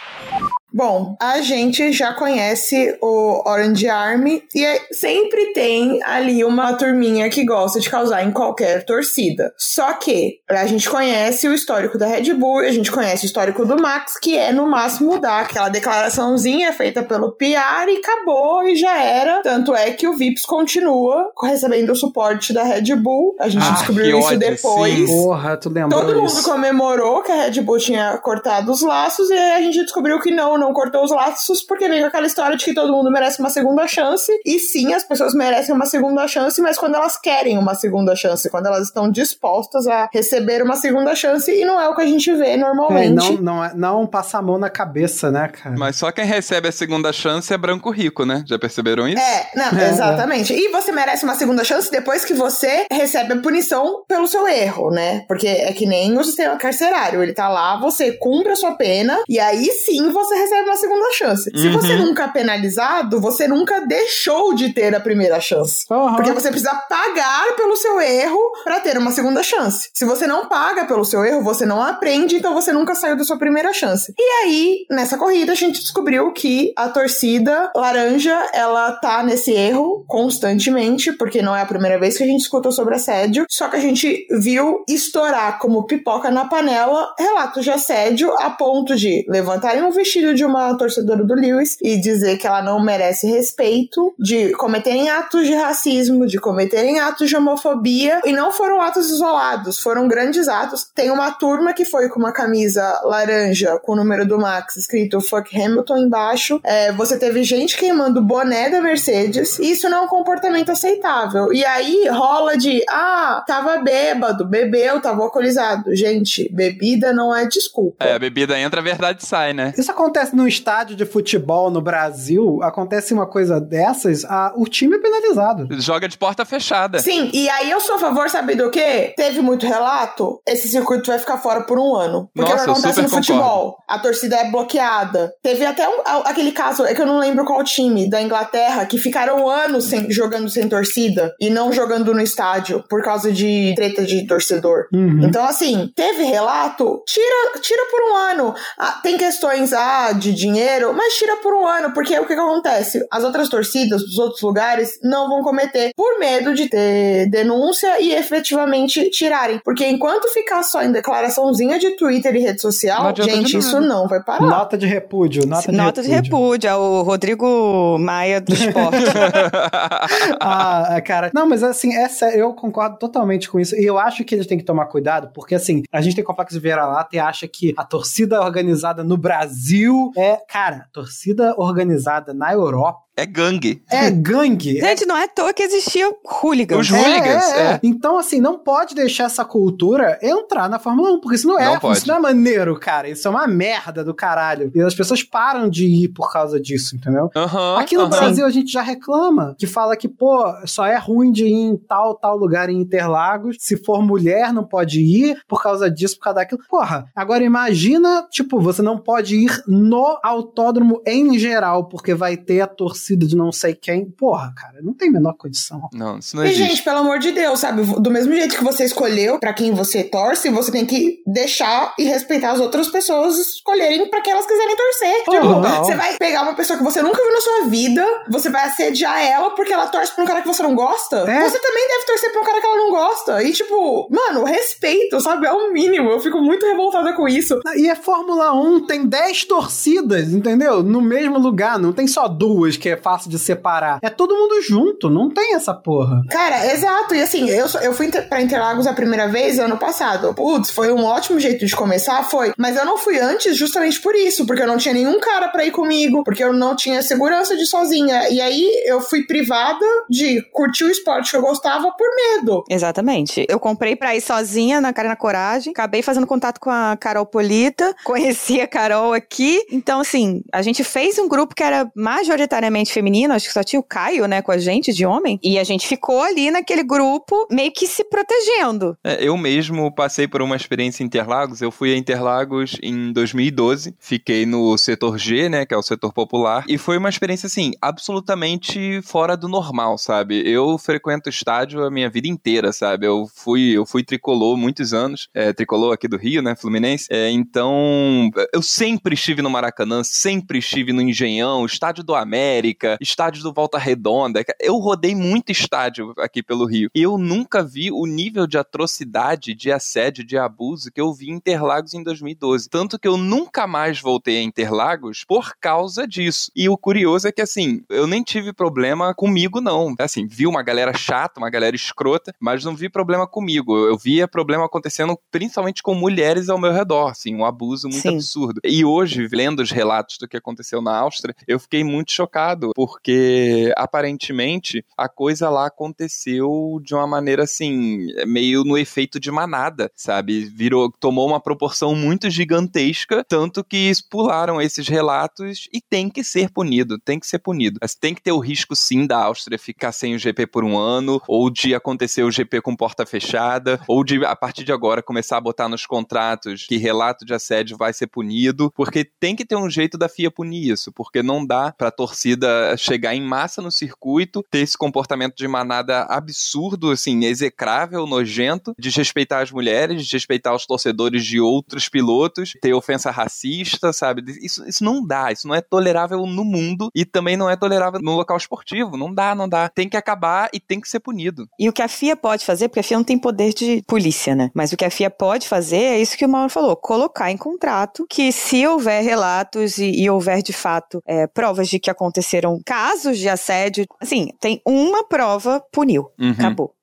Bom, 0.74 1.16
a 1.22 1.40
gente 1.42 1.92
já 1.92 2.14
conhece 2.14 2.98
o 3.02 3.48
Orange 3.48 3.88
Army 3.88 4.44
e 4.56 4.66
é- 4.66 4.82
sempre 4.92 5.54
tem 5.54 6.02
ali 6.04 6.44
uma 6.44 6.74
turminha 6.74 7.30
que 7.30 7.46
gosta 7.46 7.80
de 7.80 7.90
causar 7.90 8.24
em 8.24 8.32
qualquer 8.32 8.84
torcida. 8.84 9.54
Só 9.58 9.94
que 9.94 10.40
a 10.50 10.66
gente 10.66 10.90
conhece 10.90 11.48
o 11.48 11.54
histórico 11.54 11.98
da 11.98 12.08
Red 12.08 12.34
Bull, 12.34 12.60
a 12.60 12.72
gente 12.72 12.92
conhece 12.92 13.24
o 13.26 13.28
histórico 13.28 13.66
do 13.66 13.80
Max, 13.80 14.18
que 14.20 14.38
é 14.38 14.52
no 14.52 14.66
máximo 14.68 15.20
dar 15.20 15.42
aquela 15.42 15.70
declaraçãozinha 15.70 16.74
feita 16.74 17.04
pelo 17.04 17.32
PR 17.34 17.88
e 17.90 17.98
acabou 17.98 18.64
e 18.68 18.76
já 18.76 19.02
era. 19.02 19.42
Tanto 19.44 19.76
é 19.76 19.92
que 19.92 20.08
o 20.08 20.14
Vips 20.18 20.44
continua 20.46 21.32
recebendo 21.44 21.92
o 21.92 21.96
suporte 21.96 22.52
da 22.54 22.64
Red 22.64 22.96
Bull. 22.96 23.36
A 23.40 23.48
gente 23.48 23.64
Ah, 23.64 23.72
descobriu 23.74 24.18
isso 24.20 24.28
ódio, 24.28 24.40
depois. 24.40 24.94
sim. 24.96 25.06
Porra, 25.06 25.58
tu 25.58 25.70
lembrou 25.70 26.02
Todo 26.02 26.16
mundo 26.16 26.28
isso. 26.28 26.44
comemorou 26.44 27.22
que 27.22 27.32
a 27.32 27.36
Red 27.44 27.62
Bull 27.62 27.78
tinha 27.78 28.18
cortado 28.18 28.72
os 28.72 28.82
laços 28.82 29.30
e 29.30 29.34
aí 29.34 29.52
a 29.54 29.62
gente 29.62 29.82
descobriu 29.84 30.20
que 30.20 30.32
não, 30.32 30.58
não 30.64 30.74
cortou 30.74 31.04
os 31.04 31.12
laços 31.12 31.62
porque 31.64 31.88
veio 31.88 32.06
aquela 32.08 32.26
história 32.26 32.56
de 32.58 32.64
que 32.66 32.74
todo 32.74 32.92
mundo 32.92 33.12
merece 33.12 33.40
uma 33.40 33.50
segunda 33.50 33.86
chance. 33.88 34.32
E 34.46 34.60
sim, 34.60 34.94
as 34.94 35.04
pessoas 35.04 35.34
merecem 35.34 35.76
uma 35.76 35.86
segunda 35.86 36.28
chance, 36.28 36.62
mas 36.62 36.78
quando 36.78 36.96
elas 36.96 37.18
querem 37.18 37.58
uma 37.58 37.76
segunda 37.76 38.16
chance, 38.16 38.50
quando 38.50 38.68
elas 38.68 38.88
estão 38.88 39.10
dispostas 39.12 39.88
a 39.88 40.10
receber 40.14 40.62
uma 40.64 40.76
segunda 40.76 41.16
chance, 41.16 41.52
e 41.52 41.66
não 41.66 41.80
é 41.80 41.88
o 41.90 41.96
que 41.96 42.02
a 42.02 42.06
gente 42.08 42.32
vê 42.34 42.50
É, 42.54 42.58
normalmente. 42.58 43.14
não, 43.14 43.34
não, 43.42 43.64
é- 43.64 43.74
não 43.76 44.08
passa 44.08 44.38
a 44.38 44.42
mão 44.42 44.58
na 44.58 44.70
cabeça, 44.70 45.32
né, 45.32 45.48
cara? 45.50 45.76
Mas 45.78 45.96
só 45.96 46.12
quem 46.12 46.26
recebe 46.26 46.68
a 46.68 46.72
segunda 46.72 47.12
chance 47.12 47.54
é 47.54 47.58
branco 47.58 47.90
rico, 47.90 48.26
né? 48.26 48.44
Já 48.48 48.58
perceberam 48.58 49.08
isso? 49.08 49.20
É, 49.22 49.50
não, 49.56 49.80
É. 49.80 49.90
exatamente. 49.90 50.54
E 50.54 50.70
você 50.70 50.92
merece 50.92 51.24
uma 51.24 51.36
segunda 51.36 51.64
chance 51.64 51.92
depois 51.92 52.24
que 52.26 52.34
você 52.34 52.86
recebe 52.92 53.34
a 53.34 53.38
punição 53.38 54.04
pelo 54.08 54.28
seu 54.28 54.48
erro, 54.48 54.92
né? 54.92 55.26
Porque 55.28 55.48
é 55.48 55.72
que 55.74 55.86
nem 55.86 56.18
o 56.18 56.24
sistema 56.24 56.56
carcerário. 56.58 57.22
Ele 57.22 57.34
tá 57.34 57.50
lá, 57.50 57.80
você 57.80 58.14
cumpre 58.14 58.52
a 58.52 58.56
sua 58.56 58.74
pena, 58.76 59.20
e 59.28 59.40
aí 59.40 59.66
sim 59.72 60.10
você 60.12 60.36
recebe 60.36 60.53
uma 60.62 60.76
segunda 60.78 61.12
chance. 61.14 61.52
Se 61.56 61.68
Uhum. 61.68 61.74
você 61.74 61.96
nunca 61.96 62.24
é 62.24 62.28
penalizado, 62.28 63.20
você 63.20 63.48
nunca 63.48 63.82
deixou 63.86 64.54
de 64.54 64.74
ter 64.74 64.94
a 64.96 65.00
primeira 65.00 65.40
chance. 65.40 65.86
Aham. 65.92 66.16
Porque 66.16 66.32
você 66.32 66.50
precisa 66.50 66.74
pagar 66.90 67.56
pelo 67.56 67.76
seu 67.76 68.00
erro 68.00 68.40
pra 68.64 68.80
ter 68.80 68.98
uma 68.98 69.12
segunda 69.12 69.42
chance. 69.44 69.90
Se 69.94 70.06
você 70.06 70.28
não 70.28 70.48
paga 70.48 70.86
pelo 70.86 71.04
seu 71.06 71.24
erro, 71.26 71.42
você 71.44 71.66
não 71.66 71.82
aprende, 71.82 72.36
então 72.38 72.54
você 72.54 72.72
nunca 72.72 72.96
saiu 72.96 73.16
da 73.18 73.24
sua 73.24 73.38
primeira 73.38 73.74
chance. 73.74 74.14
E 74.18 74.24
aí, 74.44 74.86
nessa 74.90 75.18
corrida, 75.18 75.52
a 75.52 75.56
gente 75.56 75.80
descobriu 75.82 76.32
que 76.32 76.74
a 76.78 76.90
torcida 76.90 77.72
laranja, 77.76 78.34
ela 78.54 78.92
tá 78.94 79.24
nesse 79.24 79.52
erro 79.52 80.04
constantemente, 80.08 81.12
porque 81.14 81.42
não 81.42 81.56
é 81.56 81.62
a 81.62 81.66
primeira 81.66 82.00
vez 82.00 82.18
que 82.18 82.24
a 82.24 82.28
gente 82.28 82.42
escuta 82.42 82.72
sobre 82.72 82.96
assédio, 82.96 83.46
só 83.50 83.68
que 83.70 83.76
a 83.78 83.80
gente 83.80 84.28
viu 84.32 84.84
estourar 84.88 85.58
como 85.60 85.86
pipoca 85.86 86.30
na 86.32 86.46
panela 86.46 87.14
relatos 87.18 87.64
de 87.64 87.72
assédio 87.72 88.34
a 88.40 88.50
ponto 88.50 88.96
de 88.96 89.26
levantarem 89.30 89.84
um 89.84 89.92
vestido 89.92 90.34
de 90.34 90.43
de 90.44 90.46
uma 90.46 90.76
torcedora 90.78 91.24
do 91.24 91.34
Lewis 91.34 91.78
e 91.82 91.98
dizer 91.98 92.38
que 92.38 92.46
ela 92.46 92.62
não 92.62 92.84
merece 92.84 93.26
respeito, 93.28 94.14
de 94.20 94.52
cometerem 94.52 95.10
atos 95.10 95.48
de 95.48 95.54
racismo, 95.54 96.28
de 96.28 96.38
cometerem 96.38 97.00
atos 97.00 97.30
de 97.30 97.36
homofobia, 97.36 98.22
e 98.26 98.34
não 98.34 98.52
foram 98.52 98.82
atos 98.82 99.10
isolados, 99.10 99.80
foram 99.80 100.08
grandes 100.08 100.48
atos. 100.48 100.86
Tem 100.94 101.10
uma 101.10 101.32
turma 101.32 101.74
que 101.74 101.86
foi 101.86 102.10
com 102.10 102.20
uma 102.20 102.34
camisa 102.34 103.02
laranja 103.06 103.80
com 103.82 103.94
o 103.94 103.96
número 103.96 104.28
do 104.28 104.38
Max 104.38 104.76
escrito 104.76 105.22
Fuck 105.22 105.56
Hamilton 105.56 105.98
embaixo. 105.98 106.60
É, 106.64 106.92
você 106.92 107.18
teve 107.18 107.44
gente 107.44 107.78
queimando 107.78 108.20
o 108.20 108.24
boné 108.24 108.70
da 108.70 108.82
Mercedes, 108.82 109.58
e 109.60 109.72
isso 109.72 109.90
não 109.90 110.00
é 110.00 110.02
um 110.02 110.08
comportamento 110.08 110.72
aceitável. 110.72 111.54
E 111.54 111.64
aí 111.64 112.08
rola 112.10 112.58
de, 112.58 112.84
ah, 112.90 113.44
tava 113.48 113.78
bêbado, 113.78 114.46
bebeu, 114.46 115.00
tava 115.00 115.24
alcoolizado. 115.24 115.96
Gente, 115.96 116.52
bebida 116.54 117.14
não 117.14 117.34
é 117.34 117.46
desculpa. 117.46 118.04
É, 118.04 118.14
a 118.14 118.20
bebida 118.20 118.60
entra, 118.60 118.82
a 118.82 118.84
verdade 118.84 119.26
sai, 119.26 119.54
né? 119.54 119.74
Isso 119.78 119.92
acontece 119.92 120.33
no 120.34 120.48
estádio 120.48 120.96
de 120.96 121.06
futebol 121.06 121.70
no 121.70 121.82
Brasil, 121.82 122.60
acontece 122.64 123.14
uma 123.14 123.26
coisa 123.26 123.60
dessas, 123.62 124.26
a, 124.26 124.54
o 124.56 124.66
time 124.66 124.96
é 124.96 125.00
penalizado. 125.00 125.68
Joga 125.80 126.08
de 126.08 126.18
porta 126.18 126.44
fechada. 126.44 127.00
Sim, 127.00 127.30
e 127.34 127.50
aí 127.50 127.70
eu 127.70 127.80
sou 127.80 127.96
a 127.96 128.00
favor, 128.00 128.30
sabe 128.30 128.56
do 128.56 128.70
quê? 128.70 129.14
Teve 129.16 129.42
muito 129.42 129.66
relato, 129.66 130.42
esse 130.48 130.68
circuito 130.68 131.08
vai 131.08 131.20
ficar 131.20 131.38
fora 131.38 131.62
por 131.62 131.78
um 131.78 131.96
ano. 131.96 132.30
Porque 132.34 132.52
Nossa, 132.52 132.72
acontece 132.72 133.02
no 133.02 133.10
concordo. 133.10 133.26
futebol? 133.26 133.78
A 133.88 134.00
torcida 134.00 134.36
é 134.38 134.50
bloqueada. 134.50 135.34
Teve 135.42 135.66
até 135.66 135.88
um, 135.88 136.02
aquele 136.26 136.52
caso, 136.52 136.84
é 136.86 136.94
que 136.94 137.02
eu 137.02 137.06
não 137.06 137.20
lembro 137.20 137.46
qual 137.46 137.64
time, 137.64 138.10
da 138.10 138.22
Inglaterra, 138.22 138.86
que 138.86 138.98
ficaram 138.98 139.50
anos 139.50 139.86
sem, 139.86 140.10
jogando 140.12 140.50
sem 140.50 140.68
torcida 140.68 141.34
e 141.40 141.50
não 141.50 141.72
jogando 141.72 142.14
no 142.14 142.22
estádio 142.22 142.84
por 142.90 143.04
causa 143.04 143.32
de 143.32 143.74
treta 143.76 144.04
de 144.04 144.26
torcedor. 144.26 144.88
Uhum. 144.92 145.22
Então, 145.24 145.46
assim, 145.46 145.92
teve 145.96 146.24
relato, 146.24 147.04
tira, 147.08 147.60
tira 147.62 147.84
por 147.92 148.02
um 148.12 148.16
ano. 148.16 148.56
Ah, 148.78 149.00
tem 149.04 149.18
questões 149.18 149.74
ah, 149.74 150.12
de 150.24 150.34
dinheiro, 150.34 150.94
mas 150.94 151.16
tira 151.16 151.38
por 151.38 151.54
um 151.54 151.68
ano, 151.68 151.94
porque 151.94 152.18
o 152.18 152.26
que, 152.26 152.34
que 152.34 152.40
acontece? 152.40 153.06
As 153.12 153.24
outras 153.24 153.50
torcidas 153.50 154.02
dos 154.02 154.18
outros 154.18 154.42
lugares 154.42 155.00
não 155.04 155.28
vão 155.28 155.44
cometer 155.44 155.92
por 155.96 156.18
medo 156.20 156.54
de 156.54 156.70
ter 156.70 157.30
denúncia 157.30 158.02
e 158.02 158.14
efetivamente 158.14 159.10
tirarem. 159.10 159.60
Porque 159.64 159.86
enquanto 159.86 160.32
ficar 160.34 160.64
só 160.64 160.82
em 160.82 160.92
declaraçãozinha 160.92 161.78
de 161.78 161.92
Twitter 161.98 162.36
e 162.36 162.40
rede 162.40 162.62
social, 162.62 163.14
gente, 163.16 163.58
isso 163.58 163.80
não 163.80 164.08
vai 164.08 164.24
parar. 164.24 164.42
Nota 164.42 164.78
de 164.78 164.86
repúdio, 164.86 165.46
nota 165.46 165.72
de 165.72 165.78
Nota 165.78 166.02
de 166.02 166.08
repúdio. 166.08 166.38
repúdio, 166.38 166.70
é 166.70 166.76
o 166.76 167.02
Rodrigo 167.04 167.98
Maia 168.00 168.40
do 168.40 168.54
esporte. 168.54 169.04
ah, 170.40 171.02
cara. 171.06 171.32
Não, 171.34 171.48
mas 171.48 171.64
assim, 171.64 171.96
essa 171.96 172.30
eu 172.30 172.54
concordo 172.54 172.98
totalmente 172.98 173.50
com 173.50 173.60
isso. 173.60 173.76
E 173.76 173.86
eu 173.86 173.98
acho 173.98 174.24
que 174.24 174.36
eles 174.36 174.48
têm 174.48 174.58
que 174.58 174.64
tomar 174.64 174.86
cuidado, 174.86 175.30
porque 175.34 175.56
assim, 175.56 175.84
a 175.92 176.02
gente 176.02 176.16
tem 176.16 176.24
complexo 176.24 176.56
de 176.56 176.62
vira-lata 176.62 177.16
e 177.16 177.20
acha 177.20 177.48
que 177.48 177.74
a 177.78 177.84
torcida 177.84 178.42
organizada 178.42 179.04
no 179.04 179.18
Brasil 179.18 180.03
é. 180.16 180.38
Cara, 180.48 180.88
torcida 180.92 181.54
organizada 181.58 182.34
na 182.34 182.54
Europa 182.54 183.04
É 183.16 183.28
gangue. 183.28 183.84
é 183.92 184.10
gangue. 184.10 184.80
é 184.80 184.88
Gente, 184.90 185.06
não 185.06 185.16
é 185.16 185.26
à 185.26 185.28
toa 185.28 185.54
que 185.54 185.62
existia 185.62 186.12
hooligans. 186.42 186.80
Os 186.80 186.90
hooligans, 186.90 187.44
é. 187.54 187.80
Então, 187.84 188.18
assim, 188.18 188.42
não 188.42 188.58
pode 188.58 188.96
deixar 188.96 189.26
essa 189.26 189.46
cultura 189.46 190.18
entrar 190.20 190.68
na 190.68 190.80
Fórmula 190.80 191.12
1, 191.12 191.20
porque 191.20 191.36
isso 191.36 191.48
não 191.48 191.60
é, 191.60 191.66
Não 191.66 191.80
pode. 191.80 192.00
isso 192.00 192.08
não 192.08 192.16
é 192.16 192.20
maneiro, 192.20 192.80
cara. 192.80 193.08
Isso 193.08 193.28
é 193.28 193.32
uma 193.32 193.46
merda 193.46 194.04
do 194.04 194.16
caralho. 194.16 194.72
E 194.74 194.82
as 194.82 194.96
pessoas 194.96 195.22
param 195.22 195.70
de 195.70 195.86
ir 195.86 196.08
por 196.08 196.34
causa 196.34 196.60
disso, 196.60 196.96
entendeu? 196.96 197.30
Aqui 197.78 197.96
no. 197.96 198.10
Brasil 198.10 198.46
a 198.46 198.50
gente 198.50 198.72
já 198.72 198.82
reclama, 198.82 199.56
que 199.60 199.68
fala 199.68 199.96
que, 199.96 200.08
pô, 200.08 200.44
só 200.66 200.86
é 200.86 200.98
ruim 200.98 201.32
de 201.32 201.46
ir 201.46 201.54
em 201.54 201.78
tal, 201.78 202.16
tal 202.16 202.36
lugar 202.36 202.70
em 202.70 202.80
Interlagos. 202.82 203.58
Se 203.60 203.78
for 203.78 204.02
mulher, 204.02 204.52
não 204.52 204.64
pode 204.64 205.02
ir 205.02 205.38
por 205.48 205.62
causa 205.62 205.90
disso, 205.90 206.18
por 206.18 206.26
causa 206.26 206.40
daquilo. 206.40 206.62
Porra, 206.70 207.06
agora 207.16 207.44
imagina, 207.44 208.26
tipo, 208.32 208.60
você 208.60 208.82
não 208.82 208.98
pode 208.98 209.36
ir 209.36 209.64
no 209.68 210.18
autódromo 210.24 211.02
em 211.06 211.38
geral, 211.38 211.86
porque 211.88 212.14
vai 212.14 212.38
ter 212.38 212.62
a 212.62 212.68
torcida 212.68 213.03
de 213.28 213.36
não 213.36 213.52
sei 213.52 213.74
quem. 213.76 214.06
Porra, 214.06 214.54
cara, 214.56 214.80
não 214.82 214.94
tem 214.94 215.10
a 215.10 215.12
menor 215.12 215.34
condição. 215.34 215.90
Não, 215.94 216.18
isso 216.20 216.36
não 216.36 216.44
E, 216.46 216.48
existe. 216.52 216.64
gente, 216.70 216.84
pelo 216.84 217.00
amor 217.00 217.20
de 217.20 217.32
Deus, 217.32 217.60
sabe? 217.60 217.84
Do 218.00 218.12
mesmo 218.12 218.34
jeito 218.34 218.56
que 218.58 218.64
você 218.64 218.84
escolheu 218.86 219.40
pra 219.40 219.54
quem 219.54 219.74
você 219.74 220.04
torce, 220.04 220.50
você 220.50 220.72
tem 220.72 220.86
que 220.86 221.22
deixar 221.26 221.94
e 221.98 222.04
respeitar 222.04 222.52
as 222.52 222.60
outras 222.60 222.88
pessoas 222.90 223.38
escolherem 223.38 224.10
pra 224.10 224.22
quem 224.22 224.34
elas 224.34 224.46
quiserem 224.46 224.76
torcer. 224.76 225.24
Tipo, 225.24 225.62
você 225.84 225.96
vai 225.96 226.18
pegar 226.18 226.44
uma 226.44 226.54
pessoa 226.56 226.78
que 226.78 226.84
você 226.84 227.02
nunca 227.02 227.22
viu 227.22 227.32
na 227.34 227.42
sua 227.42 227.66
vida, 227.70 228.06
você 228.30 228.50
vai 228.50 228.66
assediar 228.68 229.20
ela 229.24 229.52
porque 229.52 229.74
ela 229.74 229.88
torce 229.88 230.14
pra 230.14 230.24
um 230.24 230.28
cara 230.28 230.42
que 230.42 230.48
você 230.48 230.64
não 230.64 230.76
gosta. 230.76 231.18
É. 231.30 231.50
Você 231.50 231.60
também 231.60 231.88
deve 231.88 232.06
torcer 232.06 232.32
pra 232.32 232.42
um 232.42 232.46
cara 232.46 232.60
que 232.62 232.66
ela 232.66 232.78
não 232.78 232.90
gosta. 232.92 233.44
E, 233.44 233.52
tipo, 233.52 234.08
mano, 234.10 234.44
respeito, 234.44 235.20
sabe? 235.22 235.46
É 235.48 235.52
o 235.52 235.72
mínimo. 235.72 236.10
Eu 236.10 236.20
fico 236.20 236.40
muito 236.42 236.66
revoltada 236.66 237.14
com 237.14 237.28
isso. 237.28 237.60
E 237.76 237.90
a 237.90 237.96
Fórmula 237.96 238.54
1 238.54 238.86
tem 238.86 239.06
10 239.06 239.46
torcidas, 239.46 240.32
entendeu? 240.34 240.84
No 240.84 241.02
mesmo 241.02 241.38
lugar, 241.38 241.78
não 241.80 241.92
tem 241.94 242.08
só 242.08 242.28
duas 242.28 242.78
que 242.78 242.90
é 242.90 242.93
fácil 242.98 243.30
de 243.30 243.40
separar. 243.40 244.00
É 244.02 244.10
todo 244.10 244.36
mundo 244.36 244.62
junto, 244.62 245.10
não 245.10 245.30
tem 245.30 245.56
essa 245.56 245.74
porra. 245.74 246.22
Cara, 246.30 246.74
exato. 246.74 247.16
E 247.16 247.22
assim, 247.22 247.50
eu, 247.50 247.68
eu 247.82 247.94
fui 247.94 248.10
pra 248.10 248.42
Interlagos 248.42 248.88
a 248.88 248.94
primeira 248.94 249.28
vez 249.28 249.60
ano 249.60 249.78
passado. 249.78 250.34
Putz, 250.34 250.70
foi 250.72 250.92
um 250.92 251.04
ótimo 251.04 251.40
jeito 251.40 251.66
de 251.66 251.76
começar, 251.76 252.24
foi. 252.24 252.54
Mas 252.58 252.76
eu 252.76 252.86
não 252.86 252.98
fui 252.98 253.20
antes 253.20 253.58
justamente 253.58 254.02
por 254.02 254.16
isso, 254.16 254.46
porque 254.46 254.62
eu 254.62 254.68
não 254.68 254.78
tinha 254.78 254.94
nenhum 254.94 255.20
cara 255.20 255.50
pra 255.50 255.66
ir 255.66 255.72
comigo, 255.72 256.24
porque 256.24 256.44
eu 256.44 256.54
não 256.54 256.76
tinha 256.76 257.02
segurança 257.02 257.56
de 257.56 257.64
ir 257.64 257.68
sozinha. 257.68 258.30
E 258.30 258.42
aí 258.42 258.84
eu 258.86 259.02
fui 259.02 259.24
privada 259.26 259.86
de 260.10 260.42
curtir 260.52 260.84
o 260.84 260.90
esporte 260.90 261.32
que 261.32 261.38
eu 261.38 261.42
gostava 261.42 261.92
por 261.92 262.08
medo. 262.16 262.64
Exatamente. 262.70 263.46
Eu 263.50 263.60
comprei 263.60 263.96
pra 263.96 264.16
ir 264.16 264.22
sozinha 264.22 264.82
na 264.82 264.94
cara 264.94 265.08
e 265.08 265.10
na 265.10 265.16
coragem. 265.16 265.72
Acabei 265.72 266.02
fazendo 266.02 266.28
contato 266.28 266.60
com 266.60 266.70
a 266.70 266.98
Carol 267.00 267.26
Polita. 267.26 267.96
Conheci 268.04 268.62
a 268.62 268.68
Carol 268.68 269.14
aqui. 269.14 269.66
Então, 269.72 270.02
assim, 270.02 270.42
a 270.52 270.62
gente 270.62 270.84
fez 270.84 271.18
um 271.18 271.28
grupo 271.28 271.56
que 271.56 271.64
era 271.64 271.90
majoritariamente 271.96 272.83
feminino. 272.92 273.34
Acho 273.34 273.48
que 273.48 273.54
só 273.54 273.64
tinha 273.64 273.80
o 273.80 273.84
Caio, 273.84 274.28
né, 274.28 274.42
com 274.42 274.52
a 274.52 274.58
gente, 274.58 274.94
de 274.94 275.06
homem. 275.06 275.40
E 275.44 275.60
a 275.60 275.64
gente 275.64 275.88
ficou 275.88 276.22
ali 276.22 276.52
naquele 276.52 276.84
grupo, 276.84 277.48
meio 277.52 277.72
que 277.72 277.88
se 277.88 278.04
protegendo. 278.04 278.98
É, 279.04 279.24
eu 279.24 279.38
mesmo 279.38 279.94
passei 279.94 280.28
por 280.28 280.42
uma 280.42 280.56
experiência 280.56 281.04
em 281.04 281.06
Interlagos. 281.06 281.62
Eu 281.62 281.72
fui 281.72 281.94
a 281.94 281.98
Interlagos 281.98 282.78
em 282.82 283.12
2012. 283.14 283.96
Fiquei 284.00 284.46
no 284.46 284.78
setor 284.78 285.18
G, 285.18 285.50
né, 285.50 285.66
que 285.66 285.74
é 285.74 285.78
o 285.78 285.84
setor 285.84 286.12
popular. 286.14 286.66
E 286.68 286.78
foi 286.78 286.98
uma 286.98 287.10
experiência, 287.10 287.48
assim, 287.48 287.72
absolutamente 287.82 289.02
fora 289.04 289.38
do 289.38 289.48
normal, 289.48 289.98
sabe? 289.98 290.42
Eu 290.50 290.78
frequento 290.78 291.30
estádio 291.30 291.84
a 291.84 291.92
minha 291.92 292.10
vida 292.10 292.28
inteira, 292.28 292.72
sabe? 292.72 293.06
Eu 293.06 293.28
fui, 293.34 293.78
eu 293.78 293.86
fui 293.86 294.04
tricolor 294.04 294.58
muitos 294.58 294.94
anos. 294.94 295.30
É, 295.34 295.54
tricolor 295.54 295.94
aqui 295.94 296.08
do 296.08 296.18
Rio, 296.18 296.42
né, 296.42 296.56
Fluminense. 296.56 297.08
É, 297.10 297.30
então, 297.30 298.30
eu 298.54 298.62
sempre 298.62 299.14
estive 299.14 299.42
no 299.42 299.50
Maracanã, 299.50 300.04
sempre 300.04 300.60
estive 300.60 300.94
no 300.94 301.02
Engenhão, 301.02 301.66
estádio 301.66 302.04
do 302.04 302.16
América, 302.16 302.73
estádio 303.00 303.44
do 303.44 303.54
Volta 303.54 303.78
Redonda. 303.78 304.44
Eu 304.60 304.78
rodei 304.78 305.16
muito 305.16 305.52
estádio 305.52 306.14
aqui 306.18 306.42
pelo 306.42 306.66
Rio. 306.66 306.90
E 306.94 307.02
eu 307.02 307.18
nunca 307.18 307.64
vi 307.64 307.92
o 307.92 308.06
nível 308.06 308.48
de 308.48 308.58
atrocidade, 308.58 309.54
de 309.54 309.72
assédio, 309.72 310.26
de 310.26 310.38
abuso 310.38 310.92
que 310.92 311.02
eu 311.02 311.14
vi 311.14 311.30
em 311.30 311.34
Interlagos 311.34 311.94
em 311.94 312.04
2012. 312.04 312.70
Tanto 312.70 312.98
que 312.98 313.08
eu 313.08 313.18
nunca 313.18 313.68
mais 313.68 314.00
voltei 314.00 314.38
a 314.38 314.42
Interlagos 314.42 315.24
por 315.26 315.56
causa 315.60 316.08
disso. 316.08 316.52
E 316.56 316.70
o 316.70 316.78
curioso 316.78 317.28
é 317.28 317.32
que, 317.32 317.42
assim, 317.42 317.84
eu 317.90 318.08
nem 318.08 318.24
tive 318.24 318.54
problema 318.54 319.14
comigo, 319.14 319.60
não. 319.60 319.94
Assim, 320.00 320.26
vi 320.28 320.48
uma 320.48 320.64
galera 320.64 320.94
chata, 320.94 321.40
uma 321.40 321.50
galera 321.50 321.76
escrota, 321.76 322.34
mas 322.40 322.64
não 322.64 322.76
vi 322.76 322.90
problema 322.90 323.28
comigo. 323.28 323.78
Eu 323.78 323.98
via 323.98 324.28
problema 324.28 324.66
acontecendo 324.66 325.18
principalmente 325.32 325.84
com 325.84 325.94
mulheres 325.94 326.50
ao 326.50 326.58
meu 326.58 326.72
redor, 326.72 327.10
assim, 327.10 327.36
um 327.36 327.46
abuso 327.46 327.88
muito 327.88 328.02
Sim. 328.02 328.16
absurdo. 328.16 328.62
E 328.64 328.86
hoje, 328.86 329.28
lendo 329.32 329.62
os 329.62 329.72
relatos 329.72 330.18
do 330.18 330.28
que 330.28 330.38
aconteceu 330.38 330.82
na 330.82 330.96
Áustria, 330.98 331.36
eu 331.48 331.60
fiquei 331.60 331.84
muito 331.84 332.12
chocado, 332.12 332.63
porque 332.76 333.74
aparentemente 333.76 334.86
a 334.98 335.10
coisa 335.10 335.50
lá 335.50 335.68
aconteceu 335.68 336.80
de 336.84 336.94
uma 336.94 337.08
maneira 337.08 337.44
assim, 337.44 338.08
meio 338.26 338.64
no 338.64 338.78
efeito 338.78 339.20
de 339.20 339.32
manada, 339.32 339.92
sabe? 339.96 340.46
Virou, 340.46 340.92
tomou 341.00 341.28
uma 341.28 341.40
proporção 341.40 341.96
muito 341.96 342.30
gigantesca, 342.30 343.24
tanto 343.28 343.64
que 343.64 343.92
pularam 344.10 344.62
esses 344.62 344.88
relatos 344.88 345.68
e 345.74 345.82
tem 345.82 346.10
que 346.10 346.24
ser 346.24 346.52
punido, 346.52 347.00
tem 347.00 347.20
que 347.20 347.28
ser 347.28 347.40
punido. 347.40 347.80
Mas 347.82 347.96
tem 347.96 348.14
que 348.14 348.22
ter 348.22 348.32
o 348.32 348.40
risco 348.40 348.76
sim 348.76 349.06
da 349.06 349.18
Áustria 349.18 349.58
ficar 349.58 349.92
sem 349.92 350.16
o 350.16 350.20
GP 350.20 350.48
por 350.48 350.64
um 350.64 350.78
ano, 350.78 351.22
ou 351.28 351.50
de 351.50 351.74
acontecer 351.74 352.24
o 352.24 352.32
GP 352.32 352.62
com 352.62 352.76
porta 352.76 353.06
fechada, 353.06 353.80
ou 353.88 354.04
de 354.04 354.24
a 354.26 354.36
partir 354.36 354.64
de 354.64 354.72
agora 354.72 355.02
começar 355.02 355.38
a 355.38 355.42
botar 355.42 355.70
nos 355.70 355.86
contratos 355.86 356.66
que 356.68 356.78
relato 356.78 357.26
de 357.26 357.34
assédio 357.34 357.78
vai 357.78 357.94
ser 357.94 358.08
punido, 358.08 358.72
porque 358.76 359.10
tem 359.20 359.36
que 359.36 359.46
ter 359.46 359.56
um 359.56 359.70
jeito 359.70 359.98
da 359.98 360.10
FIA 360.10 360.32
punir 360.32 360.72
isso, 360.72 360.92
porque 360.92 361.24
não 361.24 361.46
dá 361.46 361.72
pra 361.72 361.92
torcida 361.92 362.53
chegar 362.78 363.16
em 363.16 363.22
massa 363.22 363.62
no 363.62 363.72
circuito, 363.72 364.44
ter 364.50 364.60
esse 364.60 364.78
comportamento 364.78 365.36
de 365.36 365.48
manada 365.48 366.04
absurdo, 366.04 366.92
assim, 366.92 367.26
execrável, 367.26 368.06
nojento, 368.06 368.74
desrespeitar 368.78 369.42
as 369.42 369.52
mulheres, 369.52 370.04
desrespeitar 370.04 370.56
os 370.56 370.66
torcedores 370.66 371.26
de 371.26 371.40
outros 371.40 371.90
pilotos, 371.90 372.54
ter 372.62 372.74
ofensa 372.74 373.12
racista, 373.12 373.94
sabe? 373.94 374.24
Isso, 374.42 374.68
isso 374.68 374.84
não 374.84 375.06
dá, 375.06 375.32
isso 375.32 375.48
não 375.48 375.56
é 375.56 375.62
tolerável 375.62 376.26
no 376.26 376.44
mundo 376.44 376.90
e 376.96 377.06
também 377.06 377.38
não 377.38 377.50
é 377.50 377.56
tolerável 377.56 378.00
no 378.02 378.16
local 378.16 378.38
esportivo. 378.38 378.98
Não 378.98 379.14
dá, 379.14 379.36
não 379.36 379.48
dá. 379.48 379.70
Tem 379.70 379.90
que 379.90 379.98
acabar 379.98 380.50
e 380.54 380.60
tem 380.60 380.80
que 380.80 380.90
ser 380.90 381.00
punido. 381.00 381.48
E 381.60 381.70
o 381.70 381.74
que 381.74 381.82
a 381.82 381.88
FIA 381.88 382.16
pode 382.16 382.46
fazer, 382.46 382.68
porque 382.68 382.80
a 382.80 382.84
FIA 382.84 382.98
não 382.98 383.04
tem 383.04 383.18
poder 383.18 383.54
de 383.54 383.84
polícia, 383.88 384.36
né? 384.36 384.50
Mas 384.54 384.72
o 384.72 384.78
que 384.78 384.86
a 384.86 384.90
FIA 384.90 385.10
pode 385.10 385.48
fazer 385.48 385.78
é 385.78 386.02
isso 386.02 386.18
que 386.18 386.26
o 386.26 386.30
Mauro 386.30 386.50
falou: 386.50 386.76
colocar 386.76 387.32
em 387.32 387.38
contrato 387.38 388.06
que 388.10 388.32
se 388.32 388.66
houver 388.66 389.04
relatos 389.04 389.78
e, 389.78 389.92
e 389.92 390.10
houver 390.10 390.42
de 390.42 390.54
fato 390.54 391.02
é, 391.06 391.28
provas 391.28 391.68
de 391.68 391.80
que 391.80 391.90
aconteceram 391.90 392.43
casos 392.66 393.18
de 393.18 393.30
assédio, 393.30 393.86
assim, 394.00 394.30
tem 394.40 394.62
uma 394.66 395.08
prova, 395.08 395.62
puniu. 395.72 396.10
Uhum. 396.20 396.32
Acabou. 396.32 396.76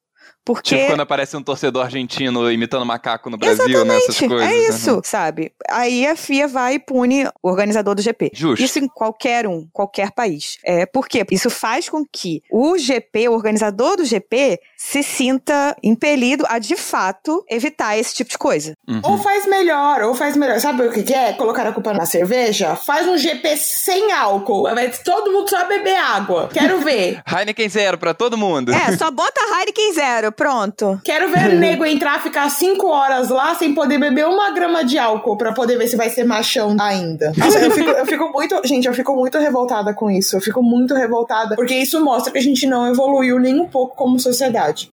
Porque... 0.45 0.77
Tipo 0.77 0.91
quando 0.91 1.01
aparece 1.01 1.37
um 1.37 1.43
torcedor 1.43 1.85
argentino 1.85 2.51
imitando 2.51 2.85
macaco 2.85 3.31
no 3.31 3.37
Brasil, 3.37 3.85
nessas 3.85 4.21
né, 4.21 4.29
coisas. 4.29 4.49
É 4.49 4.69
isso, 4.69 4.95
uhum. 4.95 5.01
sabe? 5.05 5.53
Aí 5.69 6.07
a 6.07 6.17
FIA 6.17 6.49
vai 6.49 6.75
e 6.75 6.79
pune 6.79 7.27
o 7.43 7.49
organizador 7.49 7.95
do 7.95 8.03
GP. 8.03 8.31
Justo. 8.35 8.65
Isso 8.65 8.79
em 8.79 8.89
qualquer 8.89 9.47
um, 9.47 9.69
qualquer 9.73 10.11
país. 10.13 10.59
É, 10.65 10.87
por 10.87 11.07
quê? 11.09 11.25
Isso 11.31 11.51
faz 11.51 11.89
com 11.89 12.05
que 12.05 12.43
o 12.51 12.77
GP, 12.79 13.29
o 13.29 13.33
organizador 13.33 13.97
do 13.97 14.05
GP, 14.05 14.59
se 14.77 15.03
sinta 15.03 15.77
impelido 15.83 16.45
a, 16.49 16.59
de 16.59 16.77
fato, 16.77 17.45
evitar 17.49 17.97
esse 17.99 18.15
tipo 18.15 18.31
de 18.31 18.39
coisa. 18.39 18.75
Uhum. 18.89 19.01
Ou 19.03 19.19
faz 19.19 19.47
melhor, 19.47 20.03
ou 20.03 20.15
faz 20.15 20.37
melhor. 20.37 20.59
Sabe 20.61 20.87
o 20.87 20.93
que, 20.93 21.03
que 21.03 21.15
é? 21.15 21.33
Colocar 21.35 21.67
a 21.67 21.73
culpa 21.73 21.93
na 21.93 22.07
cerveja? 22.07 22.77
Faz 22.77 23.07
um 23.07 23.17
GP 23.17 23.57
sem 23.57 24.13
álcool. 24.13 24.65
Todo 25.05 25.33
mundo 25.33 25.49
só 25.49 25.67
beber 25.67 25.97
água. 25.97 26.49
Quero 26.53 26.81
ver. 26.81 27.23
Heineken 27.31 27.69
zero 27.69 27.99
pra 27.99 28.15
todo 28.15 28.37
mundo. 28.37 28.73
É, 28.73 28.97
só 28.97 29.11
bota 29.11 29.41
Heineken 29.41 29.93
zero 29.93 30.33
pronto. 30.41 30.99
Quero 31.05 31.31
ver 31.31 31.51
o 31.51 31.59
nego 31.59 31.85
entrar, 31.85 32.23
ficar 32.23 32.49
cinco 32.49 32.87
horas 32.87 33.29
lá 33.29 33.55
sem 33.55 33.75
poder 33.75 33.99
beber 33.99 34.25
uma 34.25 34.51
grama 34.55 34.83
de 34.83 34.97
álcool 34.97 35.37
para 35.37 35.53
poder 35.53 35.77
ver 35.77 35.87
se 35.87 35.97
vai 35.97 36.09
ser 36.09 36.25
machão 36.25 36.75
ainda. 36.81 37.31
Nossa, 37.37 37.59
eu, 37.59 37.71
fico, 37.71 37.91
eu 37.91 38.07
fico 38.07 38.33
muito. 38.33 38.59
Gente, 38.65 38.89
eu 38.89 38.95
fico 38.95 39.15
muito 39.15 39.37
revoltada 39.37 39.93
com 39.93 40.11
isso. 40.11 40.37
Eu 40.37 40.41
fico 40.41 40.63
muito 40.63 40.95
revoltada. 40.95 41.57
Porque 41.57 41.75
isso 41.75 42.03
mostra 42.03 42.33
que 42.33 42.39
a 42.39 42.43
gente 42.43 42.67
não 42.67 42.89
evoluiu 42.89 43.39
nem 43.39 43.61
um 43.61 43.67
pouco 43.67 43.95
como 43.95 44.19
sociedade. 44.19 44.89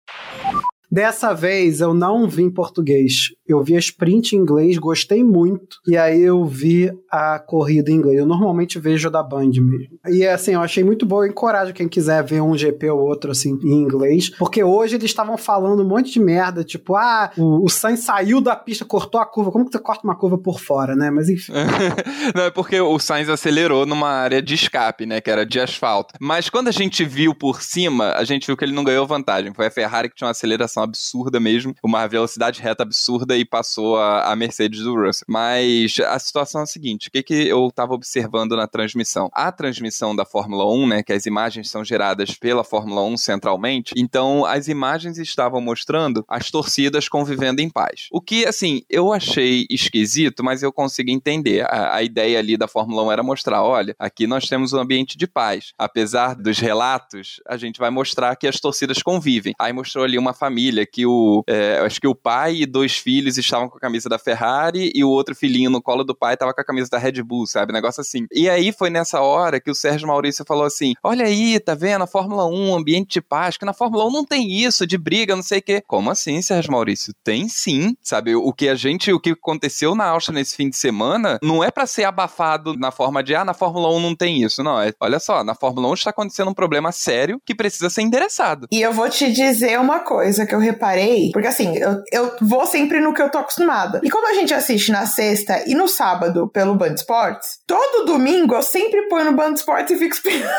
Dessa 0.90 1.34
vez 1.34 1.82
eu 1.82 1.94
não 1.94 2.30
vi 2.30 2.44
em 2.44 2.52
português. 2.52 3.34
Eu 3.48 3.62
vi 3.62 3.76
a 3.76 3.80
sprint 3.80 4.36
em 4.36 4.40
inglês, 4.40 4.78
gostei 4.78 5.24
muito. 5.24 5.78
E 5.88 5.98
aí 5.98 6.22
eu 6.22 6.46
vi 6.46 6.92
a 7.12 7.40
corrida 7.40 7.92
em 7.92 7.96
inglês. 7.96 8.18
Eu 8.18 8.26
normalmente 8.26 8.80
vejo 8.80 9.10
da 9.10 9.22
Band 9.22 9.52
mesmo. 9.52 10.00
E 10.08 10.26
assim, 10.26 10.54
eu 10.54 10.62
achei 10.62 10.84
muito 10.84 11.06
bom. 11.06 11.24
Eu 11.24 11.30
encorajo 11.30 11.74
quem 11.74 11.88
quiser 11.88 12.24
ver 12.24 12.42
um 12.42 12.58
GP 12.58 12.90
ou 12.90 13.02
outro 13.02 13.32
assim 13.32 13.60
em 13.64 13.82
inglês. 13.82 14.30
Porque 14.30 14.64
hoje 14.64 14.96
eles 14.96 15.12
estavam 15.12 15.38
falando 15.38 15.84
um 15.84 15.88
monte 15.88 16.12
de 16.12 16.20
merda. 16.20 16.64
Tipo, 16.64 16.96
ah, 16.96 17.32
o, 17.38 17.66
o 17.66 17.70
Sainz 17.70 18.02
saiu 18.02 18.40
da 18.40 18.56
pista, 18.56 18.86
cortou 18.86 19.20
a 19.20 19.26
curva. 19.26 19.52
Como 19.52 19.66
que 19.66 19.72
você 19.72 19.80
corta 19.80 20.04
uma 20.04 20.16
curva 20.16 20.38
por 20.38 20.60
fora, 20.60 20.96
né? 20.96 21.12
Mas 21.12 21.30
enfim. 21.30 21.52
Não, 22.34 22.44
é 22.44 22.52
porque 22.52 22.80
o 22.80 22.98
Sainz 23.00 23.30
acelerou 23.30 23.86
numa 23.86 24.10
área 24.10 24.42
de 24.42 24.56
escape, 24.56 25.06
né? 25.06 25.20
Que 25.20 25.30
era 25.30 25.46
de 25.46 25.60
asfalto. 25.60 26.14
Mas 26.20 26.50
quando 26.50 26.70
a 26.70 26.72
gente 26.72 27.04
viu 27.04 27.36
por 27.36 27.62
cima, 27.62 28.14
a 28.14 28.24
gente 28.24 28.48
viu 28.48 28.56
que 28.56 28.64
ele 28.64 28.74
não 28.74 28.84
ganhou 28.84 29.06
vantagem. 29.06 29.54
Foi 29.54 29.68
a 29.68 29.72
Ferrari 29.72 30.10
que 30.10 30.16
tinha 30.16 30.28
uma 30.28 30.32
aceleração 30.32 30.84
absurda 30.84 31.40
mesmo. 31.40 31.76
Uma 31.84 32.08
velocidade 32.08 32.62
reta 32.62 32.84
absurda 32.84 33.36
e 33.38 33.43
passou 33.46 33.98
a, 33.98 34.32
a 34.32 34.36
Mercedes 34.36 34.82
do 34.82 34.96
Russell. 34.96 35.26
Mas 35.28 35.98
a 36.00 36.20
situação 36.20 36.62
é 36.62 36.64
a 36.64 36.68
seguinte: 36.68 37.08
o 37.08 37.12
que, 37.12 37.24
que 37.24 37.48
eu 37.48 37.68
estava 37.68 37.94
observando 37.94 38.56
na 38.56 38.68
transmissão? 38.68 39.30
A 39.34 39.52
transmissão 39.52 40.16
da 40.16 40.26
Fórmula 40.26 40.66
1, 40.72 40.88
né, 40.88 41.04
que 41.04 41.14
as 41.14 41.26
imagens 41.26 41.70
são 41.70 41.84
geradas 41.84 42.36
pela 42.36 42.64
Fórmula 42.64 43.04
1 43.04 43.18
centralmente, 43.18 43.94
então 43.98 44.46
as 44.46 44.68
imagens 44.68 45.18
estavam 45.18 45.62
mostrando 45.62 46.24
as 46.28 46.50
torcidas 46.50 47.08
convivendo 47.08 47.62
em 47.62 47.70
paz. 47.70 48.08
O 48.12 48.22
que, 48.22 48.46
assim, 48.46 48.82
eu 48.90 49.12
achei 49.12 49.66
esquisito, 49.70 50.44
mas 50.44 50.64
eu 50.64 50.72
consigo 50.72 51.10
entender. 51.10 51.66
A, 51.70 51.96
a 51.96 52.04
ideia 52.04 52.40
ali 52.40 52.58
da 52.58 52.68
Fórmula 52.68 53.04
1 53.04 53.12
era 53.12 53.24
mostrar: 53.24 53.64
olha, 53.64 53.96
aqui 54.00 54.28
nós 54.28 54.48
temos 54.48 54.74
um 54.74 54.80
ambiente 54.80 55.18
de 55.18 55.28
paz. 55.28 55.72
Apesar 55.78 56.36
dos 56.36 56.60
relatos, 56.60 57.42
a 57.48 57.58
gente 57.58 57.80
vai 57.80 57.90
mostrar 57.90 58.36
que 58.36 58.48
as 58.48 58.60
torcidas 58.60 59.02
convivem. 59.02 59.54
Aí 59.60 59.74
mostrou 59.74 60.04
ali 60.04 60.18
uma 60.18 60.34
família 60.34 60.86
que 60.86 61.06
o. 61.06 61.44
É, 61.48 61.80
acho 61.80 62.00
que 62.00 62.08
o 62.08 62.16
pai 62.16 62.58
e 62.58 62.66
dois 62.66 62.96
filhos 62.98 63.23
filhos 63.24 63.38
estavam 63.38 63.70
com 63.70 63.78
a 63.78 63.80
camisa 63.80 64.10
da 64.10 64.20
Ferrari 64.20 64.92
e 64.94 65.04
o 65.04 65.10
outro 65.10 65.34
filhinho 65.34 65.70
no 65.70 65.82
colo 65.82 66.04
do 66.04 66.16
pai 66.16 66.34
estava 66.34 66.54
com 66.54 66.60
a 66.60 66.64
camisa 66.64 66.90
da 66.90 66.98
Red 66.98 67.24
Bull, 67.24 67.48
sabe? 67.48 67.72
Negócio 67.72 68.02
assim. 68.02 68.26
E 68.32 68.50
aí 68.50 68.72
foi 68.72 68.90
nessa 68.90 69.22
hora 69.22 69.60
que 69.60 69.72
o 69.72 69.76
Sérgio 69.76 70.08
Maurício 70.08 70.44
falou 70.46 70.66
assim: 70.66 70.94
Olha 71.02 71.26
aí, 71.26 71.60
tá 71.60 71.74
vendo? 71.74 72.04
A 72.04 72.08
Fórmula 72.08 72.46
1, 72.46 72.76
ambiente 72.76 73.14
de 73.14 73.22
paz, 73.22 73.58
que 73.58 73.66
na 73.66 73.74
Fórmula 73.74 74.06
1 74.08 74.12
não 74.12 74.26
tem 74.26 74.52
isso 74.52 74.86
de 74.86 74.98
briga, 74.98 75.36
não 75.36 75.44
sei 75.44 75.60
o 75.60 75.62
quê. 75.62 75.84
Como 75.88 76.12
assim, 76.12 76.42
Sérgio 76.42 76.72
Maurício? 76.72 77.14
Tem 77.24 77.48
sim, 77.48 77.96
sabe? 78.02 78.36
O 78.36 78.52
que 78.52 78.68
a 78.68 78.76
gente, 78.76 79.12
o 79.14 79.20
que 79.20 79.32
aconteceu 79.32 79.96
na 79.96 80.06
Áustria 80.06 80.36
nesse 80.36 80.56
fim 80.56 80.70
de 80.70 80.76
semana 80.76 81.40
não 81.42 81.64
é 81.64 81.72
para 81.72 81.86
ser 81.86 82.04
abafado 82.04 82.78
na 82.78 82.92
forma 82.92 83.24
de, 83.24 83.36
ah, 83.36 83.46
na 83.46 83.54
Fórmula 83.54 83.90
1 83.94 84.00
não 84.00 84.16
tem 84.16 84.44
isso. 84.44 84.64
Não, 84.64 84.82
é, 84.82 84.92
olha 85.00 85.20
só, 85.20 85.44
na 85.44 85.56
Fórmula 85.56 85.90
1 85.90 85.94
está 85.94 86.10
acontecendo 86.10 86.50
um 86.50 86.54
problema 86.54 86.92
sério 86.92 87.40
que 87.46 87.56
precisa 87.56 87.90
ser 87.90 88.02
endereçado. 88.02 88.68
E 88.72 88.82
eu 88.82 88.92
vou 88.92 89.10
te 89.10 89.32
dizer 89.32 89.80
uma 89.80 90.00
coisa 90.00 90.46
que 90.46 90.54
eu 90.54 90.60
reparei, 90.60 91.32
porque 91.32 91.48
assim, 91.48 91.78
eu, 91.78 92.02
eu 92.12 92.36
vou 92.42 92.66
sempre 92.66 93.00
no 93.00 93.13
que 93.14 93.22
eu 93.22 93.30
tô 93.30 93.40
acostumada. 93.40 94.00
E 94.04 94.10
como 94.10 94.28
a 94.28 94.34
gente 94.34 94.54
assiste 94.54 94.92
na 94.92 95.06
sexta 95.06 95.64
e 95.68 95.76
no 95.76 95.88
sábado 95.88 96.48
pelo 96.48 96.76
Band 96.76 96.96
Sports, 96.96 97.60
todo 97.68 98.06
domingo 98.06 98.56
eu 98.56 98.64
sempre 98.64 99.04
ponho 99.08 99.26
no 99.26 99.34
Band 99.34 99.54
Sports 99.54 99.92
e 99.92 99.98
fico 99.98 100.14
esperando 100.14 100.50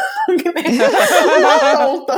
uma 1.39 1.59
tonta 1.77 2.15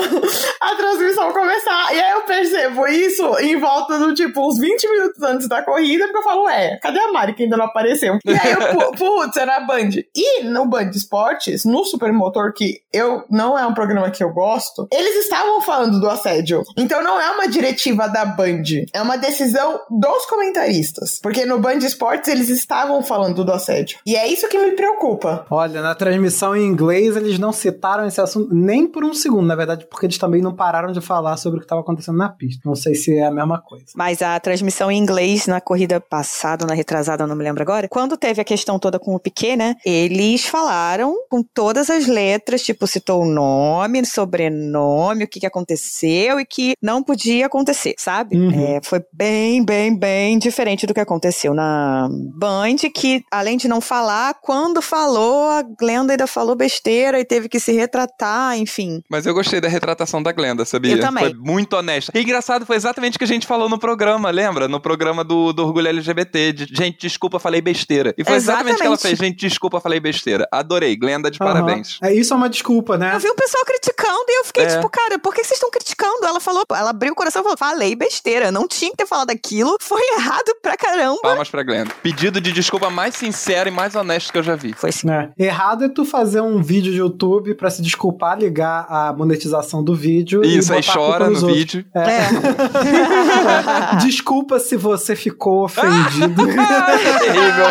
a 0.61 0.74
transmissão 0.74 1.32
começar. 1.32 1.95
E 1.95 2.01
aí 2.01 2.12
eu 2.12 2.22
percebo 2.22 2.87
isso 2.87 3.39
em 3.41 3.59
volta 3.59 3.99
do 3.99 4.14
tipo 4.14 4.47
uns 4.47 4.59
20 4.59 4.91
minutos 4.91 5.22
antes 5.22 5.49
da 5.49 5.62
corrida, 5.62 6.05
porque 6.05 6.18
eu 6.18 6.22
falo, 6.22 6.49
é, 6.49 6.78
cadê 6.78 6.99
a 6.99 7.12
Mari 7.12 7.34
que 7.34 7.45
ainda 7.45 7.57
não 7.57 7.66
apareceu? 7.66 8.18
E 8.24 8.32
aí 8.32 8.53
eu, 8.53 8.93
putz, 8.93 9.37
era 9.37 9.57
a 9.57 9.61
Band. 9.61 9.91
E 10.14 10.45
no 10.45 10.66
Band 10.66 10.91
Esportes, 10.91 11.64
no 11.64 11.84
Supermotor, 11.84 12.53
que 12.53 12.80
eu 12.93 13.24
não 13.30 13.59
é 13.59 13.66
um 13.66 13.74
programa 13.74 14.11
que 14.11 14.22
eu 14.22 14.32
gosto, 14.32 14.87
eles 14.93 15.16
estavam 15.24 15.61
falando 15.61 16.01
do 16.01 16.09
assédio. 16.09 16.62
Então 16.76 17.03
não 17.03 17.20
é 17.20 17.30
uma 17.30 17.49
diretiva 17.49 18.09
da 18.09 18.24
Band, 18.24 18.62
é 18.93 19.01
uma 19.01 19.16
decisão 19.16 19.80
dos 19.91 20.26
comentaristas. 20.27 21.18
Porque 21.22 21.45
no 21.45 21.59
Band 21.59 21.79
Esportes 21.79 22.29
eles 22.29 22.49
estavam 22.49 23.03
falando 23.03 23.45
do 23.45 23.53
assédio. 23.53 23.99
E 24.05 24.16
é 24.16 24.27
isso 24.27 24.49
que 24.49 24.59
me 24.59 24.72
preocupa. 24.72 25.47
Olha, 25.51 25.81
na 25.81 25.95
transmissão 25.95 26.55
em 26.57 26.66
inglês 26.66 27.16
eles 27.16 27.39
não 27.39 27.53
citaram 27.53 28.07
esse 28.07 28.20
assunto 28.20 28.55
nem 28.55 28.87
por 28.87 29.05
um 29.05 29.14
segundo, 29.14 29.47
na 29.47 29.55
verdade, 29.55 29.87
porque 29.87 30.07
eles 30.07 30.18
também 30.18 30.43
não 30.43 30.55
pararam 30.55 30.93
de 30.93 31.01
falar 31.01 31.37
sobre 31.37 31.59
o 31.59 31.61
que 31.61 31.66
estava 31.66 31.81
acontecendo 31.81 32.18
na 32.18 32.29
pista. 32.29 32.62
Não 32.64 32.74
sei 32.74 32.95
se 32.95 33.16
é 33.16 33.27
a 33.27 33.31
mesma 33.31 33.61
coisa. 33.61 33.87
Mas 33.95 34.22
a 34.22 34.39
transmissão 34.41 34.91
em 34.91 34.99
inglês 34.99 35.47
na 35.47 35.61
corrida 35.61 36.01
passada, 36.01 36.66
na 36.66 36.74
retrasada, 36.74 37.27
não 37.27 37.37
me 37.37 37.45
lembro 37.45 37.62
agora, 37.62 37.89
quando 37.89 38.16
teve 38.16 38.41
a 38.41 38.45
questão 38.45 38.79
toda 38.79 38.99
com 38.99 39.14
o 39.14 39.20
Piquet, 39.20 39.57
né? 39.57 39.77
Eles 39.85 40.45
falaram 40.45 41.14
com 41.29 41.43
todas 41.43 41.91
as 41.91 42.07
letras, 42.07 42.62
tipo, 42.62 42.87
citou 42.87 43.22
o 43.22 43.27
nome, 43.27 44.05
sobrenome, 44.05 45.24
o 45.24 45.29
que, 45.29 45.41
que 45.41 45.47
aconteceu 45.47 46.41
e 46.41 46.45
que 46.45 46.74
não 46.83 47.03
podia 47.03 47.47
acontecer, 47.47 47.95
sabe? 47.99 48.37
Uhum. 48.37 48.77
É, 48.77 48.81
foi 48.83 49.05
bem, 49.12 49.64
bem, 49.64 49.97
bem 49.97 50.16
diferente 50.39 50.87
do 50.87 50.95
que 50.95 51.01
aconteceu 51.01 51.55
na 51.55 52.09
Band, 52.11 52.77
que 52.95 53.25
além 53.31 53.57
de 53.57 53.69
não 53.69 53.81
falar, 53.81 54.35
quando 54.43 54.81
falou, 54.83 55.51
a 55.51 55.62
Glenda 55.62 56.12
ainda 56.12 56.27
falou 56.27 56.55
besteira 56.55 57.19
e 57.21 57.25
teve 57.25 57.49
que 57.49 57.59
se 57.59 57.73
retratar, 57.73 58.59
enfim. 58.59 59.03
Mas 59.11 59.27
eu 59.27 59.35
gostei 59.35 59.61
da 59.61 59.69
retratação 59.69 60.23
da 60.23 60.33
Glenda, 60.33 60.64
sabia? 60.64 60.93
Eu 60.93 61.01
também. 61.01 61.25
Foi 61.25 61.35
muito 61.35 61.77
honesta. 61.77 62.12
E 62.14 62.23
engraçado, 62.23 62.67
foi 62.67 62.77
exatamente 62.77 63.17
o 63.17 63.19
que 63.19 63.25
a 63.25 63.29
gente 63.29 63.47
falou 63.47 63.69
no 63.69 63.79
programa, 63.79 64.31
lembra? 64.31 64.69
No 64.69 64.81
programa 64.81 65.25
do, 65.25 65.53
do 65.53 65.64
Orgulho 65.64 65.89
LGBT. 65.89 66.53
De, 66.53 66.67
gente, 66.73 66.99
desculpa, 66.99 67.39
falei 67.39 67.61
besteira. 67.61 68.14
E 68.17 68.25
foi 68.25 68.35
exatamente 68.35 68.77
o 68.77 68.79
que 68.79 68.87
ela 68.87 68.99
fez. 68.99 69.19
Gente, 69.19 69.37
desculpa, 69.37 69.81
falei 69.81 70.01
besteira. 70.01 70.49
Adorei. 70.51 70.97
Glenda, 70.97 71.31
de 71.31 71.39
uhum. 71.41 71.47
parabéns. 71.47 71.99
É 72.03 72.12
isso 72.12 72.33
é 72.33 72.37
uma 72.37 72.49
desculpa, 72.49 72.97
né? 72.97 73.14
Eu 73.14 73.21
vi 73.21 73.29
o 73.29 73.35
pessoal 73.35 73.64
criticando 73.64 74.25
e 74.29 74.41
eu 74.41 74.45
fiquei 74.45 74.64
é. 74.64 74.69
tipo, 74.69 74.89
cara, 74.89 75.19
por 75.19 75.35
que 75.35 75.43
vocês 75.43 75.57
estão 75.57 75.71
criticando? 75.71 76.25
Ela 76.25 76.41
falou, 76.41 76.64
ela 76.71 76.91
abriu 76.91 77.12
o 77.12 77.17
coração 77.17 77.41
e 77.41 77.45
falou, 77.45 77.59
falei 77.59 77.95
besteira. 77.95 78.51
Não 78.51 78.67
tinha 78.67 78.91
que 78.91 78.97
ter 78.97 79.07
falado 79.07 79.31
aquilo. 79.31 79.77
Foi 79.81 80.03
errado 80.14 80.57
pra 80.62 80.76
caramba. 80.76 81.20
Palmas 81.22 81.48
pra 81.48 81.62
Glenda. 81.62 81.90
Pedido 82.02 82.40
de 82.40 82.52
desculpa 82.52 82.90
mais 82.90 83.14
sincero 83.14 83.68
e 83.68 83.72
mais 83.72 83.94
honesto 83.94 84.32
que 84.32 84.38
eu 84.38 84.42
já 84.42 84.57
vi. 84.57 84.72
Foi 84.72 84.92
sim. 84.92 85.11
É. 85.11 85.30
Errado 85.38 85.84
é 85.84 85.88
tu 85.88 86.04
fazer 86.04 86.40
um 86.40 86.62
vídeo 86.62 86.92
de 86.92 86.98
YouTube 86.98 87.54
pra 87.54 87.70
se 87.70 87.82
desculpar, 87.82 88.38
ligar 88.38 88.86
a 88.88 89.12
monetização 89.12 89.82
do 89.82 89.94
vídeo. 89.94 90.44
Isso, 90.44 90.72
aí 90.72 90.82
chora 90.82 91.28
no 91.30 91.36
outros. 91.36 91.57
vídeo. 91.57 91.84
É. 91.94 92.00
é. 92.00 93.96
Desculpa 94.04 94.59
se 94.59 94.76
você 94.76 95.16
ficou 95.16 95.64
ofendido. 95.64 96.46
Terrível. 96.46 97.66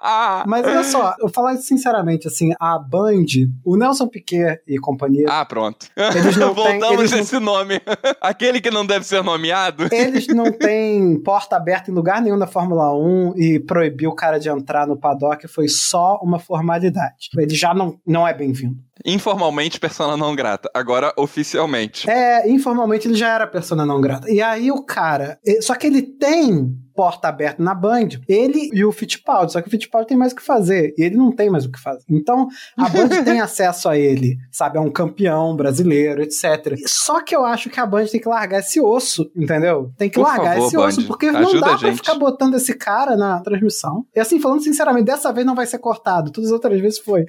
Mas 0.46 0.66
olha 0.66 0.84
só, 0.84 1.14
eu 1.20 1.28
falar 1.28 1.56
sinceramente, 1.56 2.26
assim, 2.26 2.52
a 2.58 2.78
Band, 2.78 3.26
o 3.64 3.76
Nelson 3.76 4.08
Piquet 4.08 4.60
e 4.66 4.78
companhia. 4.78 5.26
Ah, 5.28 5.44
pronto. 5.44 5.86
Eles 5.96 6.36
não 6.36 6.54
Voltamos 6.54 6.88
têm, 6.88 6.98
eles 6.98 7.12
esse 7.12 7.34
não... 7.34 7.52
nome. 7.52 7.80
Aquele 8.20 8.60
que 8.60 8.70
não 8.70 8.84
deve 8.84 9.04
ser 9.04 9.22
nomeado. 9.22 9.88
Eles 9.92 10.26
não 10.28 10.50
têm 10.50 11.20
porta 11.22 11.59
aberta 11.60 11.90
em 11.90 11.94
lugar 11.94 12.20
nenhum 12.20 12.38
da 12.38 12.46
Fórmula 12.46 12.94
1 12.94 13.34
e 13.36 13.60
proibir 13.60 14.06
o 14.06 14.14
cara 14.14 14.38
de 14.38 14.48
entrar 14.48 14.86
no 14.86 14.96
paddock 14.96 15.46
foi 15.46 15.68
só 15.68 16.18
uma 16.22 16.38
formalidade. 16.38 17.28
Ele 17.36 17.54
já 17.54 17.72
não, 17.74 17.98
não 18.06 18.26
é 18.26 18.34
bem-vindo. 18.34 18.76
Informalmente, 19.04 19.80
persona 19.80 20.16
não 20.16 20.34
grata. 20.34 20.70
Agora, 20.74 21.12
oficialmente. 21.16 22.08
É, 22.10 22.48
informalmente 22.50 23.08
ele 23.08 23.14
já 23.14 23.34
era 23.34 23.46
persona 23.46 23.86
não 23.86 24.00
grata. 24.00 24.30
E 24.30 24.42
aí 24.42 24.70
o 24.70 24.82
cara. 24.82 25.38
Só 25.62 25.74
que 25.74 25.86
ele 25.86 26.02
tem 26.02 26.76
porta 27.00 27.28
aberta 27.28 27.62
na 27.62 27.74
Band, 27.74 28.08
ele 28.28 28.68
e 28.74 28.84
o 28.84 28.92
Fittipaldi, 28.92 29.52
só 29.52 29.62
que 29.62 29.68
o 29.68 29.70
Fittipaldi 29.70 30.08
tem 30.08 30.18
mais 30.18 30.32
o 30.32 30.36
que 30.36 30.42
fazer, 30.42 30.92
e 30.98 31.02
ele 31.02 31.16
não 31.16 31.32
tem 31.32 31.48
mais 31.48 31.64
o 31.64 31.72
que 31.72 31.80
fazer. 31.80 32.04
Então, 32.10 32.46
a 32.76 32.90
Band 32.90 33.08
tem 33.24 33.40
acesso 33.40 33.88
a 33.88 33.96
ele, 33.96 34.36
sabe, 34.52 34.76
é 34.76 34.80
um 34.82 34.90
campeão 34.90 35.56
brasileiro, 35.56 36.20
etc. 36.20 36.76
Só 36.84 37.24
que 37.24 37.34
eu 37.34 37.42
acho 37.42 37.70
que 37.70 37.80
a 37.80 37.86
Band 37.86 38.04
tem 38.04 38.20
que 38.20 38.28
largar 38.28 38.60
esse 38.60 38.82
osso, 38.82 39.32
entendeu? 39.34 39.90
Tem 39.96 40.10
que 40.10 40.16
Por 40.16 40.26
largar 40.26 40.56
favor, 40.56 40.66
esse 40.66 40.76
Band, 40.76 40.86
osso, 40.88 41.06
porque 41.06 41.32
não 41.32 41.58
dá 41.58 41.78
pra 41.78 41.94
ficar 41.94 42.16
botando 42.16 42.54
esse 42.56 42.74
cara 42.74 43.16
na 43.16 43.40
transmissão. 43.40 44.04
E 44.14 44.20
assim, 44.20 44.38
falando 44.38 44.62
sinceramente, 44.62 45.06
dessa 45.06 45.32
vez 45.32 45.46
não 45.46 45.54
vai 45.54 45.64
ser 45.64 45.78
cortado, 45.78 46.30
todas 46.30 46.50
as 46.50 46.52
outras 46.52 46.78
vezes 46.78 46.98
foi. 46.98 47.24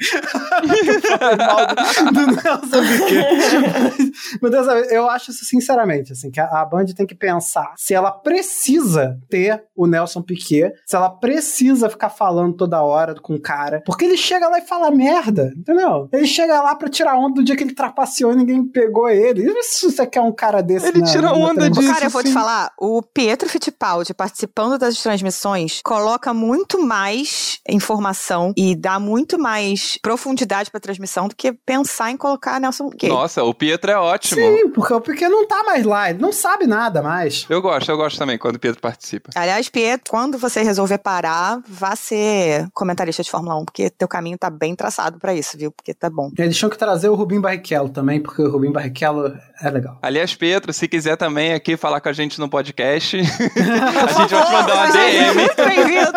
Do, 2.02 2.12
do 2.12 2.28
Nelson 2.28 2.82
Piquet. 3.08 4.12
Mas 4.42 4.52
dessa 4.52 4.74
vez, 4.74 4.92
eu 4.92 5.10
acho 5.10 5.32
isso 5.32 5.46
sinceramente, 5.46 6.12
assim, 6.12 6.30
que 6.30 6.42
a, 6.42 6.62
a 6.62 6.66
Band 6.66 6.88
tem 6.88 7.08
que 7.08 7.16
pensar 7.16 7.74
se 7.78 7.94
ela 7.94 8.12
precisa 8.12 9.18
ter 9.30 9.61
o 9.76 9.88
Nelson 9.88 10.22
Piquet, 10.22 10.74
se 10.86 10.96
ela 10.96 11.10
precisa 11.10 11.90
ficar 11.90 12.10
falando 12.10 12.56
toda 12.56 12.82
hora 12.84 13.16
com 13.20 13.36
o 13.36 13.42
cara, 13.42 13.82
porque 13.86 14.06
ele 14.06 14.18
chega 14.18 14.48
lá 14.48 14.60
e 14.60 14.62
fala 14.68 14.92
merda, 14.92 15.52
entendeu? 15.58 16.08
Ele 16.14 16.26
chega 16.28 16.62
lá 16.62 16.76
pra 16.76 16.90
tirar 16.90 17.16
onda 17.18 17.36
do 17.36 17.44
dia 17.44 17.56
que 17.56 17.64
ele 17.64 17.74
trapaceou 17.74 18.32
e 18.34 18.36
ninguém 18.36 18.64
pegou 18.64 19.10
ele. 19.10 19.44
E 19.50 19.64
se 19.64 19.90
você 19.92 20.06
quer 20.06 20.22
um 20.22 20.32
cara 20.32 20.62
desse 20.62 20.88
Ele 20.88 21.00
na- 21.00 21.06
tira 21.08 21.22
na 21.24 21.34
onda 21.34 21.70
disso, 21.70 21.92
Cara, 21.94 22.06
eu 22.06 22.10
vou 22.10 22.24
te 22.24 22.32
falar, 22.32 22.72
o 22.80 23.02
Pietro 23.02 23.50
Fittipaldi 23.50 24.14
participando 24.14 24.78
das 24.78 25.02
transmissões 25.02 25.82
coloca 25.84 26.34
muito 26.34 26.82
mais 26.82 27.60
informação 27.68 28.54
e 28.58 28.76
dá 28.76 29.00
muito 29.00 29.40
mais 29.40 29.98
profundidade 30.02 30.70
pra 30.72 30.80
transmissão 30.80 31.28
do 31.28 31.36
que 31.36 31.52
pensar 31.54 32.12
em 32.12 32.18
colocar 32.18 32.60
Nelson 32.60 32.90
Piquet. 32.90 33.10
Nossa, 33.10 33.44
o 33.44 33.54
Pietro 33.54 33.92
é 33.92 33.98
ótimo. 33.98 34.40
Sim, 34.42 34.70
porque 34.70 34.94
o 34.94 35.02
Piquet 35.02 35.30
não 35.30 35.48
tá 35.48 35.64
mais 35.64 35.86
lá, 35.86 36.10
ele 36.10 36.20
não 36.20 36.32
sabe 36.32 36.68
nada 36.68 37.02
mais. 37.02 37.46
Eu 37.50 37.62
gosto, 37.62 37.90
eu 37.90 37.98
gosto 37.98 38.18
também 38.18 38.38
quando 38.38 38.56
o 38.56 38.60
Pietro 38.60 38.82
participa. 38.82 39.30
Aliás, 39.42 39.68
Pietro, 39.70 40.12
quando 40.12 40.38
você 40.38 40.62
resolver 40.62 41.00
parar, 41.00 41.64
vá 41.68 41.96
ser 41.96 42.68
comentarista 42.76 43.24
de 43.24 43.32
Fórmula 43.32 43.56
1, 43.56 43.66
porque 43.66 43.90
teu 43.90 44.08
caminho 44.08 44.38
tá 44.38 44.52
bem 44.52 44.76
traçado 44.76 45.18
pra 45.18 45.34
isso, 45.34 45.58
viu? 45.58 45.72
Porque 45.72 45.96
tá 45.96 46.12
bom. 46.12 46.30
Eles 46.38 46.56
tinham 46.56 46.70
que 46.70 46.78
trazer 46.78 47.10
o 47.10 47.16
Rubim 47.16 47.42
Barrichello 47.42 47.90
também, 47.90 48.22
porque 48.22 48.40
o 48.40 48.52
Rubim 48.52 48.72
Barrichello 48.72 49.36
é 49.60 49.70
legal. 49.72 49.98
Aliás, 50.00 50.36
Pietro, 50.36 50.72
se 50.72 50.88
quiser 50.88 51.18
também 51.18 51.54
aqui 51.54 51.76
falar 51.76 52.02
com 52.02 52.10
a 52.10 52.14
gente 52.14 52.40
no 52.40 52.48
podcast, 52.48 53.18
a 53.18 53.22
gente 53.24 54.32
vai 54.32 54.46
te 54.46 54.52
mandar 54.52 54.76
uma 54.76 54.92
Seja 54.92 55.34
DM. 55.34 55.36
Muito 55.36 55.56
bem-vindo. 55.56 56.12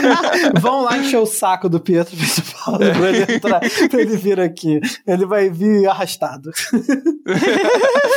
Vão 0.60 0.84
lá 0.84 0.96
encher 0.96 1.18
o 1.18 1.26
saco 1.26 1.68
do 1.68 1.78
Pietro 1.78 2.16
Fittipaldi 2.16 2.90
pra 2.92 3.10
ele 3.10 3.34
entrar, 3.34 3.60
pra 3.60 4.00
ele 4.00 4.16
vir 4.16 4.40
aqui. 4.40 4.80
Ele 5.06 5.26
vai 5.26 5.50
vir 5.50 5.86
arrastado. 5.86 6.50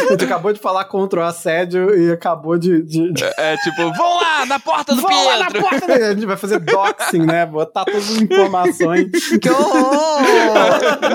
ele 0.09 0.23
acabou 0.23 0.53
de 0.53 0.59
falar 0.59 0.85
contra 0.85 1.19
o 1.19 1.23
assédio 1.23 1.97
e 1.97 2.11
acabou 2.11 2.57
de. 2.57 2.81
de, 2.83 3.11
de... 3.11 3.23
É 3.37 3.57
tipo, 3.57 3.93
vão 3.93 4.15
lá, 4.15 4.36
na 4.45 4.59
porta 4.59 4.95
do 4.95 5.01
Vão 5.01 5.25
lá 5.25 5.37
na 5.39 5.51
porta 5.51 5.87
dele. 5.87 6.03
A 6.05 6.13
gente 6.13 6.25
vai 6.25 6.37
fazer 6.37 6.59
doxing, 6.59 7.25
né? 7.25 7.45
Botar 7.45 7.85
todas 7.85 8.09
as 8.09 8.17
informações. 8.17 9.07
Que 9.41 9.49
horror! 9.49 10.21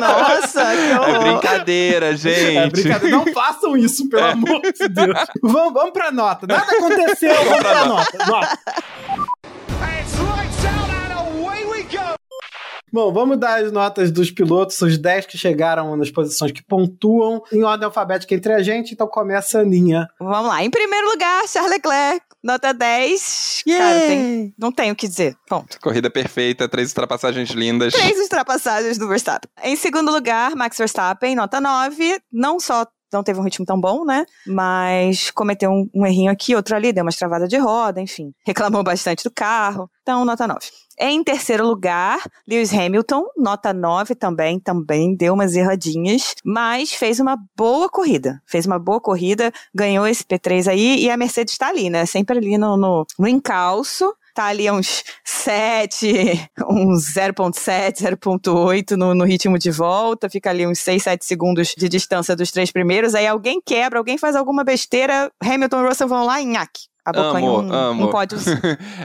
Nossa, 0.01 0.65
que 0.65 0.91
É 0.91 1.01
horror! 1.01 1.21
brincadeira, 1.41 2.17
gente. 2.17 2.57
É 2.57 2.69
brincadeira. 2.69 3.17
Não 3.17 3.27
façam 3.33 3.77
isso, 3.77 4.09
pelo 4.09 4.27
amor 4.27 4.61
de 4.63 4.89
Deus. 4.89 5.19
Vamos, 5.43 5.73
vamos 5.73 5.93
pra 5.93 6.11
nota. 6.13 6.47
Nada 6.47 6.65
aconteceu. 6.73 7.35
Vamos 7.35 7.59
pra 7.59 7.85
nota. 7.87 8.19
Nota. 8.27 8.59
Bom, 12.95 13.11
vamos 13.11 13.39
dar 13.39 13.63
as 13.65 13.73
notas 13.73 14.11
dos 14.13 14.31
pilotos, 14.31 14.79
os 14.83 14.99
10 14.99 15.25
que 15.25 15.39
chegaram 15.39 15.97
nas 15.97 16.11
posições 16.11 16.53
que 16.53 16.63
pontuam, 16.63 17.43
em 17.51 17.63
ordem 17.65 17.87
alfabética 17.87 18.35
entre 18.35 18.53
a 18.53 18.63
gente, 18.63 18.93
então 18.93 19.07
começa 19.07 19.59
a 19.59 19.63
Aninha. 19.63 20.07
Vamos 20.21 20.49
lá. 20.49 20.63
Em 20.63 20.69
primeiro 20.69 21.09
lugar, 21.09 21.49
Charles 21.49 21.73
Leclerc, 21.73 22.21
nota 22.43 22.73
10. 22.75 23.63
Cara, 23.67 24.01
tem- 24.01 24.55
não 24.59 24.73
tenho 24.73 24.93
o 24.93 24.97
que 24.97 25.07
dizer. 25.09 25.37
Ponto. 25.49 25.79
Corrida 25.81 26.11
perfeita, 26.11 26.69
três 26.69 26.89
ultrapassagens 26.91 27.51
lindas. 27.51 27.93
Três 27.93 28.19
ultrapassagens 28.19 28.99
do 28.99 29.09
Verstappen. 29.09 29.51
Em 29.63 29.77
segundo 29.77 30.11
lugar, 30.11 30.55
Max 30.57 30.77
Verstappen, 30.79 31.35
nota 31.35 31.61
9. 31.61 32.21
Não 32.33 32.59
só 32.61 32.87
não 33.13 33.23
teve 33.23 33.39
um 33.39 33.43
ritmo 33.43 33.67
tão 33.67 33.79
bom, 33.79 34.07
né? 34.07 34.25
Mas 34.47 35.31
cometeu 35.31 35.71
um, 35.71 35.87
um 35.95 36.07
errinho 36.07 36.33
aqui, 36.33 36.57
outro 36.57 36.75
ali, 36.75 36.95
deu 36.95 37.05
uma 37.05 37.13
travada 37.13 37.47
de 37.47 37.59
roda, 37.59 38.01
enfim. 38.01 38.33
Reclamou 38.47 38.83
bastante 38.83 39.23
do 39.23 39.31
carro. 39.31 39.87
Então, 40.01 40.25
nota 40.25 40.47
9. 40.47 40.61
Em 40.99 41.23
terceiro 41.23 41.67
lugar, 41.67 42.21
Lewis 42.47 42.73
Hamilton, 42.73 43.25
nota 43.37 43.73
9 43.73 44.15
também, 44.15 44.61
também 44.61 45.15
deu 45.15 45.35
umas 45.35 45.55
erradinhas, 45.55 46.35
mas 46.45 46.93
fez 46.93 47.19
uma 47.21 47.37
boa 47.57 47.89
corrida. 47.89 48.41
Fez 48.47 48.67
uma 48.67 48.79
boa 48.79 49.01
corrida, 49.01 49.53
ganhou 49.75 50.07
esse 50.07 50.25
P3 50.25 50.69
aí 50.69 51.05
e 51.05 51.11
a 51.11 51.17
Mercedes 51.17 51.57
tá 51.57 51.69
ali, 51.69 51.91
né? 51.91 52.07
Sempre 52.07 52.39
ali 52.39 52.59
no, 52.59 52.77
no, 52.77 53.07
no 53.19 53.29
encalço. 53.29 54.15
Tá 54.35 54.47
ali 54.47 54.71
uns 54.71 55.05
7, 55.25 56.49
uns 56.67 57.15
0.7, 57.15 57.99
0.8 58.17 58.93
no, 58.93 59.15
no 59.15 59.25
ritmo 59.25 59.59
de 59.59 59.71
volta, 59.71 60.31
fica 60.31 60.49
ali 60.49 60.67
uns 60.67 60.79
6, 60.79 61.03
7 61.03 61.25
segundos 61.25 61.75
de 61.77 61.87
distância 61.87 62.35
dos 62.35 62.51
três 62.51 62.73
primeiros, 62.73 63.15
aí 63.15 63.27
alguém 63.27 63.61
quebra, 63.61 63.99
alguém 63.99 64.17
faz 64.17 64.35
alguma 64.35 64.65
besteira, 64.65 65.31
Hamilton 65.39 65.85
e 65.85 65.89
Russell 65.89 66.09
vão 66.09 66.25
lá 66.25 66.41
e 66.41 66.47
nhaque. 66.47 66.92
Abocanham 67.05 67.57
Amo, 67.57 67.69
um, 67.69 67.73
amo. 67.75 68.07
um 68.07 68.11
pódio. 68.11 68.39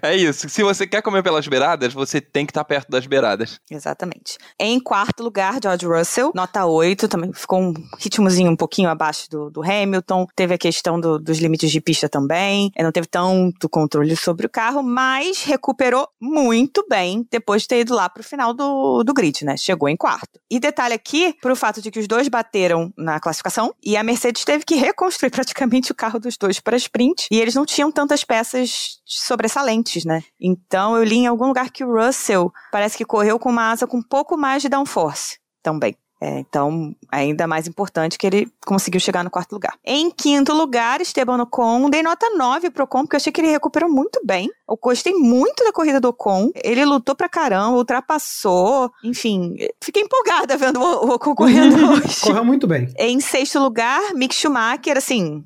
é 0.02 0.16
isso. 0.16 0.48
Se 0.50 0.64
você 0.64 0.86
quer 0.86 1.02
comer 1.02 1.24
pelas 1.24 1.48
beiradas, 1.48 1.94
você 1.94 2.22
tem 2.22 2.46
que 2.46 2.52
estar 2.52 2.64
perto 2.64 2.90
das 2.90 3.06
beiradas. 3.08 3.60
Exatamente. 3.70 4.38
Em 4.60 4.80
quarto 4.80 5.24
lugar, 5.24 5.58
George 5.62 5.86
Russell, 5.86 6.32
nota 6.36 6.66
8, 6.66 7.08
também 7.08 7.32
ficou 7.34 7.60
um 7.60 7.74
ritmozinho 8.00 8.52
um 8.52 8.56
pouquinho 8.56 8.90
abaixo 8.90 9.30
do, 9.30 9.50
do 9.50 9.64
Hamilton. 9.64 10.28
Teve 10.36 10.54
a 10.54 10.58
questão 10.58 11.00
do- 11.00 11.18
dos 11.20 11.38
limites 11.40 11.72
de 11.72 11.82
pista 11.82 12.08
também. 12.08 12.72
Não 12.78 12.92
teve 12.92 13.08
tanto 13.08 13.68
controle 13.70 14.16
sobre 14.16 14.46
o 14.46 14.50
carro, 14.50 14.84
mas 14.84 15.44
recuperou 15.44 16.08
muito 16.22 16.86
bem 16.90 17.26
depois 17.32 17.64
de 17.64 17.68
ter 17.70 17.80
ido 17.82 17.94
lá 17.96 18.08
pro 18.10 18.24
final 18.24 18.54
do, 18.54 19.04
do 19.04 19.14
grid, 19.14 19.44
né? 19.44 19.58
Chegou 19.58 19.90
em 19.90 19.98
quarto. 19.98 20.40
E 20.50 20.60
detalhe 20.60 20.94
aqui, 20.94 21.34
pro 21.42 21.56
fato 21.56 21.82
de 21.82 21.90
que 21.92 22.00
os 22.00 22.08
dois 22.08 22.28
bateram 22.28 22.92
na 22.98 23.20
classificação 23.20 23.74
e 23.84 23.98
a 23.98 24.04
Mercedes 24.04 24.44
teve 24.46 24.64
que 24.64 24.76
reconstruir 24.76 25.30
praticamente 25.32 25.92
o 25.92 25.96
carro 25.96 26.20
dos 26.20 26.38
dois 26.38 26.60
para 26.60 26.78
sprint 26.78 27.28
e 27.32 27.40
eles 27.40 27.56
não 27.56 27.66
tinham 27.66 27.87
tantas 27.92 28.24
peças 28.24 29.00
sobressalentes, 29.06 30.06
né? 30.06 30.24
Então 30.40 30.96
eu 30.96 31.04
li 31.04 31.18
em 31.18 31.28
algum 31.28 31.48
lugar 31.48 31.70
que 31.72 31.84
o 31.84 31.94
Russell 31.94 32.52
parece 32.72 32.98
que 32.98 33.06
correu 33.06 33.40
com 33.40 33.50
uma 33.50 33.72
asa 33.72 33.88
com 33.88 33.98
um 33.98 34.04
pouco 34.04 34.38
mais 34.38 34.62
de 34.62 34.70
downforce 34.70 35.40
também. 35.62 35.96
É, 36.20 36.40
então, 36.40 36.96
ainda 37.12 37.46
mais 37.46 37.68
importante 37.68 38.18
que 38.18 38.26
ele 38.26 38.52
conseguiu 38.66 39.00
chegar 39.00 39.24
no 39.24 39.30
quarto 39.30 39.54
lugar. 39.54 39.78
Em 39.86 40.10
quinto 40.10 40.52
lugar, 40.54 41.00
Esteban 41.00 41.40
Ocon. 41.44 41.90
Dei 41.90 42.02
nota 42.02 42.32
9 42.36 42.72
pro 42.72 42.86
Ocon, 42.86 43.04
porque 43.04 43.16
eu 43.16 43.18
achei 43.18 43.32
que 43.32 43.40
ele 43.40 43.52
recuperou 43.52 43.90
muito 43.90 44.20
bem. 44.26 44.50
Eu 44.68 44.78
gostei 44.82 45.14
muito 45.14 45.64
da 45.64 45.72
corrida 45.72 46.00
do 46.00 46.10
Ocon. 46.10 46.50
Ele 46.64 46.84
lutou 46.86 47.16
pra 47.16 47.30
caramba, 47.30 47.78
ultrapassou. 47.78 48.92
Enfim, 49.04 49.56
fiquei 49.82 50.04
empolgada 50.04 50.58
vendo 50.58 50.82
o 50.82 51.12
Ocon 51.12 51.36
correndo 51.36 51.76
hoje. 51.94 52.22
Correu 52.22 52.44
muito 52.44 52.66
bem. 52.66 52.92
Em 52.98 53.20
sexto 53.20 53.60
lugar, 53.60 54.02
Mick 54.16 54.34
Schumacher, 54.34 54.98
assim, 54.98 55.44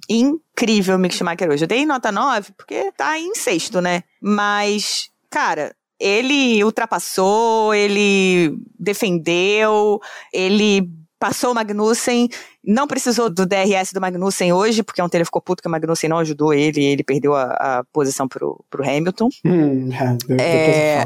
incrível 0.62 1.00
Mick 1.00 1.16
Schumacher 1.16 1.50
hoje. 1.50 1.64
Eu 1.64 1.68
dei 1.68 1.86
nota 1.86 2.12
9 2.12 2.52
porque 2.56 2.92
tá 2.96 3.18
em 3.18 3.34
sexto, 3.34 3.82
né? 3.82 4.04
Mas, 4.22 5.10
cara, 5.30 5.76
ele 6.00 6.64
ultrapassou, 6.64 7.74
ele 7.74 8.56
defendeu, 8.80 10.00
ele 10.32 10.88
passou 11.20 11.52
o 11.52 11.56
Magnussen, 11.56 12.30
não 12.66 12.88
precisou 12.88 13.30
do 13.30 13.46
DRS 13.46 13.92
do 13.94 14.02
Magnussen 14.02 14.54
hoje, 14.54 14.84
porque 14.84 15.02
ontem 15.02 15.18
ele 15.18 15.26
ficou 15.26 15.42
puto 15.42 15.62
que 15.62 15.68
o 15.68 15.72
Magnussen 15.72 16.10
não 16.10 16.20
ajudou 16.20 16.54
ele 16.54 16.82
e 16.82 16.86
ele 16.86 17.04
perdeu 17.04 17.36
a, 17.36 17.44
a 17.80 17.84
posição 17.92 18.28
pro, 18.28 18.64
pro 18.70 18.84
Hamilton. 18.84 19.30
Hum, 19.46 19.90
é, 20.38 21.06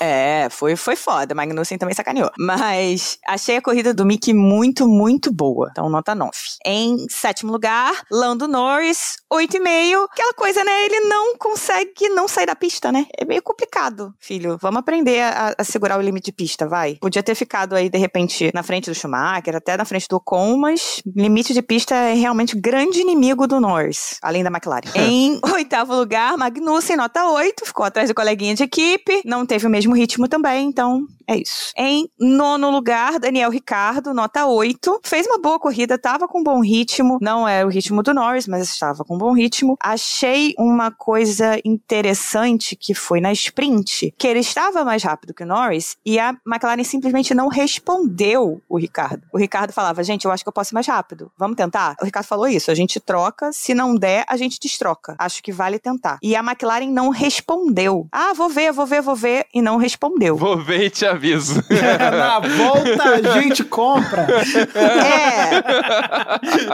É. 0.00 0.44
É, 0.46 0.48
foi, 0.50 0.76
foi 0.76 0.96
foda. 0.96 1.34
Magnussen 1.34 1.78
também 1.78 1.94
sacaneou. 1.94 2.30
Mas 2.38 3.18
achei 3.26 3.56
a 3.56 3.62
corrida 3.62 3.92
do 3.92 4.04
Mick 4.04 4.32
muito, 4.32 4.86
muito 4.86 5.32
boa. 5.32 5.68
Então, 5.70 5.88
nota 5.88 6.14
9. 6.14 6.32
Em 6.64 7.06
sétimo 7.08 7.52
lugar, 7.52 7.92
Lando 8.10 8.46
Norris, 8.46 9.16
8,5. 9.32 10.06
Aquela 10.12 10.34
coisa, 10.34 10.62
né? 10.62 10.84
Ele 10.84 11.00
não 11.00 11.36
consegue 11.36 12.08
não 12.10 12.28
sair 12.28 12.46
da 12.46 12.54
pista, 12.54 12.92
né? 12.92 13.06
É 13.18 13.24
meio 13.24 13.42
complicado, 13.42 14.14
filho. 14.20 14.58
Vamos 14.60 14.80
aprender 14.80 15.20
a, 15.22 15.54
a 15.58 15.64
segurar 15.64 15.98
o 15.98 16.02
limite 16.02 16.26
de 16.26 16.32
pista, 16.32 16.68
vai. 16.68 16.96
Podia 16.96 17.22
ter 17.22 17.34
ficado 17.34 17.74
aí, 17.74 17.88
de 17.88 17.98
repente, 17.98 18.50
na 18.54 18.62
frente 18.62 18.90
do 18.90 18.94
Schumacher, 18.94 19.56
até 19.56 19.76
na 19.76 19.84
frente 19.84 20.06
do 20.08 20.16
Ocon, 20.16 20.56
mas 20.56 20.75
limite 21.14 21.52
de 21.52 21.62
pista 21.62 21.94
é 21.94 22.14
realmente 22.14 22.56
o 22.56 22.60
grande 22.60 23.00
inimigo 23.00 23.46
do 23.46 23.60
Norris, 23.60 24.18
além 24.22 24.42
da 24.42 24.50
McLaren. 24.50 24.90
em 24.96 25.40
oitavo 25.52 25.94
lugar, 25.94 26.36
Magnussen, 26.36 26.96
nota 26.96 27.28
8. 27.30 27.66
Ficou 27.66 27.84
atrás 27.84 28.08
do 28.08 28.14
coleguinha 28.14 28.54
de 28.54 28.62
equipe. 28.62 29.22
Não 29.24 29.46
teve 29.46 29.66
o 29.66 29.70
mesmo 29.70 29.94
ritmo 29.94 30.28
também, 30.28 30.68
então 30.68 31.06
É 31.28 31.36
isso. 31.36 31.72
Em 31.76 32.08
nono 32.18 32.70
lugar, 32.70 33.18
Daniel 33.18 33.50
Ricardo, 33.50 34.14
nota 34.14 34.46
8. 34.46 35.00
Fez 35.02 35.26
uma 35.26 35.38
boa 35.38 35.58
corrida, 35.58 35.98
tava 35.98 36.28
com 36.28 36.42
bom 36.42 36.60
ritmo. 36.60 37.18
Não 37.20 37.48
é 37.48 37.64
o 37.64 37.68
ritmo 37.68 38.02
do 38.02 38.14
Norris, 38.14 38.46
mas 38.46 38.70
estava 38.70 39.04
com 39.04 39.18
bom 39.18 39.32
ritmo. 39.32 39.76
Achei 39.82 40.54
uma 40.56 40.90
coisa 40.90 41.60
interessante 41.64 42.76
que 42.76 42.94
foi 42.94 43.20
na 43.20 43.32
sprint, 43.32 44.14
que 44.16 44.26
ele 44.26 44.40
estava 44.40 44.84
mais 44.84 45.02
rápido 45.02 45.34
que 45.34 45.42
o 45.42 45.46
Norris 45.46 45.96
e 46.04 46.18
a 46.18 46.34
McLaren 46.46 46.84
simplesmente 46.84 47.34
não 47.34 47.48
respondeu 47.48 48.62
o 48.68 48.78
Ricardo. 48.78 49.22
O 49.32 49.38
Ricardo 49.38 49.72
falava, 49.72 50.04
gente, 50.04 50.26
eu 50.26 50.30
acho 50.30 50.44
que 50.44 50.48
eu 50.48 50.52
posso 50.52 50.72
ir 50.72 50.74
mais 50.74 50.86
rápido. 50.86 51.32
Vamos 51.36 51.56
tentar? 51.56 51.96
O 52.00 52.04
Ricardo 52.04 52.26
falou 52.26 52.46
isso, 52.46 52.70
a 52.70 52.74
gente 52.74 53.00
troca, 53.00 53.50
se 53.52 53.74
não 53.74 53.94
der, 53.96 54.24
a 54.28 54.36
gente 54.36 54.60
destroca. 54.60 55.16
Acho 55.18 55.42
que 55.42 55.50
vale 55.50 55.78
tentar. 55.78 56.18
E 56.22 56.36
a 56.36 56.40
McLaren 56.40 56.90
não 56.90 57.10
respondeu. 57.10 58.06
Ah, 58.12 58.32
vou 58.32 58.48
ver, 58.48 58.72
vou 58.72 58.86
ver, 58.86 59.02
vou 59.02 59.16
ver, 59.16 59.46
e 59.52 59.60
não 59.60 59.76
respondeu. 59.76 60.36
Vou 60.36 60.62
ver 60.62 60.84
e 60.84 60.90
te 60.90 61.04
aviso. 61.16 61.62
Na 62.10 62.38
volta 62.38 63.04
a 63.04 63.40
gente 63.40 63.64
compra. 63.64 64.26
É. 64.74 65.50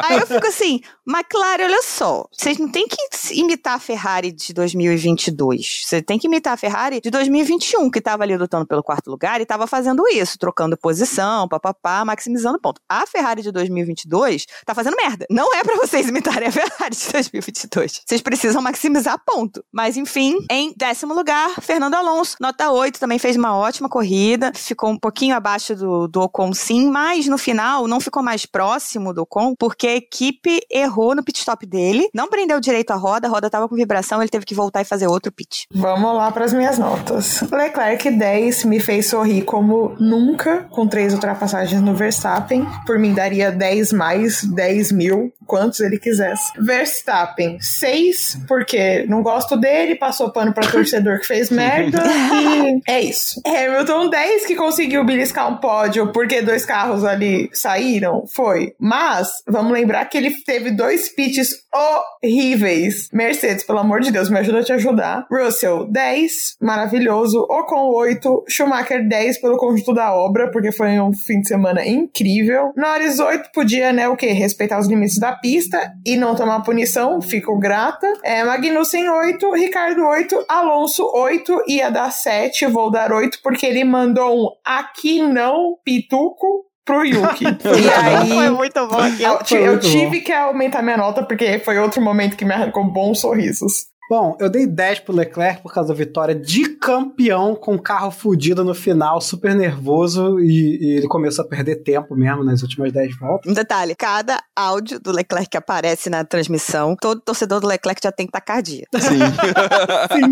Aí 0.05 0.19
eu 0.19 0.27
fico 0.27 0.47
assim, 0.47 0.81
McLaren, 1.07 1.65
olha 1.65 1.83
só, 1.83 2.27
vocês 2.31 2.59
não 2.59 2.71
tem 2.71 2.87
que 2.87 2.97
imitar 3.33 3.75
a 3.75 3.79
Ferrari 3.79 4.33
de 4.33 4.53
2022. 4.53 5.83
Você 5.87 6.03
tem 6.03 6.19
que 6.19 6.27
imitar 6.27 6.53
a 6.55 6.57
Ferrari 6.57 7.01
de 7.01 7.11
2021, 7.11 7.91
que 7.91 8.01
tava 8.01 8.23
ali 8.23 8.37
lutando 8.37 8.67
pelo 8.67 8.83
quarto 8.83 9.11
lugar 9.11 9.41
e 9.41 9.47
tava 9.47 9.67
fazendo 9.67 10.07
isso, 10.09 10.39
trocando 10.39 10.77
posição, 10.77 11.49
papapá, 11.49 12.05
maximizando 12.05 12.61
ponto. 12.61 12.81
A 12.89 13.07
Ferrari 13.07 13.43
de 13.43 13.51
2022 13.51 14.47
tá 14.65 14.75
fazendo 14.75 14.97
merda. 14.97 15.27
Não 15.31 15.55
é 15.55 15.63
para 15.63 15.77
vocês 15.77 16.09
imitarem 16.09 16.49
a 16.49 16.53
Ferrari 16.53 16.95
de 16.95 17.13
2022. 17.13 18.03
Vocês 18.07 18.21
precisam 18.21 18.61
maximizar 18.61 19.21
ponto. 19.25 19.65
Mas 19.73 19.97
enfim, 19.97 20.39
em 20.51 20.75
décimo 20.77 21.15
lugar, 21.15 21.61
Fernando 21.61 21.95
Alonso, 21.95 22.37
nota 22.41 22.71
8, 22.71 22.99
também 22.99 23.19
fez 23.19 23.37
uma 23.37 23.57
ótima 23.57 23.89
corrida, 23.89 24.32
ficou 24.55 24.91
um 24.91 24.99
pouquinho 24.99 25.35
abaixo 25.35 25.75
do, 25.75 26.09
do 26.09 26.21
Ocon 26.21 26.53
sim, 26.53 26.91
mas 26.91 27.27
no 27.27 27.39
final 27.39 27.87
não 27.87 28.01
ficou 28.01 28.23
mais 28.23 28.47
próximo 28.47 29.13
do 29.13 29.23
Ocon, 29.23 29.55
porque 29.57 29.87
a 29.87 29.97
equipe 29.97 30.61
errou 30.71 31.15
no 31.15 31.23
pit 31.23 31.39
stop 31.39 31.67
dele, 31.67 32.09
não 32.15 32.29
prendeu 32.29 32.61
direito 32.61 32.91
a 32.91 32.97
roda, 32.97 33.27
a 33.27 33.31
roda 33.31 33.51
tava 33.51 33.69
com 33.69 33.75
vibração, 33.75 34.21
ele 34.21 34.31
teve 34.31 34.45
que 34.45 34.55
voltar 34.55 34.83
e 34.83 34.85
fazer 34.85 35.07
outro 35.07 35.33
pit. 35.33 35.67
Vamos 35.75 36.15
lá 36.17 36.31
para 36.31 36.45
as 36.45 36.53
minhas 36.53 36.79
notas. 36.79 37.41
Leclerc 37.51 38.11
10 38.11 38.65
me 38.65 38.81
fez 38.81 39.07
sorrir 39.07 39.43
como 39.43 39.95
nunca, 39.99 40.67
com 40.71 40.87
três 40.87 41.13
ultrapassagens 41.13 41.81
no 41.81 41.95
Verstappen. 41.95 42.67
Por 42.87 42.99
mim, 42.99 43.15
daria 43.15 43.51
10 43.51 43.93
mais, 43.93 44.43
10 44.45 44.93
mil, 44.93 45.33
quantos 45.47 45.81
ele 45.81 45.99
quisesse. 45.99 46.53
Verstappen 46.59 47.61
6, 47.61 48.41
porque 48.47 49.05
não 49.09 49.23
gosto 49.23 49.57
dele, 49.57 49.95
passou 49.95 50.31
pano 50.31 50.53
para 50.53 50.71
torcedor 50.71 51.21
que 51.21 51.27
fez 51.27 51.51
merda. 51.51 52.03
e 52.07 52.81
é 52.91 53.01
isso. 53.01 53.41
Hamilton 53.47 54.09
10, 54.09 54.22
que 54.47 54.55
conseguiu 54.55 55.05
beliscar 55.05 55.51
um 55.51 55.57
pódio 55.57 56.13
porque 56.13 56.43
dois 56.43 56.65
carros 56.65 57.05
ali 57.05 57.51
saíram, 57.53 58.25
foi. 58.27 58.75
Mas, 58.79 59.29
vamos 59.47 59.73
lembrar 59.73 60.05
que 60.07 60.19
ele 60.19 60.31
teve 60.45 60.71
dois 60.71 61.09
pits 61.09 61.63
horríveis. 61.75 63.09
Mercedes, 63.13 63.65
pelo 63.65 63.79
amor 63.79 64.01
de 64.01 64.11
Deus, 64.11 64.29
me 64.29 64.39
ajuda 64.39 64.61
a 64.61 64.65
te 64.65 64.73
ajudar. 64.73 65.27
Russell, 65.31 65.87
10, 65.91 66.57
maravilhoso. 66.61 67.47
Ocon, 67.49 67.93
8. 67.95 68.45
Schumacher, 68.49 69.09
10 69.09 69.41
pelo 69.41 69.57
conjunto 69.57 69.95
da 69.95 70.15
obra, 70.15 70.51
porque 70.51 70.71
foi 70.71 71.01
um 71.01 71.13
fim 71.13 71.41
de 71.41 71.49
semana 71.49 71.87
incrível. 71.87 72.73
Norris, 72.77 73.19
8, 73.19 73.51
podia, 73.53 73.93
né, 73.93 74.09
o 74.09 74.17
quê? 74.17 74.29
Respeitar 74.29 74.79
os 74.79 74.87
limites 74.87 75.19
da 75.19 75.33
pista 75.33 75.93
e 76.05 76.17
não 76.17 76.35
tomar 76.35 76.61
punição, 76.61 77.21
fico 77.21 77.59
grata. 77.59 78.07
É, 78.23 78.45
Magnussen, 78.45 79.09
8. 79.09 79.53
Ricardo, 79.53 80.05
8. 80.07 80.45
Alonso, 80.49 81.11
8. 81.15 81.65
Ia 81.69 81.91
dar 81.91 82.11
7, 82.11 82.67
vou 82.67 82.91
dar 82.91 83.13
8, 83.13 83.41
porque 83.43 83.67
ele 83.67 83.85
mandou 83.85 84.12
um 84.21 84.49
aqui 84.65 85.23
não, 85.23 85.77
pituco, 85.85 86.67
pro 86.85 87.05
Yuki. 87.05 87.45
e 87.65 87.91
aí. 87.91 88.29
Foi 88.29 88.51
muito 88.51 88.87
bom 88.87 88.99
aqui. 88.99 89.23
Eu, 89.23 89.45
Foi 89.45 89.59
eu 89.59 89.73
muito 89.73 89.89
tive 89.89 90.21
que 90.21 90.33
aumentar 90.33 90.83
minha 90.83 90.97
nota 90.97 91.23
porque 91.23 91.59
foi 91.59 91.79
outro 91.79 92.01
momento 92.01 92.37
que 92.37 92.45
me 92.45 92.53
arrancou 92.53 92.85
bons 92.85 93.21
sorrisos. 93.21 93.92
Bom, 94.11 94.37
eu 94.41 94.51
dei 94.51 94.67
10 94.67 95.01
pro 95.01 95.15
Leclerc 95.15 95.63
por 95.63 95.73
causa 95.73 95.89
da 95.89 95.95
vitória 95.95 96.35
de 96.35 96.69
campeão 96.77 97.55
com 97.55 97.77
o 97.77 97.83
carro 97.83 98.11
fudido 98.11 98.63
no 98.65 98.75
final, 98.75 99.21
super 99.21 99.55
nervoso 99.55 100.39
e, 100.39 100.79
e 100.83 100.97
ele 100.99 101.09
começou 101.09 101.45
a 101.45 101.49
perder 101.49 101.77
tempo 101.77 102.15
mesmo 102.15 102.45
nas 102.45 102.63
últimas 102.63 102.93
10 102.93 103.17
voltas. 103.17 103.51
Um 103.51 103.55
detalhe, 103.55 103.95
cada 103.95 104.43
áudio 104.55 105.01
do 105.01 105.13
Leclerc 105.13 105.49
que 105.49 105.57
aparece 105.57 106.11
na 106.11 106.25
transmissão, 106.25 106.95
todo 107.01 107.21
torcedor 107.21 107.61
do 107.61 107.67
Leclerc 107.67 108.01
já 108.03 108.13
tem 108.13 108.27
taquicardia, 108.27 108.87
Sim. 109.01 110.31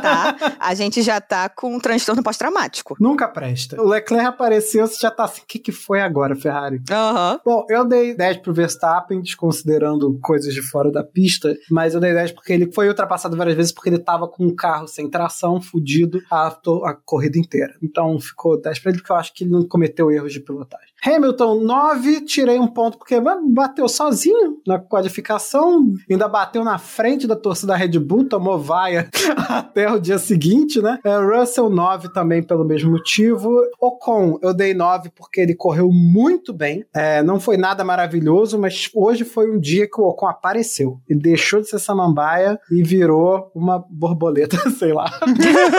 tá? 0.00 0.36
A 0.60 0.74
gente 0.74 1.02
já 1.02 1.20
tá 1.20 1.48
com 1.48 1.74
um 1.74 1.80
transtorno 1.80 2.22
pós-traumático. 2.22 2.96
Nunca 3.00 3.26
presta. 3.26 3.80
O 3.80 3.88
Leclerc 3.88 4.26
apareceu, 4.28 4.86
você 4.86 4.98
já 5.00 5.10
tá 5.10 5.24
assim, 5.24 5.40
o 5.42 5.46
que, 5.46 5.58
que 5.58 5.72
foi 5.72 6.00
agora, 6.00 6.36
Ferrari? 6.36 6.80
Aham. 6.90 7.40
Bom, 7.44 7.66
eu 7.68 7.84
dei 7.84 8.14
10 8.14 8.36
pro 8.36 8.54
Verstappen, 8.54 9.20
desconsiderando 9.20 10.16
coisas 10.22 10.54
de 10.54 10.62
fora 10.62 10.92
da 10.92 11.02
pista, 11.02 11.56
mas 11.70 11.94
eu 11.94 12.00
dei 12.00 12.12
10 12.12 12.32
porque 12.32 12.52
ele 12.52 12.70
foi 12.72 12.86
ultrapassado 12.86 13.05
várias 13.36 13.56
vezes 13.56 13.72
porque 13.72 13.88
ele 13.88 13.98
tava 13.98 14.28
com 14.28 14.44
um 14.44 14.54
carro 14.54 14.86
sem 14.88 15.08
tração, 15.08 15.60
fudido, 15.60 16.20
a, 16.30 16.48
a 16.48 16.94
corrida 16.94 17.38
inteira. 17.38 17.74
Então 17.82 18.18
ficou 18.20 18.60
10 18.60 18.78
pra 18.78 18.90
ele 18.90 18.98
porque 18.98 19.12
eu 19.12 19.16
acho 19.16 19.34
que 19.34 19.44
ele 19.44 19.50
não 19.50 19.66
cometeu 19.66 20.10
erros 20.10 20.32
de 20.32 20.40
pilotagem. 20.40 20.88
Hamilton, 21.04 21.60
9, 21.60 22.20
tirei 22.22 22.58
um 22.58 22.66
ponto 22.66 22.98
porque 22.98 23.20
bateu 23.54 23.88
sozinho 23.88 24.58
na 24.66 24.78
qualificação, 24.78 25.94
ainda 26.10 26.28
bateu 26.28 26.64
na 26.64 26.78
frente 26.78 27.26
da 27.26 27.36
torcida 27.36 27.76
Red 27.76 27.98
Bull, 27.98 28.28
tomou 28.28 28.58
vaia 28.58 29.08
até 29.48 29.90
o 29.90 30.00
dia 30.00 30.18
seguinte, 30.18 30.80
né? 30.80 30.98
É, 31.04 31.16
Russell, 31.18 31.70
9 31.70 32.12
também 32.12 32.42
pelo 32.42 32.64
mesmo 32.64 32.90
motivo. 32.90 33.50
Ocon, 33.80 34.38
eu 34.42 34.54
dei 34.54 34.74
9 34.74 35.10
porque 35.14 35.40
ele 35.40 35.54
correu 35.54 35.90
muito 35.90 36.52
bem. 36.52 36.84
É, 36.94 37.22
não 37.22 37.38
foi 37.38 37.56
nada 37.56 37.84
maravilhoso, 37.84 38.58
mas 38.58 38.90
hoje 38.94 39.24
foi 39.24 39.50
um 39.50 39.58
dia 39.58 39.88
que 39.88 40.00
o 40.00 40.04
Ocon 40.04 40.26
apareceu. 40.26 41.00
Ele 41.08 41.20
deixou 41.20 41.60
de 41.60 41.68
ser 41.68 41.78
samambaia 41.78 42.58
e 42.70 42.82
virou 42.82 43.50
uma 43.54 43.84
borboleta, 43.88 44.56
sei 44.78 44.92
lá. 44.92 45.06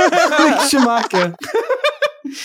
Schumacher. 0.69 1.33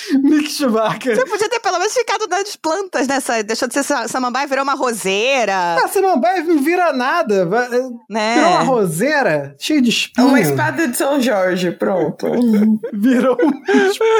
Mick 0.23 0.51
Schumacher. 0.51 1.17
Você 1.17 1.25
podia 1.27 1.49
ter 1.49 1.61
pelo 1.61 1.79
menos 1.79 1.93
ficado 1.95 2.27
nas 2.29 2.57
plantas 2.57 3.07
nessa. 3.07 3.43
Deixou 3.43 3.69
de 3.69 3.75
ser 3.75 3.83
sa- 3.83 4.09
samambaia 4.09 4.45
e 4.45 4.49
virou 4.49 4.63
uma 4.65 4.75
roseira, 4.75 5.55
Ah, 5.83 5.89
samambaia 5.89 6.43
não 6.45 6.59
vira 6.63 6.93
nada. 6.93 7.47
vai- 7.47 7.69
né? 8.09 8.35
Virou 8.37 8.51
uma 8.51 8.63
roseira 8.63 9.55
cheia 9.59 9.81
de 9.83 9.91
espinho. 9.91 10.29
Uma 10.29 10.41
espada 10.41 10.89
de 10.89 10.97
São 10.97 11.21
Jorge, 11.21 11.71
pronto. 11.73 12.27
Virou 12.93 13.37
uma 13.41 13.63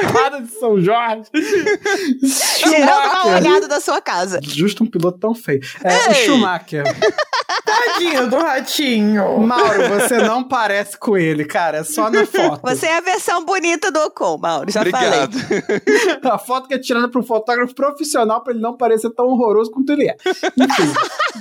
espada 0.03 0.41
de 0.41 0.51
São 0.59 0.81
Jorge. 0.81 1.25
Tirando 1.33 2.87
mal 2.87 3.23
Schumacher. 3.23 3.35
olhado 3.51 3.69
da 3.69 3.81
sua 3.81 4.01
casa. 4.01 4.41
Justo 4.43 4.85
um 4.85 4.87
piloto 4.87 5.19
tão 5.19 5.35
feio. 5.35 5.61
É, 5.83 6.09
o 6.09 6.13
Ei! 6.13 6.15
Schumacher. 6.27 6.85
Tadinho 7.73 8.31
do 8.31 8.37
ratinho. 8.37 9.39
Mauro, 9.41 9.89
você 9.89 10.19
não 10.19 10.45
parece 10.45 10.97
com 10.99 11.17
ele, 11.17 11.45
cara. 11.45 11.79
É 11.79 11.85
só 11.85 12.11
na 12.11 12.27
foto. 12.27 12.61
Você 12.63 12.87
é 12.87 12.97
a 12.97 13.01
versão 13.01 13.45
bonita 13.45 13.91
do 13.91 14.01
Ocon, 14.01 14.39
Mauro. 14.39 14.71
Já 14.71 14.81
Obrigado. 14.81 15.33
falei. 15.33 15.63
A 16.25 16.39
foto 16.39 16.69
que 16.69 16.75
é 16.75 16.79
tirada 16.79 17.09
por 17.09 17.21
um 17.21 17.25
fotógrafo 17.25 17.75
profissional 17.75 18.43
pra 18.43 18.53
ele 18.53 18.63
não 18.63 18.77
parecer 18.77 19.11
tão 19.11 19.27
horroroso 19.27 19.71
quanto 19.71 19.91
ele 19.91 20.09
é. 20.09 20.17
Enfim. 20.57 20.93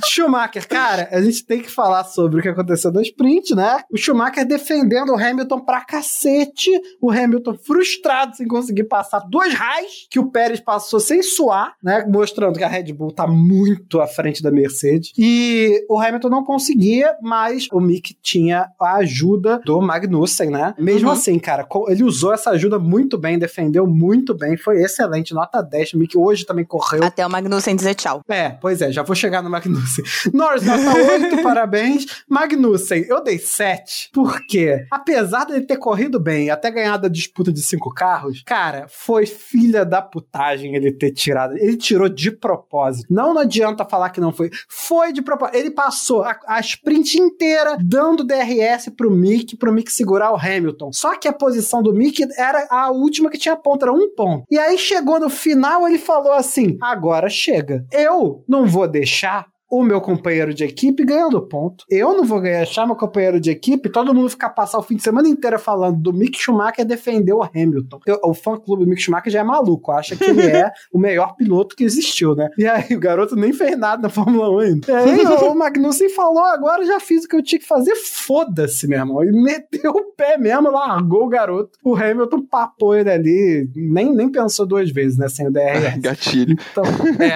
Schumacher, 0.06 0.68
cara, 0.68 1.10
a 1.12 1.22
gente 1.22 1.46
tem 1.46 1.62
que 1.62 1.70
falar 1.70 2.04
sobre 2.06 2.40
o 2.40 2.42
que 2.42 2.50
aconteceu 2.50 2.92
no 2.92 3.02
sprint, 3.02 3.54
né? 3.56 3.82
O 3.92 3.98
Schumacher 3.98 4.46
defendendo 4.46 5.10
o 5.10 5.18
Hamilton 5.18 5.60
pra 5.60 5.82
cacete. 5.82 6.72
O 7.02 7.12
Hamilton 7.12 7.56
frustrado 7.56 8.36
sem 8.36 8.48
conseguir 8.48 8.86
passar 8.86 9.20
duas 9.20 9.54
raios 9.54 10.08
que 10.10 10.20
o 10.20 10.32
Pérez 10.32 10.60
passou 10.60 11.00
sem 11.00 11.22
suar, 11.22 11.76
né? 11.84 12.06
Mostrando 12.08 12.58
que 12.58 12.64
a 12.64 12.68
Red 12.68 12.94
Bull 12.94 13.12
tá 13.12 13.28
muito 13.28 14.00
à 14.00 14.08
frente 14.08 14.42
da 14.42 14.52
Mercedes. 14.52 15.12
E 15.18 15.86
o 15.90 16.00
Hamilton 16.00 16.21
não 16.30 16.44
conseguia, 16.44 17.16
mas 17.22 17.68
o 17.72 17.80
Mick 17.80 18.16
tinha 18.22 18.70
a 18.80 18.96
ajuda 18.98 19.60
do 19.66 19.82
Magnussen, 19.82 20.50
né? 20.50 20.74
Mesmo 20.78 21.08
Uhum. 21.10 21.14
assim, 21.14 21.40
cara, 21.40 21.68
ele 21.88 22.04
usou 22.04 22.34
essa 22.34 22.52
ajuda 22.52 22.78
muito 22.80 23.18
bem, 23.18 23.38
defendeu 23.40 23.86
muito 23.88 24.34
bem, 24.34 24.56
foi 24.58 24.82
excelente, 24.84 25.34
nota 25.34 25.62
10. 25.62 25.94
O 25.94 25.98
Mick 25.98 26.18
hoje 26.18 26.46
também 26.46 26.66
correu. 26.66 27.04
Até 27.04 27.26
o 27.26 27.30
Magnussen 27.30 27.76
dizer 27.76 27.96
tchau. 27.96 28.22
É, 28.30 28.50
pois 28.50 28.82
é, 28.82 28.92
já 28.92 29.04
vou 29.04 29.16
chegar 29.16 29.42
no 29.42 29.50
Magnussen. 29.50 30.04
Norris, 30.34 30.64
nota 30.64 30.98
8, 30.98 31.42
parabéns. 31.44 32.06
Magnussen, 32.30 33.06
eu 33.08 33.24
dei 33.24 33.38
7, 33.40 34.10
porque 34.14 34.86
apesar 34.92 35.46
dele 35.46 35.62
ter 35.66 35.78
corrido 35.78 36.20
bem, 36.20 36.50
até 36.50 36.70
ganhado 36.72 37.06
a 37.06 37.10
disputa 37.10 37.52
de 37.52 37.62
cinco 37.62 37.94
carros, 37.94 38.44
cara, 38.46 38.86
foi 38.90 39.26
filha 39.26 39.86
da 39.86 40.02
putagem 40.02 40.76
ele 40.76 40.92
ter 40.92 41.12
tirado. 41.12 41.56
Ele 41.58 41.78
tirou 41.78 42.10
de 42.10 42.32
propósito. 42.32 43.08
Não, 43.10 43.34
não 43.34 43.42
adianta 43.42 43.86
falar 43.86 44.10
que 44.10 44.20
não 44.22 44.32
foi. 44.32 44.50
Foi 44.68 45.12
de 45.14 45.22
propósito. 45.22 45.56
Ele 45.56 45.72
passou 45.72 46.11
a, 46.20 46.38
a 46.48 46.60
sprint 46.60 47.20
inteira 47.20 47.78
dando 47.82 48.24
DRS 48.24 48.90
pro 48.96 49.10
Mick, 49.10 49.56
pro 49.56 49.72
Mick 49.72 49.92
segurar 49.92 50.32
o 50.32 50.38
Hamilton. 50.38 50.92
Só 50.92 51.18
que 51.18 51.28
a 51.28 51.34
posição 51.34 51.82
do 51.82 51.94
Mick 51.94 52.22
era 52.38 52.68
a 52.70 52.92
última 52.92 53.30
que 53.30 53.38
tinha 53.38 53.56
ponto, 53.56 53.84
era 53.84 53.94
um 53.94 54.14
ponto. 54.16 54.46
E 54.50 54.60
aí 54.60 54.78
chegou 54.78 55.20
no 55.20 55.30
final, 55.30 55.88
ele 55.88 55.98
falou 55.98 56.34
assim: 56.34 56.78
agora 56.82 57.30
chega. 57.30 57.86
Eu 57.92 58.44
não 58.48 58.66
vou 58.66 58.88
deixar 58.88 59.51
o 59.72 59.82
meu 59.84 60.02
companheiro 60.02 60.54
de 60.54 60.66
equipe 60.66 61.06
ganhando 61.06 61.42
ponto. 61.42 61.86
Eu 61.90 62.14
não 62.14 62.26
vou 62.26 62.42
ganhar, 62.42 62.62
achar 62.62 62.86
meu 62.86 62.96
companheiro 62.96 63.40
de 63.40 63.50
equipe, 63.50 63.90
todo 63.90 64.14
mundo 64.14 64.30
ficar 64.30 64.50
passar 64.50 64.78
o 64.78 64.84
fim 64.84 64.98
de 64.98 65.02
semana 65.02 65.30
inteiro 65.30 65.58
falando 65.58 65.98
do 65.98 66.12
Mick 66.12 66.38
Schumacher 66.38 66.86
defender 66.86 67.32
o 67.32 67.42
Hamilton. 67.42 68.00
Eu, 68.06 68.20
o 68.22 68.34
fã-clube 68.34 68.84
do 68.84 68.90
Mick 68.90 69.02
Schumacher 69.02 69.32
já 69.32 69.40
é 69.40 69.44
maluco, 69.44 69.94
acha 69.94 70.18
que 70.18 70.26
ele 70.26 70.42
é 70.46 70.70
o 70.92 71.00
melhor 71.00 71.38
piloto 71.38 71.74
que 71.74 71.86
existiu, 71.86 72.36
né? 72.36 72.50
E 72.58 72.68
aí 72.68 72.94
o 72.94 73.00
garoto 73.00 73.38
nem 73.38 73.54
fez 73.54 73.78
nada 73.78 74.02
na 74.02 74.10
Fórmula 74.10 74.50
1 74.50 74.60
ainda. 74.60 74.92
E 74.92 74.94
aí 74.94 75.22
o 75.48 75.56
Magnussen 75.56 76.10
falou, 76.10 76.44
agora 76.44 76.86
já 76.86 77.00
fiz 77.00 77.24
o 77.24 77.28
que 77.30 77.38
eu 77.38 77.44
tinha 77.44 77.60
que 77.60 77.68
fazer, 77.68 77.96
foda-se, 77.96 78.86
meu 78.88 79.00
irmão. 79.00 79.24
E 79.24 79.32
meteu 79.32 79.92
o 79.92 80.12
pé 80.14 80.38
mesmo, 80.38 80.70
largou 80.70 81.24
o 81.24 81.30
garoto. 81.30 81.80
O 81.82 81.96
Hamilton 81.96 82.42
papou 82.42 82.94
ele 82.94 83.10
ali, 83.10 83.70
nem, 83.74 84.14
nem 84.14 84.30
pensou 84.30 84.66
duas 84.66 84.92
vezes, 84.92 85.18
né, 85.18 85.30
sem 85.30 85.48
o 85.48 85.52
DRS. 85.52 85.98
Gatilho. 86.02 86.58
Então, 86.72 86.84
é. 87.20 87.36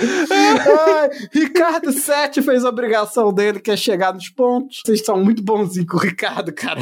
Ai, 0.00 1.10
Ricardo 1.32 1.92
7 1.92 2.42
fez 2.42 2.64
a 2.64 2.68
obrigação 2.68 3.32
dele, 3.32 3.60
que 3.60 3.70
é 3.70 3.76
chegar 3.76 4.14
nos 4.14 4.28
pontos. 4.28 4.82
Vocês 4.84 5.04
são 5.04 5.22
muito 5.22 5.42
bonzinhos 5.42 5.88
com 5.88 5.96
o 5.96 6.00
Ricardo, 6.00 6.52
cara. 6.52 6.80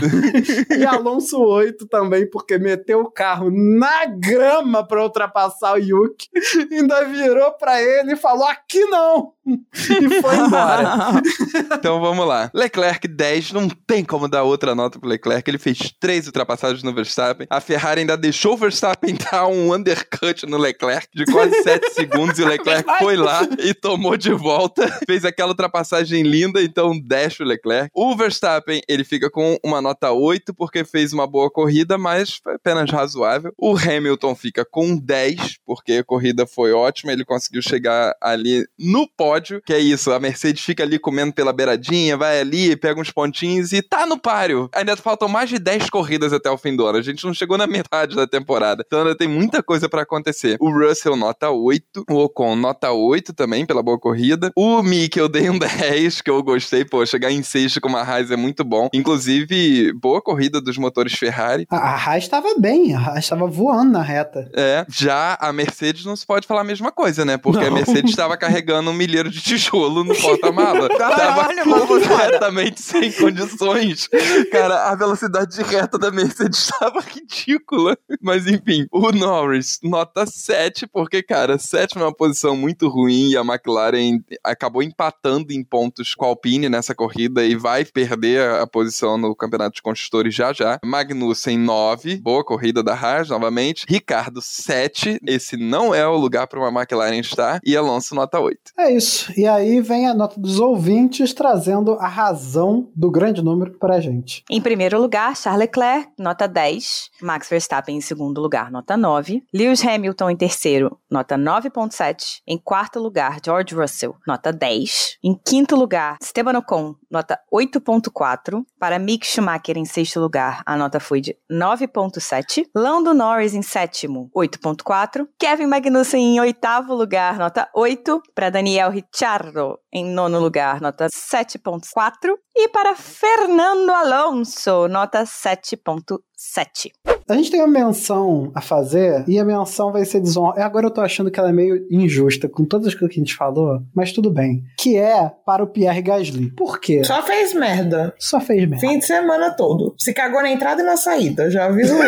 E 0.71 0.85
Alonso 0.85 1.39
8 1.41 1.87
também, 1.87 2.29
porque 2.29 2.59
meteu 2.59 3.01
o 3.01 3.11
carro 3.11 3.51
na 3.51 4.07
grama 4.07 4.87
pra 4.87 5.03
ultrapassar 5.03 5.75
o 5.75 5.79
Yuki. 5.79 6.29
Ainda 6.71 7.05
virou 7.05 7.53
pra 7.53 7.83
ele 7.83 8.12
e 8.12 8.17
falou: 8.17 8.47
aqui 8.47 8.81
não! 8.87 9.33
E 9.47 10.21
foi 10.21 10.37
embora. 10.37 10.87
Então 11.77 12.01
vamos 12.01 12.27
lá. 12.27 12.51
Leclerc 12.53 13.07
10, 13.07 13.53
não 13.53 13.69
tem 13.69 14.05
como 14.05 14.29
dar 14.29 14.43
outra 14.43 14.75
nota 14.75 14.99
pro 14.99 15.09
Leclerc. 15.09 15.49
Ele 15.49 15.59
fez 15.59 15.95
três 16.01 16.27
ultrapassagens 16.27 16.83
no 16.83 16.93
Verstappen. 16.93 17.47
A 17.49 17.61
Ferrari 17.61 18.01
ainda 18.01 18.17
deixou 18.17 18.55
o 18.55 18.57
Verstappen 18.57 19.14
dar 19.31 19.47
um 19.47 19.73
undercut 19.73 20.45
no 20.47 20.57
Leclerc 20.57 21.09
de 21.14 21.25
quase 21.27 21.62
7 21.62 21.91
segundos 21.93 22.39
e 22.39 22.43
o 22.43 22.49
Leclerc 22.49 22.89
foi 22.99 23.05
lá 23.14 23.46
e 23.59 23.72
tomou 23.72 24.16
de 24.16 24.32
volta. 24.32 24.88
Fez 25.07 25.24
aquela 25.24 25.50
ultrapassagem 25.50 26.22
linda, 26.22 26.62
então 26.62 26.98
deixa 26.98 27.44
o 27.44 27.46
Leclerc. 27.46 27.90
O 27.94 28.16
Verstappen, 28.16 28.80
ele 28.88 29.04
fica 29.04 29.30
com 29.30 29.59
uma 29.62 29.80
nota 29.80 30.11
8 30.11 30.54
porque 30.54 30.84
fez 30.84 31.12
uma 31.12 31.26
boa 31.26 31.50
corrida, 31.50 31.96
mas 31.96 32.40
foi 32.42 32.54
apenas 32.54 32.90
razoável. 32.90 33.52
O 33.57 33.76
Hamilton 33.76 34.34
fica 34.34 34.64
com 34.64 34.96
10 34.96 35.59
porque 35.64 35.94
a 35.94 36.04
corrida 36.04 36.46
foi 36.46 36.72
ótima, 36.72 37.12
ele 37.12 37.24
conseguiu 37.24 37.62
chegar 37.62 38.14
ali 38.20 38.66
no 38.78 39.07
pódio, 39.09 39.61
que 39.64 39.72
é 39.72 39.78
isso, 39.78 40.11
a 40.12 40.18
Mercedes 40.18 40.64
fica 40.64 40.82
ali 40.82 40.98
comendo 40.98 41.32
pela 41.32 41.52
beiradinha, 41.52 42.16
vai 42.16 42.40
ali, 42.40 42.76
pega 42.76 43.00
uns 43.00 43.11
pontinhos 43.11 43.72
e 43.72 43.82
tá 43.82 44.07
no 44.07 44.18
páreo. 44.18 44.68
Ainda 44.74 44.96
faltam 44.96 45.28
mais 45.28 45.50
de 45.50 45.59
10 45.59 45.90
corridas 45.90 46.32
até 46.32 46.50
o 46.50 46.59
fim 46.59 46.74
do 46.74 46.86
ano. 46.86 46.98
A 46.98 47.02
gente 47.02 47.24
não 47.24 47.34
chegou 47.34 47.59
na 47.59 47.66
metade 47.66 48.16
da 48.16 48.26
temporada. 48.26 48.82
Então 48.86 49.00
ainda 49.00 49.16
tem 49.16 49.28
muita 49.28 49.62
coisa 49.62 49.88
para 49.88 50.02
acontecer. 50.02 50.57
O 50.61 50.70
Russell 50.70 51.16
nota 51.16 51.50
8, 51.50 52.04
o 52.11 52.14
Ocon 52.16 52.57
nota 52.57 52.90
8 52.97 53.32
também 53.32 53.66
pela 53.66 53.82
boa 53.82 53.99
corrida. 53.99 54.51
O 54.57 54.82
Mick 54.82 55.18
eu 55.18 55.28
dei 55.28 55.51
um 55.51 55.59
10, 55.59 56.20
que 56.20 56.30
eu 56.30 56.42
gostei, 56.42 56.84
pô, 56.84 57.05
chegar 57.05 57.30
em 57.30 57.42
sexto 57.42 57.80
com 57.80 57.88
uma 57.88 58.03
Haas 58.03 58.30
é 58.30 58.36
muito 58.36 58.64
bom. 58.64 58.88
Inclusive, 58.92 59.92
boa 59.94 60.20
corrida 60.20 60.61
dos 60.61 60.76
motores 60.78 61.14
Ferrari. 61.14 61.66
A, 61.70 61.76
a 61.76 61.94
Haas 61.94 62.24
estava 62.24 62.55
bem, 62.59 62.94
a 62.94 62.99
Haas 62.99 63.24
estava 63.24 63.47
voando 63.47 63.92
na 63.92 64.03
reta. 64.03 64.51
É, 64.55 64.86
já 64.88 65.36
a 65.40 65.53
Mercedes 65.53 66.05
não 66.05 66.16
se 66.16 66.26
pode 66.26 66.47
falar 66.47 66.62
a 66.62 66.64
mesma 66.64 66.90
coisa, 66.90 67.24
né? 67.24 67.36
Porque 67.36 67.61
não. 67.61 67.68
a 67.68 67.70
Mercedes 67.70 68.11
estava 68.11 68.36
carregando 68.36 68.90
um 68.90 68.94
milheiro 68.94 69.30
de 69.30 69.40
tijolo 69.40 70.05
no 70.05 70.14
porta-mala. 70.14 70.88
tava 70.97 71.49
completamente 71.64 72.80
sem 72.80 73.12
condições. 73.12 74.09
Cara, 74.51 74.90
a 74.90 74.94
velocidade 74.94 75.57
de 75.57 75.62
reta 75.62 75.99
da 75.99 76.11
Mercedes 76.11 76.59
estava 76.70 77.01
ridícula. 77.01 77.97
Mas 78.20 78.47
enfim, 78.47 78.86
o 78.90 79.12
Norris, 79.12 79.78
nota 79.82 80.26
7, 80.26 80.86
porque, 80.86 81.22
cara, 81.22 81.59
sétima 81.59 82.03
é 82.03 82.07
uma 82.07 82.14
posição 82.14 82.57
muito 82.57 82.86
ruim 82.89 83.30
e 83.30 83.37
a 83.37 83.41
McLaren 83.41 84.20
acabou 84.43 84.82
empatando 84.82 85.53
em 85.53 85.62
pontos 85.62 86.14
com 86.14 86.24
a 86.24 86.28
Alpine 86.28 86.68
nessa 86.68 86.95
corrida 86.95 87.45
e 87.45 87.55
vai 87.55 87.84
perder 87.84 88.51
a 88.51 88.66
posição 88.66 89.18
no 89.18 89.34
Campeonato 89.34 89.76
de 89.76 89.82
Construtores 89.82 90.34
já 90.34 90.53
já. 90.53 90.78
Magnussen, 90.84 91.59
9, 91.59 92.16
boa 92.18 92.45
corrida 92.45 92.82
da 92.82 92.95
Haas 92.95 93.28
novamente. 93.28 93.84
Ricardo, 93.89 94.41
7, 94.41 95.20
esse 95.26 95.57
não 95.57 95.95
é 95.95 96.07
o 96.07 96.16
lugar 96.16 96.47
para 96.47 96.61
uma 96.61 96.80
McLaren 96.80 97.18
estar. 97.18 97.61
E 97.64 97.76
Alonso, 97.76 98.14
nota 98.14 98.39
8. 98.41 98.72
É 98.78 98.93
isso. 98.93 99.32
E 99.37 99.47
aí 99.47 99.80
vem 99.80 100.07
a 100.07 100.14
nota 100.14 100.39
dos 100.39 100.61
ouvintes 100.61 101.32
trazendo 101.32 101.95
a 101.95 102.09
razão 102.09 102.89
do 102.95 103.11
grande 103.11 103.43
número 103.43 103.72
pra 103.78 104.01
gente. 104.01 104.45
Em 104.51 104.61
primeiro 104.61 105.01
lugar, 105.01 105.37
Charles 105.37 105.61
Leclerc, 105.61 106.09
nota 106.18 106.47
10. 106.47 107.11
Max 107.22 107.49
Verstappen 107.49 107.97
em 107.97 108.01
segundo 108.01 108.41
lugar, 108.41 108.70
nota 108.70 108.97
9. 108.97 109.43
Lewis 109.53 109.84
Hamilton 109.84 110.30
em 110.30 110.37
terceiro, 110.37 110.99
nota 111.11 111.37
9.7. 111.37 112.41
Em 112.47 112.59
quarto 112.59 112.76
lugar, 112.99 113.39
George 113.45 113.74
Russell, 113.74 114.14
nota 114.27 114.53
10. 114.53 115.18
Em 115.22 115.35
quinto 115.35 115.74
lugar, 115.74 116.16
Esteban 116.20 116.59
Ocon, 116.59 116.95
nota 117.11 117.39
8.4. 117.53 118.62
Para 118.79 118.99
Mick 118.99 119.27
Schumacher 119.27 119.77
em 119.77 119.85
sexto 119.85 120.20
lugar, 120.20 120.62
a 120.66 120.77
nota 120.77 121.01
foi 121.01 121.20
de 121.20 121.37
9.7. 121.51 122.66
Lando 122.74 123.14
Norris 123.14 123.55
em 123.55 123.62
sétimo, 123.62 124.31
8.4. 124.37 125.27
Kevin 125.39 125.66
Magnussen 125.66 126.37
em 126.37 126.41
oitavo 126.41 126.95
lugar, 126.95 127.39
nota 127.39 127.68
8. 127.74 128.22
Para 128.35 128.51
Daniel 128.51 128.91
Ricciardo 128.91 129.79
em 129.93 130.05
nono 130.05 130.39
lugar, 130.39 130.81
nota 130.81 131.07
7.4. 131.07 132.35
E 132.55 132.68
para 132.68 132.95
Fernando 132.95 133.91
Alonso, 133.91 134.89
nota 134.89 135.24
7.7. 135.24 137.16
A 137.29 137.35
gente 137.35 137.51
tem 137.51 137.61
uma 137.61 137.66
menção 137.66 138.53
a 138.55 138.61
fazer 138.61 139.24
e 139.27 139.37
a 139.37 139.45
menção 139.45 139.91
vai 139.91 140.05
ser 140.05 140.20
desonra. 140.20 140.64
Agora 140.64 140.87
eu 140.87 140.91
tô 140.93 141.01
achando 141.01 141.29
que 141.29 141.41
ela 141.41 141.49
é 141.49 141.53
meio 141.53 141.85
injusta 141.91 142.49
com 142.49 142.64
todas 142.64 142.87
as 142.87 142.95
coisas 142.95 143.12
que 143.12 143.20
a 143.20 143.24
gente 143.24 143.35
falou, 143.35 143.83
mas 143.93 144.12
tudo 144.12 144.31
bem. 144.31 144.62
Que 144.79 144.97
é 144.97 145.33
para 145.45 145.61
o 145.61 145.66
Pierre 145.66 146.03
Gasly. 146.03 146.53
Por 146.53 146.79
quê? 146.79 147.03
Só 147.03 147.20
fez 147.24 147.53
merda. 147.53 148.14
Só 148.16 148.39
fez 148.39 148.61
merda. 148.68 148.79
Fim 148.79 149.01
de 149.01 149.07
semana 149.07 149.51
todo. 149.51 149.93
Se 149.99 150.12
cagou 150.12 150.41
na 150.41 150.53
entrada 150.53 150.83
e 150.83 150.85
na 150.85 150.97
saída, 150.97 151.51
já 151.51 151.66
aviso 151.66 151.95
logo. 151.95 152.07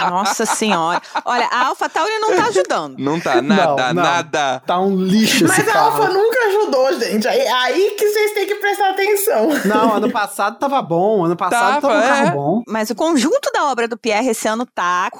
Nossa 0.10 0.44
senhora. 0.44 1.00
Olha, 1.24 1.46
a 1.46 1.68
Alpha 1.68 1.88
Tauri 1.88 2.18
não 2.18 2.36
tá 2.36 2.48
ajudando. 2.48 2.98
Não 2.98 3.18
tá 3.18 3.40
nada, 3.40 3.86
não, 3.86 3.94
não. 3.94 4.02
nada. 4.02 4.60
Tá 4.66 4.80
um 4.80 4.96
lixo 4.96 5.46
Mas 5.48 5.60
esse 5.60 5.70
a. 5.70 5.80
Alpha 5.80 6.08
nunca 6.08 6.38
ajudou, 6.48 7.00
gente. 7.00 7.26
Aí, 7.26 7.40
aí 7.40 7.94
que 7.98 8.06
vocês 8.06 8.32
têm 8.32 8.46
que 8.46 8.56
prestar 8.56 8.90
atenção. 8.90 9.48
Não, 9.64 9.94
ano 9.94 10.10
passado 10.12 10.58
tava 10.58 10.82
bom. 10.82 11.24
Ano 11.24 11.36
passado 11.36 11.80
tava, 11.80 11.88
tava 11.88 11.98
um 11.98 12.02
carro 12.02 12.26
é. 12.26 12.30
bom. 12.32 12.62
Mas 12.68 12.90
o 12.90 12.94
conjunto 12.94 13.50
da 13.50 13.64
obra 13.70 13.88
do 13.88 13.93
Pierre 13.96 14.30
esse 14.30 14.48
ano 14.48 14.66
tá 14.66 15.10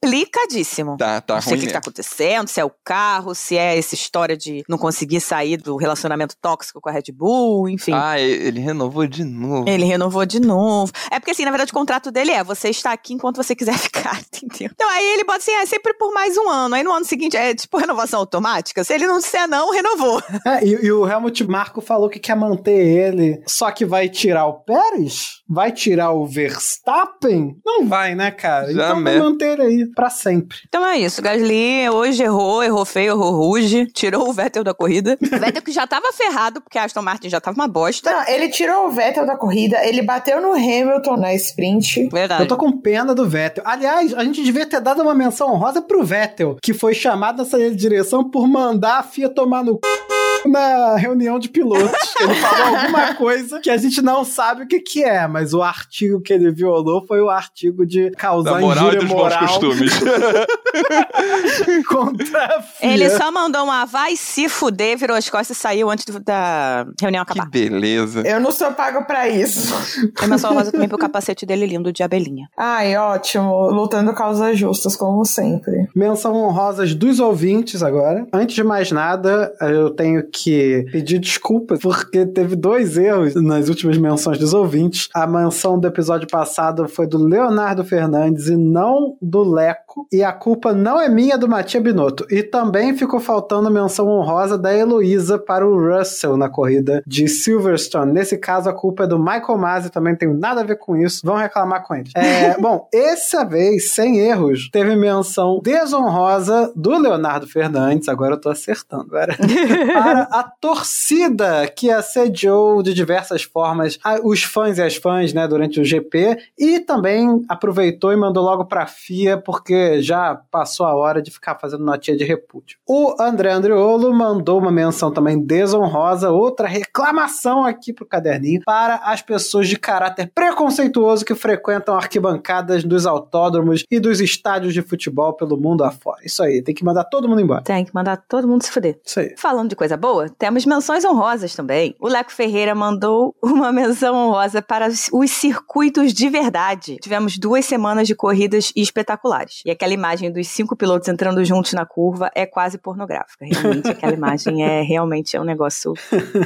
complicadíssimo. 0.00 0.96
Tá, 0.96 1.20
tá 1.20 1.34
não 1.34 1.42
sei 1.42 1.50
ruim 1.50 1.58
o 1.58 1.60
que, 1.60 1.66
que 1.66 1.72
tá 1.72 1.78
acontecendo, 1.80 2.48
se 2.48 2.60
é 2.60 2.64
o 2.64 2.72
carro, 2.84 3.34
se 3.34 3.56
é 3.56 3.76
essa 3.76 3.94
história 3.94 4.36
de 4.36 4.64
não 4.68 4.78
conseguir 4.78 5.20
sair 5.20 5.56
do 5.56 5.76
relacionamento 5.76 6.36
tóxico 6.40 6.80
com 6.80 6.88
a 6.88 6.92
Red 6.92 7.12
Bull, 7.12 7.68
enfim. 7.68 7.92
Ah, 7.94 8.18
ele 8.18 8.60
renovou 8.60 9.06
de 9.06 9.24
novo. 9.24 9.68
Ele 9.68 9.84
renovou 9.84 10.24
de 10.24 10.40
novo. 10.40 10.92
É 11.10 11.18
porque, 11.18 11.32
assim, 11.32 11.44
na 11.44 11.50
verdade, 11.50 11.72
o 11.72 11.74
contrato 11.74 12.10
dele 12.10 12.30
é 12.30 12.44
você 12.44 12.68
está 12.68 12.92
aqui 12.92 13.12
enquanto 13.12 13.36
você 13.36 13.54
quiser 13.54 13.76
ficar, 13.78 14.20
entendeu? 14.20 14.70
Então 14.72 14.88
aí 14.88 15.04
ele 15.14 15.24
bota 15.24 15.38
assim, 15.38 15.52
é 15.52 15.66
sempre 15.66 15.92
por 15.94 16.12
mais 16.12 16.36
um 16.36 16.48
ano. 16.48 16.74
Aí 16.74 16.82
no 16.82 16.92
ano 16.92 17.04
seguinte 17.04 17.36
é 17.36 17.54
tipo 17.54 17.76
renovação 17.76 18.20
automática. 18.20 18.84
Se 18.84 18.94
ele 18.94 19.06
não 19.06 19.18
disser 19.18 19.48
não, 19.48 19.72
renovou. 19.72 20.22
É, 20.46 20.64
e, 20.64 20.86
e 20.86 20.92
o 20.92 21.08
Helmut 21.08 21.44
Marko 21.46 21.80
falou 21.80 22.08
que 22.08 22.18
quer 22.18 22.36
manter 22.36 22.72
ele, 22.72 23.42
só 23.46 23.70
que 23.70 23.84
vai 23.84 24.08
tirar 24.08 24.46
o 24.46 24.60
Pérez? 24.60 25.37
Vai 25.48 25.72
tirar 25.72 26.12
o 26.12 26.26
Verstappen? 26.26 27.56
Não 27.64 27.86
vai, 27.86 28.14
né, 28.14 28.30
cara? 28.30 28.70
Então 28.70 28.88
Jamais. 28.88 29.18
vai 29.18 29.28
manter 29.30 29.52
ele 29.52 29.62
aí 29.62 29.86
pra 29.86 30.10
sempre. 30.10 30.58
Então 30.68 30.84
é 30.84 30.98
isso. 30.98 31.22
Gasly 31.22 31.88
hoje 31.88 32.22
errou, 32.22 32.62
errou 32.62 32.84
feio, 32.84 33.12
errou 33.12 33.32
ruge. 33.32 33.86
Tirou 33.86 34.28
o 34.28 34.32
Vettel 34.32 34.62
da 34.62 34.74
corrida. 34.74 35.16
Vettel 35.22 35.62
que 35.62 35.72
já 35.72 35.86
tava 35.86 36.12
ferrado, 36.12 36.60
porque 36.60 36.78
a 36.78 36.84
Aston 36.84 37.00
Martin 37.00 37.30
já 37.30 37.40
tava 37.40 37.54
uma 37.54 37.68
bosta. 37.68 38.10
Não, 38.10 38.28
ele 38.28 38.48
tirou 38.48 38.86
o 38.86 38.90
Vettel 38.90 39.24
da 39.24 39.36
corrida, 39.36 39.82
ele 39.86 40.02
bateu 40.02 40.40
no 40.40 40.52
Hamilton 40.52 41.16
na 41.16 41.34
sprint. 41.34 42.08
Verdade. 42.10 42.42
Eu 42.42 42.48
tô 42.48 42.56
com 42.56 42.70
pena 42.80 43.14
do 43.14 43.26
Vettel. 43.26 43.64
Aliás, 43.66 44.12
a 44.14 44.22
gente 44.24 44.42
devia 44.42 44.66
ter 44.66 44.80
dado 44.80 45.02
uma 45.02 45.14
menção 45.14 45.52
honrosa 45.52 45.80
pro 45.80 46.04
Vettel, 46.04 46.56
que 46.62 46.74
foi 46.74 46.92
chamado 46.92 47.42
a 47.42 47.44
sair 47.44 47.70
de 47.70 47.76
direção 47.76 48.28
por 48.28 48.46
mandar 48.46 48.98
a 48.98 49.02
FIA 49.02 49.28
tomar 49.28 49.64
no 49.64 49.74
c... 49.74 50.07
na 50.46 50.96
reunião 50.96 51.38
de 51.38 51.48
pilotos. 51.48 52.14
Ele 52.20 52.34
falou 52.34 52.76
alguma 52.76 53.14
coisa 53.14 53.60
que 53.60 53.70
a 53.70 53.76
gente 53.76 54.00
não 54.02 54.24
sabe 54.24 54.64
o 54.64 54.66
que 54.66 54.80
que 54.80 55.04
é, 55.04 55.26
mas 55.26 55.54
o 55.54 55.62
artigo 55.62 56.20
que 56.20 56.32
ele 56.32 56.50
violou 56.50 57.04
foi 57.06 57.20
o 57.20 57.28
artigo 57.30 57.86
de 57.86 58.10
causar 58.12 58.54
Da 58.54 58.60
moral 58.60 58.92
e 58.92 58.96
dos 58.96 59.04
bons 59.04 59.14
moral 59.14 59.40
costumes. 59.40 59.92
contra. 61.88 62.64
Ele 62.80 63.10
só 63.10 63.30
mandou 63.30 63.64
uma 63.64 63.84
vai 63.84 64.16
se 64.16 64.48
fuder, 64.48 64.96
virou 64.98 65.16
as 65.16 65.28
costas 65.28 65.56
e 65.56 65.60
saiu 65.60 65.90
antes 65.90 66.04
da 66.20 66.86
reunião 67.00 67.24
que 67.24 67.32
acabar. 67.32 67.50
beleza. 67.50 68.22
Eu 68.26 68.40
não 68.40 68.50
sou 68.52 68.72
pago 68.72 69.04
pra 69.04 69.28
isso. 69.28 69.74
É 70.22 70.26
menção 70.26 70.54
rosa 70.54 70.70
também 70.72 70.88
pro 70.88 70.98
capacete 70.98 71.46
dele 71.46 71.66
lindo 71.66 71.92
de 71.92 72.02
abelhinha. 72.02 72.48
Ai, 72.56 72.96
ótimo. 72.96 73.70
Lutando 73.70 74.12
causas 74.12 74.58
justas, 74.58 74.96
como 74.96 75.24
sempre. 75.24 75.88
Menção 75.94 76.34
honrosas 76.34 76.94
dos 76.94 77.20
ouvintes 77.20 77.82
agora. 77.82 78.26
Antes 78.32 78.54
de 78.54 78.64
mais 78.64 78.90
nada, 78.92 79.52
eu 79.60 79.90
tenho 79.90 80.22
que 80.32 80.86
pedir 80.92 81.18
desculpas 81.18 81.80
porque 81.80 82.26
teve 82.26 82.56
dois 82.56 82.96
erros 82.96 83.34
nas 83.34 83.68
últimas 83.68 83.96
menções 83.98 84.38
dos 84.38 84.52
ouvintes. 84.52 85.08
A 85.14 85.26
menção 85.26 85.78
do 85.78 85.86
episódio 85.86 86.28
passado 86.28 86.88
foi 86.88 87.06
do 87.06 87.18
Leonardo 87.18 87.84
Fernandes 87.84 88.48
e 88.48 88.56
não 88.56 89.16
do 89.20 89.42
Leco. 89.42 89.87
Branco 89.98 90.06
e 90.12 90.22
a 90.22 90.32
culpa 90.32 90.72
não 90.72 91.00
é 91.00 91.08
minha 91.08 91.36
do 91.36 91.48
Matia 91.48 91.80
Binotto. 91.80 92.26
E 92.30 92.42
também 92.42 92.96
ficou 92.96 93.18
faltando 93.18 93.70
menção 93.70 94.06
honrosa 94.06 94.56
da 94.56 94.74
Heloísa 94.74 95.38
para 95.38 95.66
o 95.66 95.76
Russell 95.76 96.36
na 96.36 96.48
corrida 96.48 97.02
de 97.06 97.26
Silverstone. 97.26 98.12
Nesse 98.12 98.38
caso, 98.38 98.68
a 98.68 98.72
culpa 98.72 99.04
é 99.04 99.06
do 99.06 99.18
Michael 99.18 99.58
Masi, 99.58 99.90
também 99.90 100.14
tem 100.14 100.32
nada 100.32 100.60
a 100.60 100.64
ver 100.64 100.76
com 100.76 100.96
isso. 100.96 101.20
Vão 101.24 101.36
reclamar 101.36 101.86
com 101.86 101.94
eles. 101.94 102.12
É, 102.14 102.58
bom, 102.60 102.88
essa 102.92 103.44
vez, 103.44 103.90
sem 103.90 104.18
erros, 104.18 104.68
teve 104.70 104.94
menção 104.94 105.60
desonrosa 105.62 106.72
do 106.76 106.98
Leonardo 106.98 107.46
Fernandes, 107.46 108.08
agora 108.08 108.34
eu 108.34 108.40
tô 108.40 108.50
acertando, 108.50 109.04
agora, 109.04 109.36
para 109.92 110.22
a 110.22 110.42
torcida 110.60 111.66
que 111.68 111.90
assediou 111.90 112.82
de 112.82 112.92
diversas 112.92 113.42
formas 113.42 113.98
os 114.22 114.42
fãs 114.42 114.78
e 114.78 114.82
as 114.82 114.96
fãs, 114.96 115.32
né, 115.32 115.46
durante 115.46 115.80
o 115.80 115.84
GP, 115.84 116.36
e 116.58 116.80
também 116.80 117.44
aproveitou 117.48 118.12
e 118.12 118.16
mandou 118.16 118.44
logo 118.44 118.64
pra 118.64 118.86
FIA, 118.86 119.38
porque 119.38 119.87
já 120.00 120.40
passou 120.50 120.86
a 120.86 120.94
hora 120.94 121.22
de 121.22 121.30
ficar 121.30 121.58
fazendo 121.58 121.84
notinha 121.84 122.16
de 122.16 122.24
repúdio. 122.24 122.78
O 122.86 123.14
André 123.20 123.50
Andriolo 123.52 124.12
mandou 124.12 124.58
uma 124.58 124.70
menção 124.70 125.12
também 125.12 125.40
desonrosa, 125.40 126.30
outra 126.30 126.68
reclamação 126.68 127.64
aqui 127.64 127.92
pro 127.92 128.06
caderninho, 128.06 128.62
para 128.64 128.96
as 128.96 129.22
pessoas 129.22 129.68
de 129.68 129.78
caráter 129.78 130.30
preconceituoso 130.34 131.24
que 131.24 131.34
frequentam 131.34 131.96
arquibancadas 131.96 132.84
dos 132.84 133.06
autódromos 133.06 133.84
e 133.90 133.98
dos 133.98 134.20
estádios 134.20 134.74
de 134.74 134.82
futebol 134.82 135.32
pelo 135.34 135.56
mundo 135.56 135.84
afora. 135.84 136.18
Isso 136.24 136.42
aí, 136.42 136.62
tem 136.62 136.74
que 136.74 136.84
mandar 136.84 137.04
todo 137.04 137.28
mundo 137.28 137.40
embora. 137.40 137.62
Tem 137.62 137.84
que 137.84 137.94
mandar 137.94 138.16
todo 138.16 138.46
mundo 138.46 138.62
se 138.62 138.70
fuder. 138.70 138.98
Isso 139.04 139.20
aí. 139.20 139.34
Falando 139.36 139.70
de 139.70 139.76
coisa 139.76 139.96
boa, 139.96 140.28
temos 140.38 140.64
menções 140.64 141.04
honrosas 141.04 141.54
também. 141.54 141.94
O 142.00 142.08
Leco 142.08 142.32
Ferreira 142.32 142.74
mandou 142.74 143.34
uma 143.42 143.72
menção 143.72 144.14
honrosa 144.14 144.62
para 144.62 144.88
os 144.88 145.30
circuitos 145.30 146.12
de 146.12 146.28
verdade. 146.28 146.96
Tivemos 147.00 147.38
duas 147.38 147.64
semanas 147.64 148.06
de 148.06 148.14
corridas 148.14 148.72
espetaculares. 148.74 149.62
E 149.68 149.70
aquela 149.70 149.92
imagem 149.92 150.32
dos 150.32 150.48
cinco 150.48 150.74
pilotos 150.74 151.06
entrando 151.08 151.44
juntos 151.44 151.74
na 151.74 151.84
curva 151.84 152.30
é 152.34 152.46
quase 152.46 152.78
pornográfica. 152.78 153.44
Realmente, 153.44 153.90
aquela 153.90 154.14
imagem 154.14 154.64
é 154.64 154.80
realmente 154.80 155.36
é 155.36 155.40
um 155.42 155.44
negócio 155.44 155.92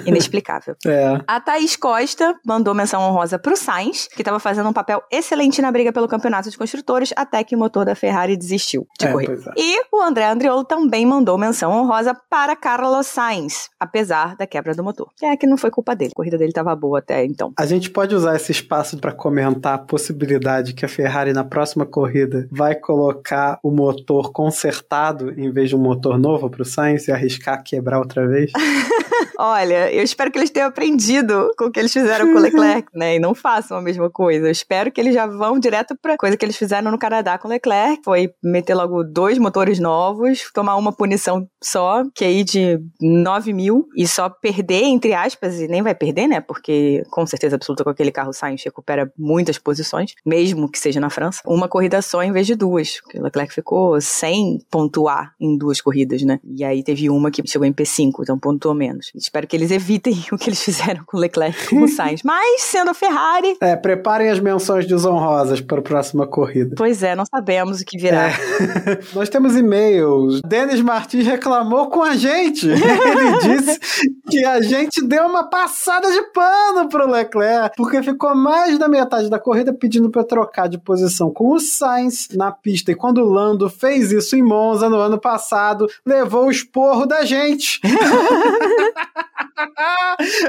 inexplicável. 0.04 0.74
É. 0.84 1.20
A 1.24 1.40
Thaís 1.40 1.76
Costa 1.76 2.34
mandou 2.44 2.74
menção 2.74 3.00
honrosa 3.00 3.38
pro 3.38 3.56
Sainz, 3.56 4.08
que 4.08 4.22
estava 4.22 4.40
fazendo 4.40 4.68
um 4.68 4.72
papel 4.72 5.00
excelente 5.08 5.62
na 5.62 5.70
briga 5.70 5.92
pelo 5.92 6.08
campeonato 6.08 6.50
de 6.50 6.58
construtores, 6.58 7.12
até 7.14 7.44
que 7.44 7.54
o 7.54 7.58
motor 7.60 7.84
da 7.84 7.94
Ferrari 7.94 8.36
desistiu 8.36 8.88
de 8.98 9.06
É, 9.06 9.12
correr. 9.12 9.30
é. 9.30 9.52
E 9.56 9.82
o 9.92 10.00
André 10.02 10.26
Andriolo 10.26 10.64
também 10.64 11.06
mandou 11.06 11.38
menção 11.38 11.70
honrosa 11.70 12.16
para 12.28 12.56
Carlos 12.56 13.06
Sainz, 13.06 13.68
apesar 13.78 14.34
da 14.34 14.48
quebra 14.48 14.74
do 14.74 14.82
motor. 14.82 15.08
É 15.22 15.36
que 15.36 15.46
não 15.46 15.56
foi 15.56 15.70
culpa 15.70 15.94
dele, 15.94 16.10
a 16.12 16.16
corrida 16.16 16.36
dele 16.36 16.50
estava 16.50 16.74
boa 16.74 16.98
até 16.98 17.24
então. 17.24 17.52
A 17.56 17.66
gente 17.66 17.88
pode 17.88 18.16
usar 18.16 18.34
esse 18.34 18.50
espaço 18.50 18.98
para 18.98 19.12
comentar 19.12 19.74
a 19.74 19.78
possibilidade 19.78 20.72
que 20.74 20.84
a 20.84 20.88
Ferrari 20.88 21.32
na 21.32 21.44
próxima 21.44 21.86
corrida 21.86 22.48
vai 22.50 22.74
colocar 22.74 23.11
o 23.62 23.70
motor 23.70 24.32
consertado 24.32 25.30
em 25.38 25.50
vez 25.50 25.68
de 25.68 25.76
um 25.76 25.80
motor 25.80 26.18
novo 26.18 26.48
para 26.50 26.62
o 26.62 26.64
Sainz 26.64 27.08
e 27.08 27.12
arriscar 27.12 27.62
quebrar 27.62 27.98
outra 27.98 28.26
vez? 28.26 28.50
Olha, 29.38 29.92
eu 29.92 30.02
espero 30.02 30.30
que 30.30 30.38
eles 30.38 30.50
tenham 30.50 30.68
aprendido 30.68 31.50
com 31.56 31.64
o 31.64 31.70
que 31.70 31.80
eles 31.80 31.92
fizeram 31.92 32.32
com 32.32 32.38
o 32.38 32.40
Leclerc, 32.40 32.88
né? 32.94 33.16
E 33.16 33.18
não 33.18 33.34
façam 33.34 33.76
a 33.76 33.82
mesma 33.82 34.10
coisa. 34.10 34.46
Eu 34.46 34.50
espero 34.50 34.90
que 34.90 35.00
eles 35.00 35.14
já 35.14 35.26
vão 35.26 35.58
direto 35.58 35.96
pra 36.00 36.16
coisa 36.16 36.36
que 36.36 36.44
eles 36.44 36.56
fizeram 36.56 36.90
no 36.90 36.98
Canadá 36.98 37.38
com 37.38 37.48
o 37.48 37.50
Leclerc. 37.50 38.02
Foi 38.04 38.32
meter 38.42 38.74
logo 38.74 39.02
dois 39.02 39.38
motores 39.38 39.78
novos, 39.78 40.50
tomar 40.52 40.76
uma 40.76 40.92
punição 40.92 41.48
só, 41.62 42.04
que 42.14 42.24
aí 42.24 42.44
de 42.44 42.78
9 43.00 43.52
mil, 43.52 43.88
e 43.96 44.06
só 44.06 44.28
perder, 44.28 44.84
entre 44.84 45.12
aspas, 45.12 45.60
e 45.60 45.66
nem 45.66 45.82
vai 45.82 45.94
perder, 45.94 46.26
né? 46.28 46.40
Porque 46.40 47.02
com 47.10 47.26
certeza 47.26 47.56
absoluta 47.56 47.84
com 47.84 47.90
aquele 47.90 48.12
carro 48.12 48.32
Sainz 48.32 48.62
recupera 48.62 49.12
muitas 49.18 49.58
posições, 49.58 50.14
mesmo 50.24 50.70
que 50.70 50.78
seja 50.78 51.00
na 51.00 51.10
França. 51.10 51.40
Uma 51.46 51.68
corrida 51.68 52.00
só 52.00 52.22
em 52.22 52.32
vez 52.32 52.46
de 52.46 52.54
duas. 52.54 53.00
Porque 53.02 53.18
o 53.18 53.22
Leclerc 53.22 53.52
ficou 53.52 54.00
sem 54.00 54.60
pontuar 54.70 55.34
em 55.40 55.56
duas 55.56 55.80
corridas, 55.80 56.22
né? 56.22 56.40
E 56.44 56.64
aí 56.64 56.82
teve 56.82 57.10
uma 57.10 57.30
que 57.30 57.42
chegou 57.46 57.66
em 57.66 57.72
P5, 57.72 58.12
então 58.20 58.38
pontuou 58.38 58.74
menos. 58.74 59.10
Espero 59.14 59.46
que 59.46 59.56
eles 59.56 59.70
evitem 59.70 60.14
o 60.32 60.38
que 60.38 60.48
eles 60.48 60.62
fizeram 60.62 61.02
com 61.04 61.16
o 61.16 61.20
Leclerc 61.20 61.64
e 61.64 61.68
com 61.68 61.82
o 61.82 61.88
Sainz. 61.88 62.22
Mas, 62.24 62.62
sendo 62.62 62.90
a 62.90 62.94
Ferrari, 62.94 63.56
É, 63.60 63.76
preparem 63.76 64.28
as 64.30 64.40
menções 64.40 64.86
desonrosas 64.86 65.60
para 65.60 65.78
a 65.80 65.82
próxima 65.82 66.26
corrida. 66.26 66.74
pois 66.76 67.02
é, 67.02 67.14
não 67.14 67.24
sabemos 67.26 67.80
o 67.80 67.84
que 67.84 67.98
virá. 67.98 68.28
É. 68.30 68.32
Nós 69.14 69.28
temos 69.28 69.56
e-mails. 69.56 70.40
Denis 70.46 70.80
Martins 70.80 71.26
reclamou 71.26 71.88
com 71.90 72.02
a 72.02 72.14
gente. 72.16 72.66
Ele 72.68 73.38
disse 73.40 73.78
que 74.30 74.44
a 74.44 74.60
gente 74.62 75.06
deu 75.06 75.26
uma 75.26 75.44
passada 75.48 76.10
de 76.10 76.22
pano 76.32 76.88
pro 76.88 77.10
Leclerc, 77.10 77.76
porque 77.76 78.02
ficou 78.02 78.34
mais 78.34 78.78
da 78.78 78.88
metade 78.88 79.28
da 79.28 79.38
corrida 79.38 79.72
pedindo 79.72 80.10
para 80.10 80.24
trocar 80.24 80.68
de 80.68 80.78
posição 80.78 81.30
com 81.30 81.52
o 81.52 81.60
Sainz 81.60 82.28
na 82.34 82.50
pista. 82.52 82.91
E 82.92 82.94
quando 82.94 83.18
o 83.18 83.28
Lando 83.28 83.70
fez 83.70 84.12
isso 84.12 84.36
em 84.36 84.42
Monza 84.42 84.88
no 84.88 84.98
ano 84.98 85.18
passado, 85.18 85.86
levou 86.04 86.46
o 86.46 86.50
esporro 86.50 87.06
da 87.06 87.24
gente. 87.24 87.80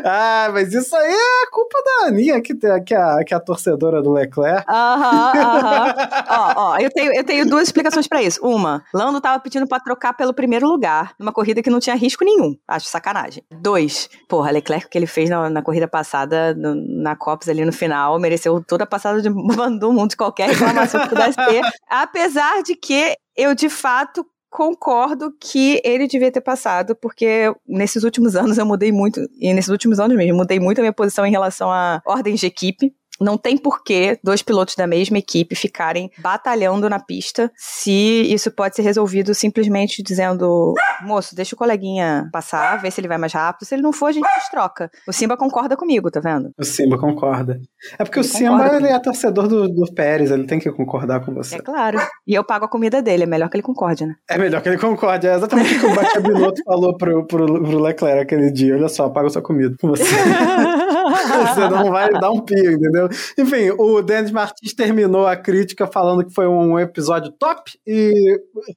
ah, 0.04 0.50
mas 0.54 0.74
isso 0.74 0.96
aí 0.96 1.14
é 1.14 1.50
culpa 1.52 1.78
da 1.84 2.08
Aninha, 2.08 2.42
que, 2.42 2.54
que, 2.56 2.94
é 2.94 2.98
a, 3.02 3.24
que 3.24 3.34
é 3.34 3.38
a 3.38 3.40
torcedora 3.40 4.02
do 4.02 4.12
Leclerc. 4.12 4.66
Aham, 4.70 5.32
aham. 5.36 5.94
Ó, 6.30 6.54
ó, 6.72 6.78
eu 6.78 6.90
tenho, 6.92 7.14
eu 7.16 7.24
tenho 7.24 7.46
duas 7.46 7.64
explicações 7.64 8.08
pra 8.08 8.22
isso. 8.22 8.40
Uma, 8.46 8.84
Lando 8.94 9.22
tava 9.22 9.40
pedindo 9.40 9.68
pra 9.68 9.80
trocar 9.80 10.14
pelo 10.14 10.34
primeiro 10.34 10.68
lugar, 10.68 11.14
numa 11.20 11.32
corrida 11.32 11.62
que 11.62 11.70
não 11.70 11.80
tinha 11.80 11.96
risco 11.96 12.26
nenhum. 12.26 12.56
Acho 12.68 12.88
sacanagem. 12.88 13.44
Dois, 13.52 14.10
porra, 14.28 14.52
Leclerc, 14.52 14.86
o 14.86 14.90
que 14.90 14.98
ele 14.98 15.08
fez 15.08 15.30
na, 15.30 15.50
na 15.50 15.62
corrida 15.62 15.88
passada, 15.88 16.54
no- 16.56 16.76
na 16.76 17.16
Cops 17.16 17.48
ali 17.50 17.64
no 17.64 17.72
final, 17.72 18.20
mereceu 18.20 18.64
toda 18.68 18.84
a 18.84 18.88
passada 18.88 19.22
de 19.22 19.30
do 19.80 19.94
mundo 19.94 20.10
de 20.10 20.18
qualquer 20.18 20.50
reclamação 20.50 21.02
que 21.02 21.10
pudesse 21.10 21.38
ter. 21.38 21.62
Apesar 21.90 22.33
de 22.64 22.76
que 22.76 23.16
eu, 23.36 23.56
de 23.56 23.70
fato, 23.70 24.26
concordo 24.50 25.36
que 25.40 25.82
ele 25.84 26.08
devia 26.08 26.32
ter 26.32 26.42
passado, 26.42 26.96
porque 26.96 27.54
nesses 27.68 28.04
últimos 28.04 28.36
anos 28.38 28.58
eu 28.58 28.66
mudei 28.66 28.92
muito, 28.92 29.20
e 29.40 29.54
nesses 29.54 29.72
últimos 29.72 30.00
anos 30.00 30.16
mesmo, 30.16 30.38
mudei 30.38 30.60
muito 30.60 30.80
a 30.80 30.82
minha 30.82 30.94
posição 30.94 31.26
em 31.26 31.32
relação 31.32 31.72
a 31.72 32.02
ordens 32.06 32.40
de 32.40 32.46
equipe. 32.46 32.94
Não 33.20 33.38
tem 33.38 33.58
porquê 33.58 34.18
dois 34.24 34.42
pilotos 34.42 34.76
da 34.76 34.88
mesma 34.88 35.18
equipe 35.18 35.56
ficarem 35.56 36.12
batalhando 36.18 36.90
na 36.90 37.00
pista 37.00 37.52
se 37.56 37.92
isso 37.92 38.52
pode 38.52 38.76
ser 38.76 38.82
resolvido 38.82 39.34
simplesmente 39.34 40.04
dizendo: 40.04 40.74
moço, 41.02 41.36
deixa 41.36 41.56
o 41.56 41.58
coleguinha 41.58 42.30
passar, 42.32 42.82
vê 42.82 42.90
se 42.90 43.00
ele 43.00 43.08
vai 43.08 43.18
mais 43.18 43.34
rápido. 43.34 43.66
Se 43.66 43.76
ele 43.76 43.82
não 43.82 43.94
for, 43.94 44.08
a 44.08 44.12
gente 44.12 44.28
troca. 44.52 44.90
O 45.08 45.14
Simba 45.14 45.38
concorda 45.38 45.78
comigo, 45.78 46.10
tá 46.10 46.20
vendo? 46.20 46.52
O 46.58 46.64
Simba 46.64 46.98
concorda. 46.98 47.60
É 48.00 48.04
porque 48.04 48.20
o 48.20 48.22
Ele 48.22 48.28
Simba 48.28 48.52
concorda 48.52 48.78
ele 48.78 48.88
é 48.88 49.00
torcedor 49.00 49.48
do, 49.48 49.68
do 49.68 49.94
Pérez, 49.94 50.32
ele 50.32 50.46
tem 50.46 50.60
que 50.60 50.72
concordar 50.72 51.24
com 51.24 51.34
você. 51.34 51.56
É 51.56 51.60
claro. 51.60 52.00
E 52.26 52.34
eu 52.34 52.44
pago 52.44 52.66
a 52.66 52.70
comida 52.70 53.02
dele, 53.02 53.24
é 53.24 53.28
melhor 53.28 53.50
que 53.50 53.58
ele 53.58 53.64
concorde, 53.64 54.06
né? 54.06 54.16
É 54.30 54.38
melhor 54.38 54.62
que 54.62 54.70
ele 54.70 54.78
concorde. 54.78 55.28
É 55.28 55.36
exatamente 55.36 55.76
o 55.76 55.80
que 55.80 55.86
o 55.86 55.96
Batia 55.96 56.22
Binotto 56.22 56.62
falou 56.66 56.98
pro, 56.98 57.26
pro, 57.28 57.46
pro 57.46 57.80
Leclerc 57.80 58.22
aquele 58.22 58.52
dia. 58.52 58.76
Olha 58.76 58.90
só, 58.90 59.10
paga 59.10 59.30
sua 59.30 59.42
comida 59.42 59.76
com 59.80 59.90
você. 59.90 60.04
você 61.24 61.70
não 61.70 61.92
vai 61.92 62.10
dar 62.12 62.32
um 62.32 62.42
pio, 62.42 62.72
entendeu? 62.72 63.03
Enfim, 63.38 63.72
o 63.78 64.02
Denis 64.02 64.32
Martins 64.32 64.74
terminou 64.74 65.28
a 65.28 65.36
crítica 65.36 65.88
falando 65.88 66.26
que 66.26 66.34
foi 66.34 66.48
um 66.48 66.80
episódio 66.80 67.32
top 67.32 67.78
e 67.86 68.14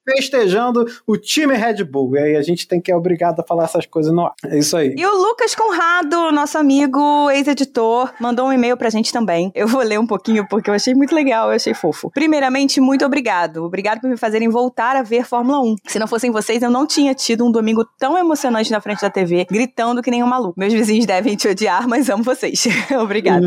festejando 0.05 0.87
o 1.07 1.17
time 1.17 1.55
Red 1.55 1.85
Bull. 1.85 2.17
E 2.17 2.19
aí 2.19 2.37
a 2.37 2.43
gente 2.43 2.67
tem 2.67 2.81
que 2.81 2.91
é 2.91 2.97
obrigado 2.97 3.41
a 3.41 3.45
falar 3.45 3.65
essas 3.65 3.87
coisas 3.87 4.13
no 4.13 4.23
ar. 4.23 4.35
É 4.45 4.59
isso 4.59 4.77
aí. 4.77 4.95
E 4.97 5.07
o 5.07 5.17
Lucas 5.17 5.55
Conrado, 5.55 6.31
nosso 6.33 6.59
amigo, 6.59 7.31
ex-editor, 7.31 8.13
mandou 8.21 8.47
um 8.47 8.53
e-mail 8.53 8.77
pra 8.77 8.91
gente 8.91 9.13
também. 9.13 9.51
Eu 9.55 9.67
vou 9.67 9.83
ler 9.83 9.99
um 9.99 10.07
pouquinho 10.07 10.47
porque 10.49 10.71
eu 10.71 10.75
achei 10.75 10.95
muito 10.95 11.15
legal, 11.15 11.49
eu 11.49 11.57
achei 11.57 11.75
fofo. 11.75 12.11
Primeiramente, 12.11 12.81
muito 12.81 13.05
obrigado. 13.05 13.65
Obrigado 13.65 14.01
por 14.01 14.09
me 14.11 14.17
fazerem 14.17 14.49
voltar 14.49 14.97
a 14.97 15.03
ver 15.03 15.25
Fórmula 15.25 15.61
1. 15.61 15.77
Se 15.87 15.99
não 15.99 16.07
fossem 16.07 16.31
vocês, 16.31 16.63
eu 16.63 16.71
não 16.71 16.87
tinha 16.87 17.15
tido 17.15 17.45
um 17.45 17.51
domingo 17.51 17.85
tão 17.99 18.19
emocionante 18.19 18.71
na 18.71 18.81
frente 18.81 19.03
da 19.03 19.11
TV, 19.11 19.47
gritando 19.51 20.03
que 20.03 20.11
nem 20.11 20.23
um 20.23 20.27
maluco. 20.27 20.55
Meus 20.59 20.73
vizinhos 20.73 21.07
devem 21.07 21.37
te 21.37 21.49
odiar, 21.49 21.89
mas 21.89 22.09
amo 22.09 22.23
vocês. 22.23 22.67
Obrigada. 23.01 23.47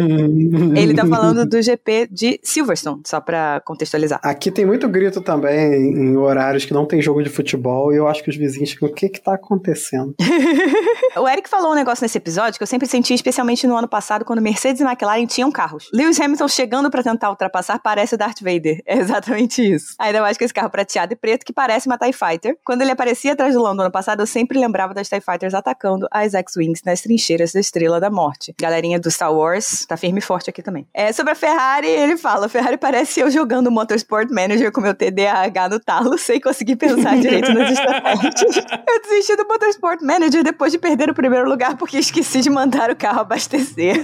Ele 0.76 0.93
tá 0.93 1.05
falando 1.05 1.45
do 1.49 1.61
GP 1.61 2.07
de 2.11 2.39
Silverstone, 2.43 3.01
só 3.05 3.20
pra 3.20 3.61
contextualizar. 3.65 4.20
Aqui 4.24 4.51
tem 4.51 4.65
muito 4.65 4.88
grito 4.88 5.22
também 5.22 5.74
em 5.76 6.17
horários 6.17 6.65
que 6.65 6.74
não 6.74 6.86
tem 6.86 7.01
jogo 7.01 7.24
de 7.24 7.30
futebol 7.30 7.93
e 7.93 7.97
eu 7.97 8.07
acho 8.07 8.24
que 8.24 8.30
os 8.30 8.36
vizinhos 8.36 8.72
ficam, 8.72 8.89
o 8.89 8.93
que 8.93 9.09
que 9.09 9.22
tá 9.22 9.34
acontecendo? 9.34 10.15
O 11.17 11.28
Eric 11.28 11.49
falou 11.49 11.72
um 11.72 11.76
negócio 11.76 12.03
nesse 12.03 12.17
episódio 12.17 12.57
que 12.57 12.63
eu 12.63 12.67
sempre 12.67 12.88
senti, 12.88 13.13
especialmente 13.13 13.65
no 13.65 13.76
ano 13.76 13.88
passado, 13.88 14.24
quando 14.24 14.41
Mercedes 14.41 14.80
e 14.80 14.84
McLaren 14.86 15.26
tinham 15.26 15.51
carros. 15.51 15.89
Lewis 15.91 16.20
Hamilton 16.20 16.47
chegando 16.47 16.89
pra 16.89 17.01
tentar 17.01 17.30
ultrapassar 17.30 17.80
parece 17.80 18.15
o 18.15 18.17
Darth 18.17 18.41
Vader. 18.41 18.80
É 18.89 18.97
exatamente 18.97 19.61
isso. 19.61 19.95
Ainda 19.99 20.20
mais 20.22 20.38
com 20.38 20.43
esse 20.43 20.53
carro 20.53 20.70
prateado 20.70 21.13
e 21.13 21.15
preto 21.15 21.45
que 21.45 21.53
parece 21.53 21.88
uma 21.88 21.97
TIE 21.97 22.11
Fighter. 22.11 22.57
Quando 22.65 22.82
ele 22.82 22.91
aparecia 22.91 23.34
atrás 23.34 23.53
do 23.53 23.61
Lando 23.61 23.78
no 23.78 23.82
ano 23.84 23.91
passado, 23.91 24.22
eu 24.22 24.28
sempre 24.28 24.59
lembrava 24.59 24.93
das 24.93 25.07
TIE 25.07 25.22
Fighters 25.22 25.53
atacando 25.53 26.07
as 26.11 26.34
X-Wings 26.34 26.82
nas 26.84 27.01
trincheiras 27.01 27.51
da 27.51 27.59
Estrela 27.59 27.99
da 27.99 28.09
Morte. 28.09 28.53
Galerinha 28.59 28.99
do 28.99 29.11
Star 29.11 29.34
Wars 29.34 29.86
tá 29.86 29.95
firme 29.95 30.20
e 30.20 30.22
forte 30.22 30.49
aqui 30.49 30.59
também. 30.62 30.88
É, 30.93 31.12
sobre 31.12 31.32
a 31.32 31.36
Ferrari, 31.36 31.88
ele 31.88 32.18
fala: 32.18 32.45
a 32.45 32.49
Ferrari 32.49 32.78
parece 32.78 33.20
eu 33.20 33.30
jogando 33.30 33.72
Motorsport 33.72 34.30
Manager 34.32 34.72
com 34.72 34.82
meu 34.82 34.93
TDAH 34.93 35.70
no 35.70 35.80
talo, 35.80 36.18
sem 36.20 36.39
conseguir 36.39 36.76
pensar 36.76 37.18
direito 37.18 37.53
nas 37.53 37.72
estratégias. 37.72 38.66
Eu 38.89 39.01
desisti 39.01 39.36
do 39.36 39.47
Motorsport 39.47 40.01
Manager 40.01 40.43
depois 40.43 40.72
de 40.72 40.78
perder 40.78 41.10
o 41.10 41.14
primeiro 41.14 41.47
lugar 41.47 41.78
porque 41.78 41.97
esqueci 41.97 42.41
de 42.41 42.49
mandar 42.49 42.89
o 42.89 42.95
carro 42.95 43.22
abastecer. 43.22 44.03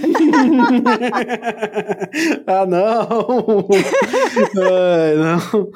ah, 2.46 2.66
não! 2.66 3.66
Ai, 4.56 5.14
não. 5.16 5.70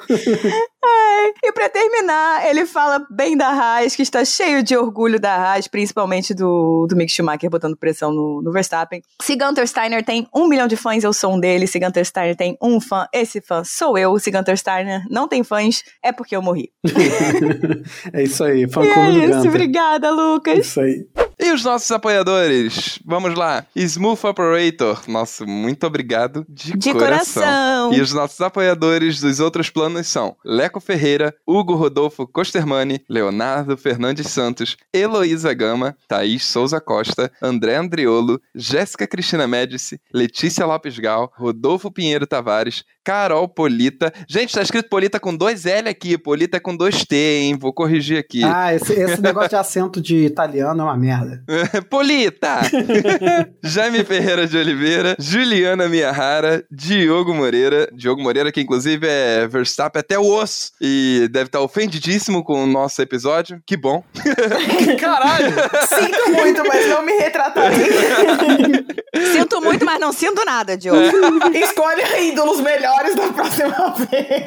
E 1.43 1.51
pra 1.51 1.69
terminar, 1.69 2.47
ele 2.47 2.65
fala 2.65 3.05
bem 3.09 3.37
da 3.37 3.47
Haas, 3.49 3.95
que 3.95 4.01
está 4.01 4.23
cheio 4.25 4.63
de 4.63 4.75
orgulho 4.75 5.19
da 5.19 5.33
Haas, 5.35 5.67
principalmente 5.67 6.33
do, 6.33 6.87
do 6.87 6.95
Mick 6.95 7.11
Schumacher 7.11 7.49
botando 7.49 7.77
pressão 7.77 8.11
no, 8.11 8.41
no 8.41 8.51
Verstappen. 8.51 9.01
Se 9.21 9.35
Gunter 9.35 9.67
Steiner 9.67 10.03
tem 10.03 10.27
um 10.33 10.47
milhão 10.47 10.67
de 10.67 10.75
fãs, 10.75 11.03
eu 11.03 11.13
sou 11.13 11.33
um 11.33 11.39
deles. 11.39 11.69
Se 11.71 11.79
Gunter 11.79 12.05
Steiner 12.05 12.35
tem 12.35 12.57
um 12.61 12.79
fã, 12.79 13.07
esse 13.13 13.41
fã 13.41 13.63
sou 13.63 13.97
eu. 13.97 14.17
Se 14.19 14.31
Gunter 14.31 14.57
Steiner 14.57 15.03
não 15.09 15.27
tem 15.27 15.43
fãs, 15.43 15.83
é 16.03 16.11
porque 16.11 16.35
eu 16.35 16.41
morri. 16.41 16.71
é 18.13 18.23
isso 18.23 18.43
aí, 18.43 18.69
fã 18.69 18.83
e 18.83 18.89
é 18.89 18.93
do 18.93 19.19
isso, 19.19 19.33
Gunter. 19.35 19.49
obrigada, 19.49 20.11
Lucas. 20.11 20.59
Isso 20.59 20.81
aí. 20.81 21.05
E 21.43 21.51
os 21.51 21.63
nossos 21.63 21.89
apoiadores? 21.89 22.99
Vamos 23.03 23.33
lá. 23.33 23.65
Smooth 23.75 24.27
Operator. 24.27 25.01
Nosso 25.07 25.45
muito 25.47 25.87
obrigado 25.87 26.45
de, 26.47 26.73
De 26.77 26.93
coração. 26.93 27.41
coração. 27.41 27.93
E 27.93 27.99
os 28.01 28.13
nossos 28.13 28.39
apoiadores 28.41 29.19
dos 29.19 29.39
outros 29.39 29.69
planos 29.69 30.07
são 30.07 30.35
Leco 30.45 30.79
Ferreira, 30.79 31.33
Hugo 31.47 31.73
Rodolfo 31.73 32.27
Costermani, 32.27 33.03
Leonardo 33.09 33.75
Fernandes 33.75 34.27
Santos, 34.27 34.77
Heloísa 34.93 35.51
Gama, 35.53 35.97
Thaís 36.07 36.45
Souza 36.45 36.79
Costa, 36.79 37.31
André 37.41 37.75
Andriolo, 37.75 38.39
Jéssica 38.53 39.07
Cristina 39.07 39.47
Médici, 39.47 39.99
Letícia 40.13 40.65
Lopes 40.65 40.99
Gal, 40.99 41.33
Rodolfo 41.35 41.89
Pinheiro 41.91 42.27
Tavares, 42.27 42.83
Carol 43.03 43.47
Polita. 43.47 44.13
Gente, 44.29 44.53
tá 44.53 44.61
escrito 44.61 44.89
Polita 44.89 45.19
com 45.19 45.35
dois 45.35 45.65
L 45.65 45.89
aqui, 45.89 46.17
Polita 46.17 46.57
é 46.57 46.59
com 46.59 46.75
dois 46.75 47.03
T, 47.03 47.15
hein? 47.15 47.57
Vou 47.59 47.73
corrigir 47.73 48.17
aqui. 48.17 48.43
Ah, 48.43 48.73
esse, 48.73 48.93
esse 48.93 49.21
negócio 49.21 49.49
de 49.49 49.55
acento 49.55 50.01
de 50.01 50.25
italiano 50.25 50.81
é 50.81 50.83
uma 50.83 50.97
merda. 50.97 51.43
Polita! 51.89 52.61
Jaime 53.63 54.03
Ferreira 54.03 54.45
de 54.47 54.57
Oliveira, 54.57 55.15
Juliana 55.19 55.87
Miyahara, 55.87 56.63
Diogo 56.69 57.33
Moreira. 57.33 57.89
Diogo 57.93 58.21
Moreira, 58.21 58.51
que 58.51 58.61
inclusive 58.61 59.07
é 59.07 59.47
Verstappen 59.47 59.99
até 59.99 60.19
o 60.19 60.25
osso 60.25 60.71
e 60.79 61.27
deve 61.31 61.45
estar 61.45 61.61
ofendidíssimo 61.61 62.43
com 62.43 62.63
o 62.63 62.67
nosso 62.67 63.01
episódio. 63.01 63.61
Que 63.65 63.75
bom. 63.75 64.03
Caralho! 64.99 65.51
Sinto 65.87 66.31
muito, 66.31 66.67
mas 66.67 66.87
não 66.87 67.03
me 67.03 67.13
retratarei. 67.13 67.87
Sinto 69.33 69.61
muito, 69.61 69.85
mas 69.85 69.99
não 69.99 70.11
sinto 70.11 70.43
nada, 70.45 70.77
Diogo. 70.77 71.01
Escolha 71.53 72.21
ídolos 72.21 72.61
melhores 72.61 72.90
da 73.15 73.33
próxima 73.33 73.95
vez. 74.05 74.45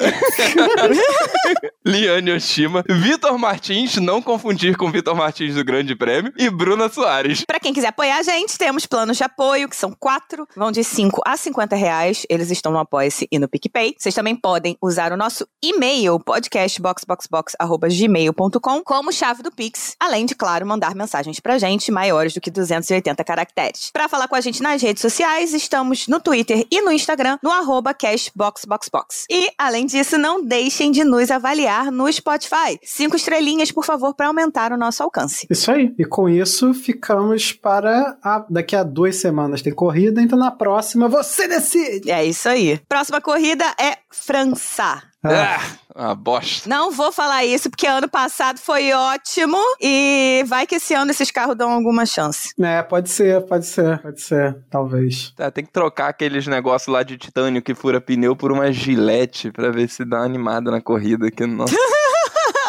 Liane 1.84 2.30
Oshima, 2.32 2.84
Vitor 2.88 3.36
Martins, 3.38 3.96
não 3.96 4.22
confundir 4.22 4.76
com 4.76 4.90
Vitor 4.90 5.14
Martins 5.14 5.54
do 5.54 5.64
Grande 5.64 5.94
Prêmio, 5.94 6.32
e 6.38 6.48
Bruna 6.50 6.88
Soares. 6.88 7.44
Pra 7.46 7.60
quem 7.60 7.72
quiser 7.72 7.88
apoiar 7.88 8.18
a 8.18 8.22
gente, 8.22 8.58
temos 8.58 8.86
planos 8.86 9.16
de 9.16 9.24
apoio, 9.24 9.68
que 9.68 9.76
são 9.76 9.92
quatro, 9.98 10.46
vão 10.56 10.70
de 10.72 10.82
5 10.84 11.20
a 11.26 11.36
50 11.36 11.74
reais. 11.76 12.26
Eles 12.28 12.50
estão 12.50 12.72
no 12.72 12.78
Apoia-se 12.78 13.26
e 13.30 13.38
no 13.38 13.48
PicPay. 13.48 13.94
Vocês 13.98 14.14
também 14.14 14.34
podem 14.36 14.76
usar 14.82 15.12
o 15.12 15.16
nosso 15.16 15.46
e-mail, 15.62 16.18
podcastboxboxbox.gmail.com, 16.20 18.82
como 18.82 19.12
chave 19.12 19.42
do 19.42 19.50
Pix, 19.50 19.94
além 20.00 20.24
de, 20.26 20.34
claro, 20.34 20.66
mandar 20.66 20.94
mensagens 20.94 21.40
pra 21.40 21.58
gente 21.58 21.90
maiores 21.92 22.32
do 22.34 22.40
que 22.40 22.50
280 22.50 23.22
caracteres. 23.24 23.90
Pra 23.92 24.08
falar 24.08 24.28
com 24.28 24.36
a 24.36 24.40
gente 24.40 24.62
nas 24.62 24.80
redes 24.80 25.02
sociais, 25.02 25.52
estamos 25.52 26.08
no 26.08 26.18
Twitter 26.20 26.66
e 26.70 26.80
no 26.80 26.90
Instagram, 26.92 27.38
no 27.42 27.50
arroba 27.50 27.92
cashboxboxbox. 28.38 29.24
E, 29.30 29.48
além 29.58 29.86
disso, 29.86 30.18
não 30.18 30.44
deixem 30.44 30.90
de 30.90 31.04
nos 31.04 31.30
avaliar 31.30 31.90
no 31.90 32.10
Spotify. 32.12 32.78
Cinco 32.82 33.16
estrelinhas, 33.16 33.70
por 33.70 33.84
favor, 33.84 34.14
para 34.14 34.26
aumentar 34.28 34.72
o 34.72 34.76
nosso 34.76 35.02
alcance. 35.02 35.46
Isso 35.50 35.70
aí. 35.70 35.94
E 35.98 36.04
com 36.04 36.28
isso, 36.28 36.74
ficamos 36.74 37.52
para 37.52 38.16
a- 38.22 38.44
daqui 38.50 38.76
a 38.76 38.82
duas 38.82 39.16
semanas 39.16 39.62
tem 39.62 39.72
corrida, 39.72 40.20
então 40.20 40.38
na 40.38 40.50
próxima 40.50 41.08
você 41.08 41.46
decide. 41.48 42.10
É 42.10 42.24
isso 42.24 42.48
aí. 42.48 42.78
Próxima 42.88 43.20
corrida 43.20 43.64
é 43.80 43.98
França. 44.10 45.02
Ah, 45.22 45.56
Ah, 45.56 45.60
uma 45.94 46.14
bosta. 46.14 46.68
Não 46.68 46.90
vou 46.90 47.12
falar 47.12 47.44
isso 47.44 47.70
porque 47.70 47.86
ano 47.86 48.08
passado 48.08 48.58
foi 48.58 48.92
ótimo 48.92 49.58
e 49.80 50.44
vai 50.46 50.66
que 50.66 50.76
esse 50.76 50.94
ano 50.94 51.10
esses 51.10 51.30
carros 51.30 51.56
dão 51.56 51.70
alguma 51.70 52.04
chance. 52.04 52.50
é, 52.60 52.82
pode 52.82 53.10
ser, 53.10 53.40
pode 53.42 53.66
ser, 53.66 53.98
pode 54.00 54.20
ser, 54.20 54.56
talvez. 54.70 55.32
Tá, 55.36 55.50
tem 55.50 55.64
que 55.64 55.72
trocar 55.72 56.08
aqueles 56.08 56.46
negócios 56.46 56.92
lá 56.92 57.02
de 57.02 57.16
titânio 57.16 57.62
que 57.62 57.74
fura 57.74 58.00
pneu 58.00 58.34
por 58.34 58.50
uma 58.50 58.72
gilete 58.72 59.50
pra 59.52 59.70
ver 59.70 59.88
se 59.88 60.04
dá 60.04 60.18
uma 60.18 60.24
animada 60.24 60.70
na 60.70 60.80
corrida. 60.80 61.30
Que, 61.30 61.46
nossa. 61.46 61.74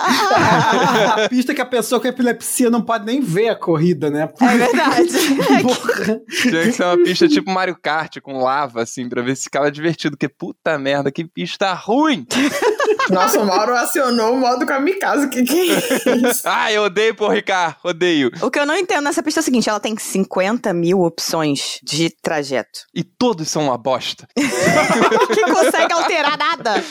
a, 0.06 1.26
a 1.26 1.30
pista 1.30 1.54
que 1.54 1.62
a 1.62 1.66
pessoa 1.66 2.00
com 2.00 2.08
epilepsia 2.08 2.70
não 2.70 2.82
pode 2.82 3.06
nem 3.06 3.22
ver 3.22 3.50
a 3.50 3.56
corrida, 3.56 4.10
né? 4.10 4.30
É 4.42 4.58
verdade. 4.58 5.12
Porra. 5.64 6.22
Tinha 6.30 6.64
que 6.64 6.72
ser 6.72 6.84
uma 6.84 7.04
pista 7.04 7.28
tipo 7.28 7.52
Mario 7.52 7.78
Kart, 7.82 8.20
com 8.22 8.40
lava, 8.40 8.84
assim, 8.84 9.10
pra 9.10 9.22
ver 9.22 9.36
se 9.36 9.44
ficava 9.44 9.72
divertido. 9.72 10.18
Que 10.18 10.30
puta 10.30 10.78
merda, 10.78 11.12
que 11.12 11.26
pista 11.26 11.74
ruim! 11.74 12.26
Nossa, 13.10 13.40
o 13.40 13.46
Mauro 13.46 13.76
acionou 13.76 14.34
o 14.34 14.38
modo 14.38 14.66
kamikaze. 14.66 15.28
Que 15.30 15.44
que 15.44 15.72
é 15.72 16.16
isso? 16.16 16.42
Ah, 16.46 16.72
eu 16.72 16.84
odeio 16.84 17.16
Paul 17.16 17.32
Ricard, 17.32 17.76
odeio. 17.84 18.32
o 18.42 18.50
que 18.52 18.60
eu 18.60 18.66
não 18.66 18.76
entendo 18.76 19.04
nessa 19.04 19.22
pista 19.24 19.40
é 19.40 19.42
o 19.42 19.44
seguinte: 19.44 19.70
ela 19.70 19.80
tem 19.80 19.96
50 19.98 20.74
mil 20.74 21.02
opções 21.02 21.80
de 21.84 22.10
trajeto. 22.22 22.80
E 22.94 23.04
todos 23.04 23.48
são 23.50 23.64
uma 23.66 23.78
bosta. 23.78 24.28
que 24.36 25.42
consegue 25.52 25.94
alterar 25.94 26.38
nada. 26.38 26.84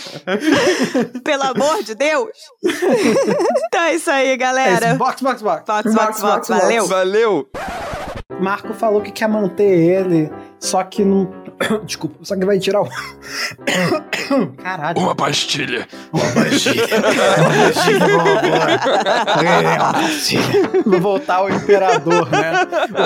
Pelo 1.23 1.43
amor 1.45 1.83
de 1.83 1.95
Deus. 1.95 2.31
então 3.67 3.83
é 3.83 3.95
isso 3.95 4.11
aí, 4.11 4.29
É 4.31 4.37
galera. 4.37 4.89
isso, 4.89 4.97
box, 4.99 5.23
box, 5.23 5.43
box. 5.43 5.65
Box, 5.67 5.83
box, 5.85 5.95
Box, 5.95 5.95
box. 5.95 6.23
box, 6.23 6.49
box. 6.49 6.63
Valeu. 6.63 6.87
Valeu! 6.87 7.49
Marco 8.41 8.75
falou 8.75 9.01
que 9.01 9.13
quer 9.13 9.29
manter 9.29 9.65
ele, 9.65 10.31
só 10.59 10.83
que 10.83 11.05
não. 11.05 11.44
Desculpa, 11.85 12.17
só 12.23 12.37
que 12.37 12.45
vai 12.45 12.59
tirar 12.59 12.83
o. 12.83 12.89
Caralho. 14.63 14.99
Uma 14.99 15.15
pastilha. 15.15 15.87
É, 19.43 19.79
uma 19.79 19.93
pastilha. 19.93 20.71
Vou 20.85 21.01
voltar 21.01 21.37
ao 21.37 21.51
imperador, 21.51 22.31
né? 22.31 22.53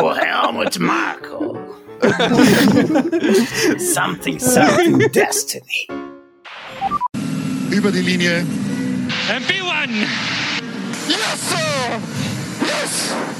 O 0.02 0.12
Helmut 0.12 0.78
Marko. 0.80 1.58
something, 3.78 4.38
something, 4.38 4.98
destiny. 5.12 5.88
Über 7.70 7.90
die 7.90 8.02
Linie. 8.02 8.46
And 9.30 9.42
P1! 9.44 9.90
Yes, 11.08 11.38
sir! 11.40 12.00
Yes! 12.62 13.37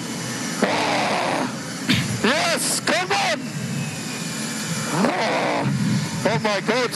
Oh 6.24 6.38
my 6.42 6.60
god! 6.60 6.90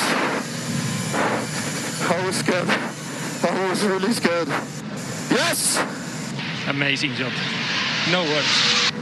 I 2.10 2.26
was 2.26 2.36
scared. 2.36 2.68
I 2.68 3.68
was 3.68 3.84
really 3.84 4.12
scared. 4.12 4.48
Yes! 5.30 5.78
Amazing 6.68 7.14
job. 7.14 7.32
No 8.10 8.22
words. 8.24 9.01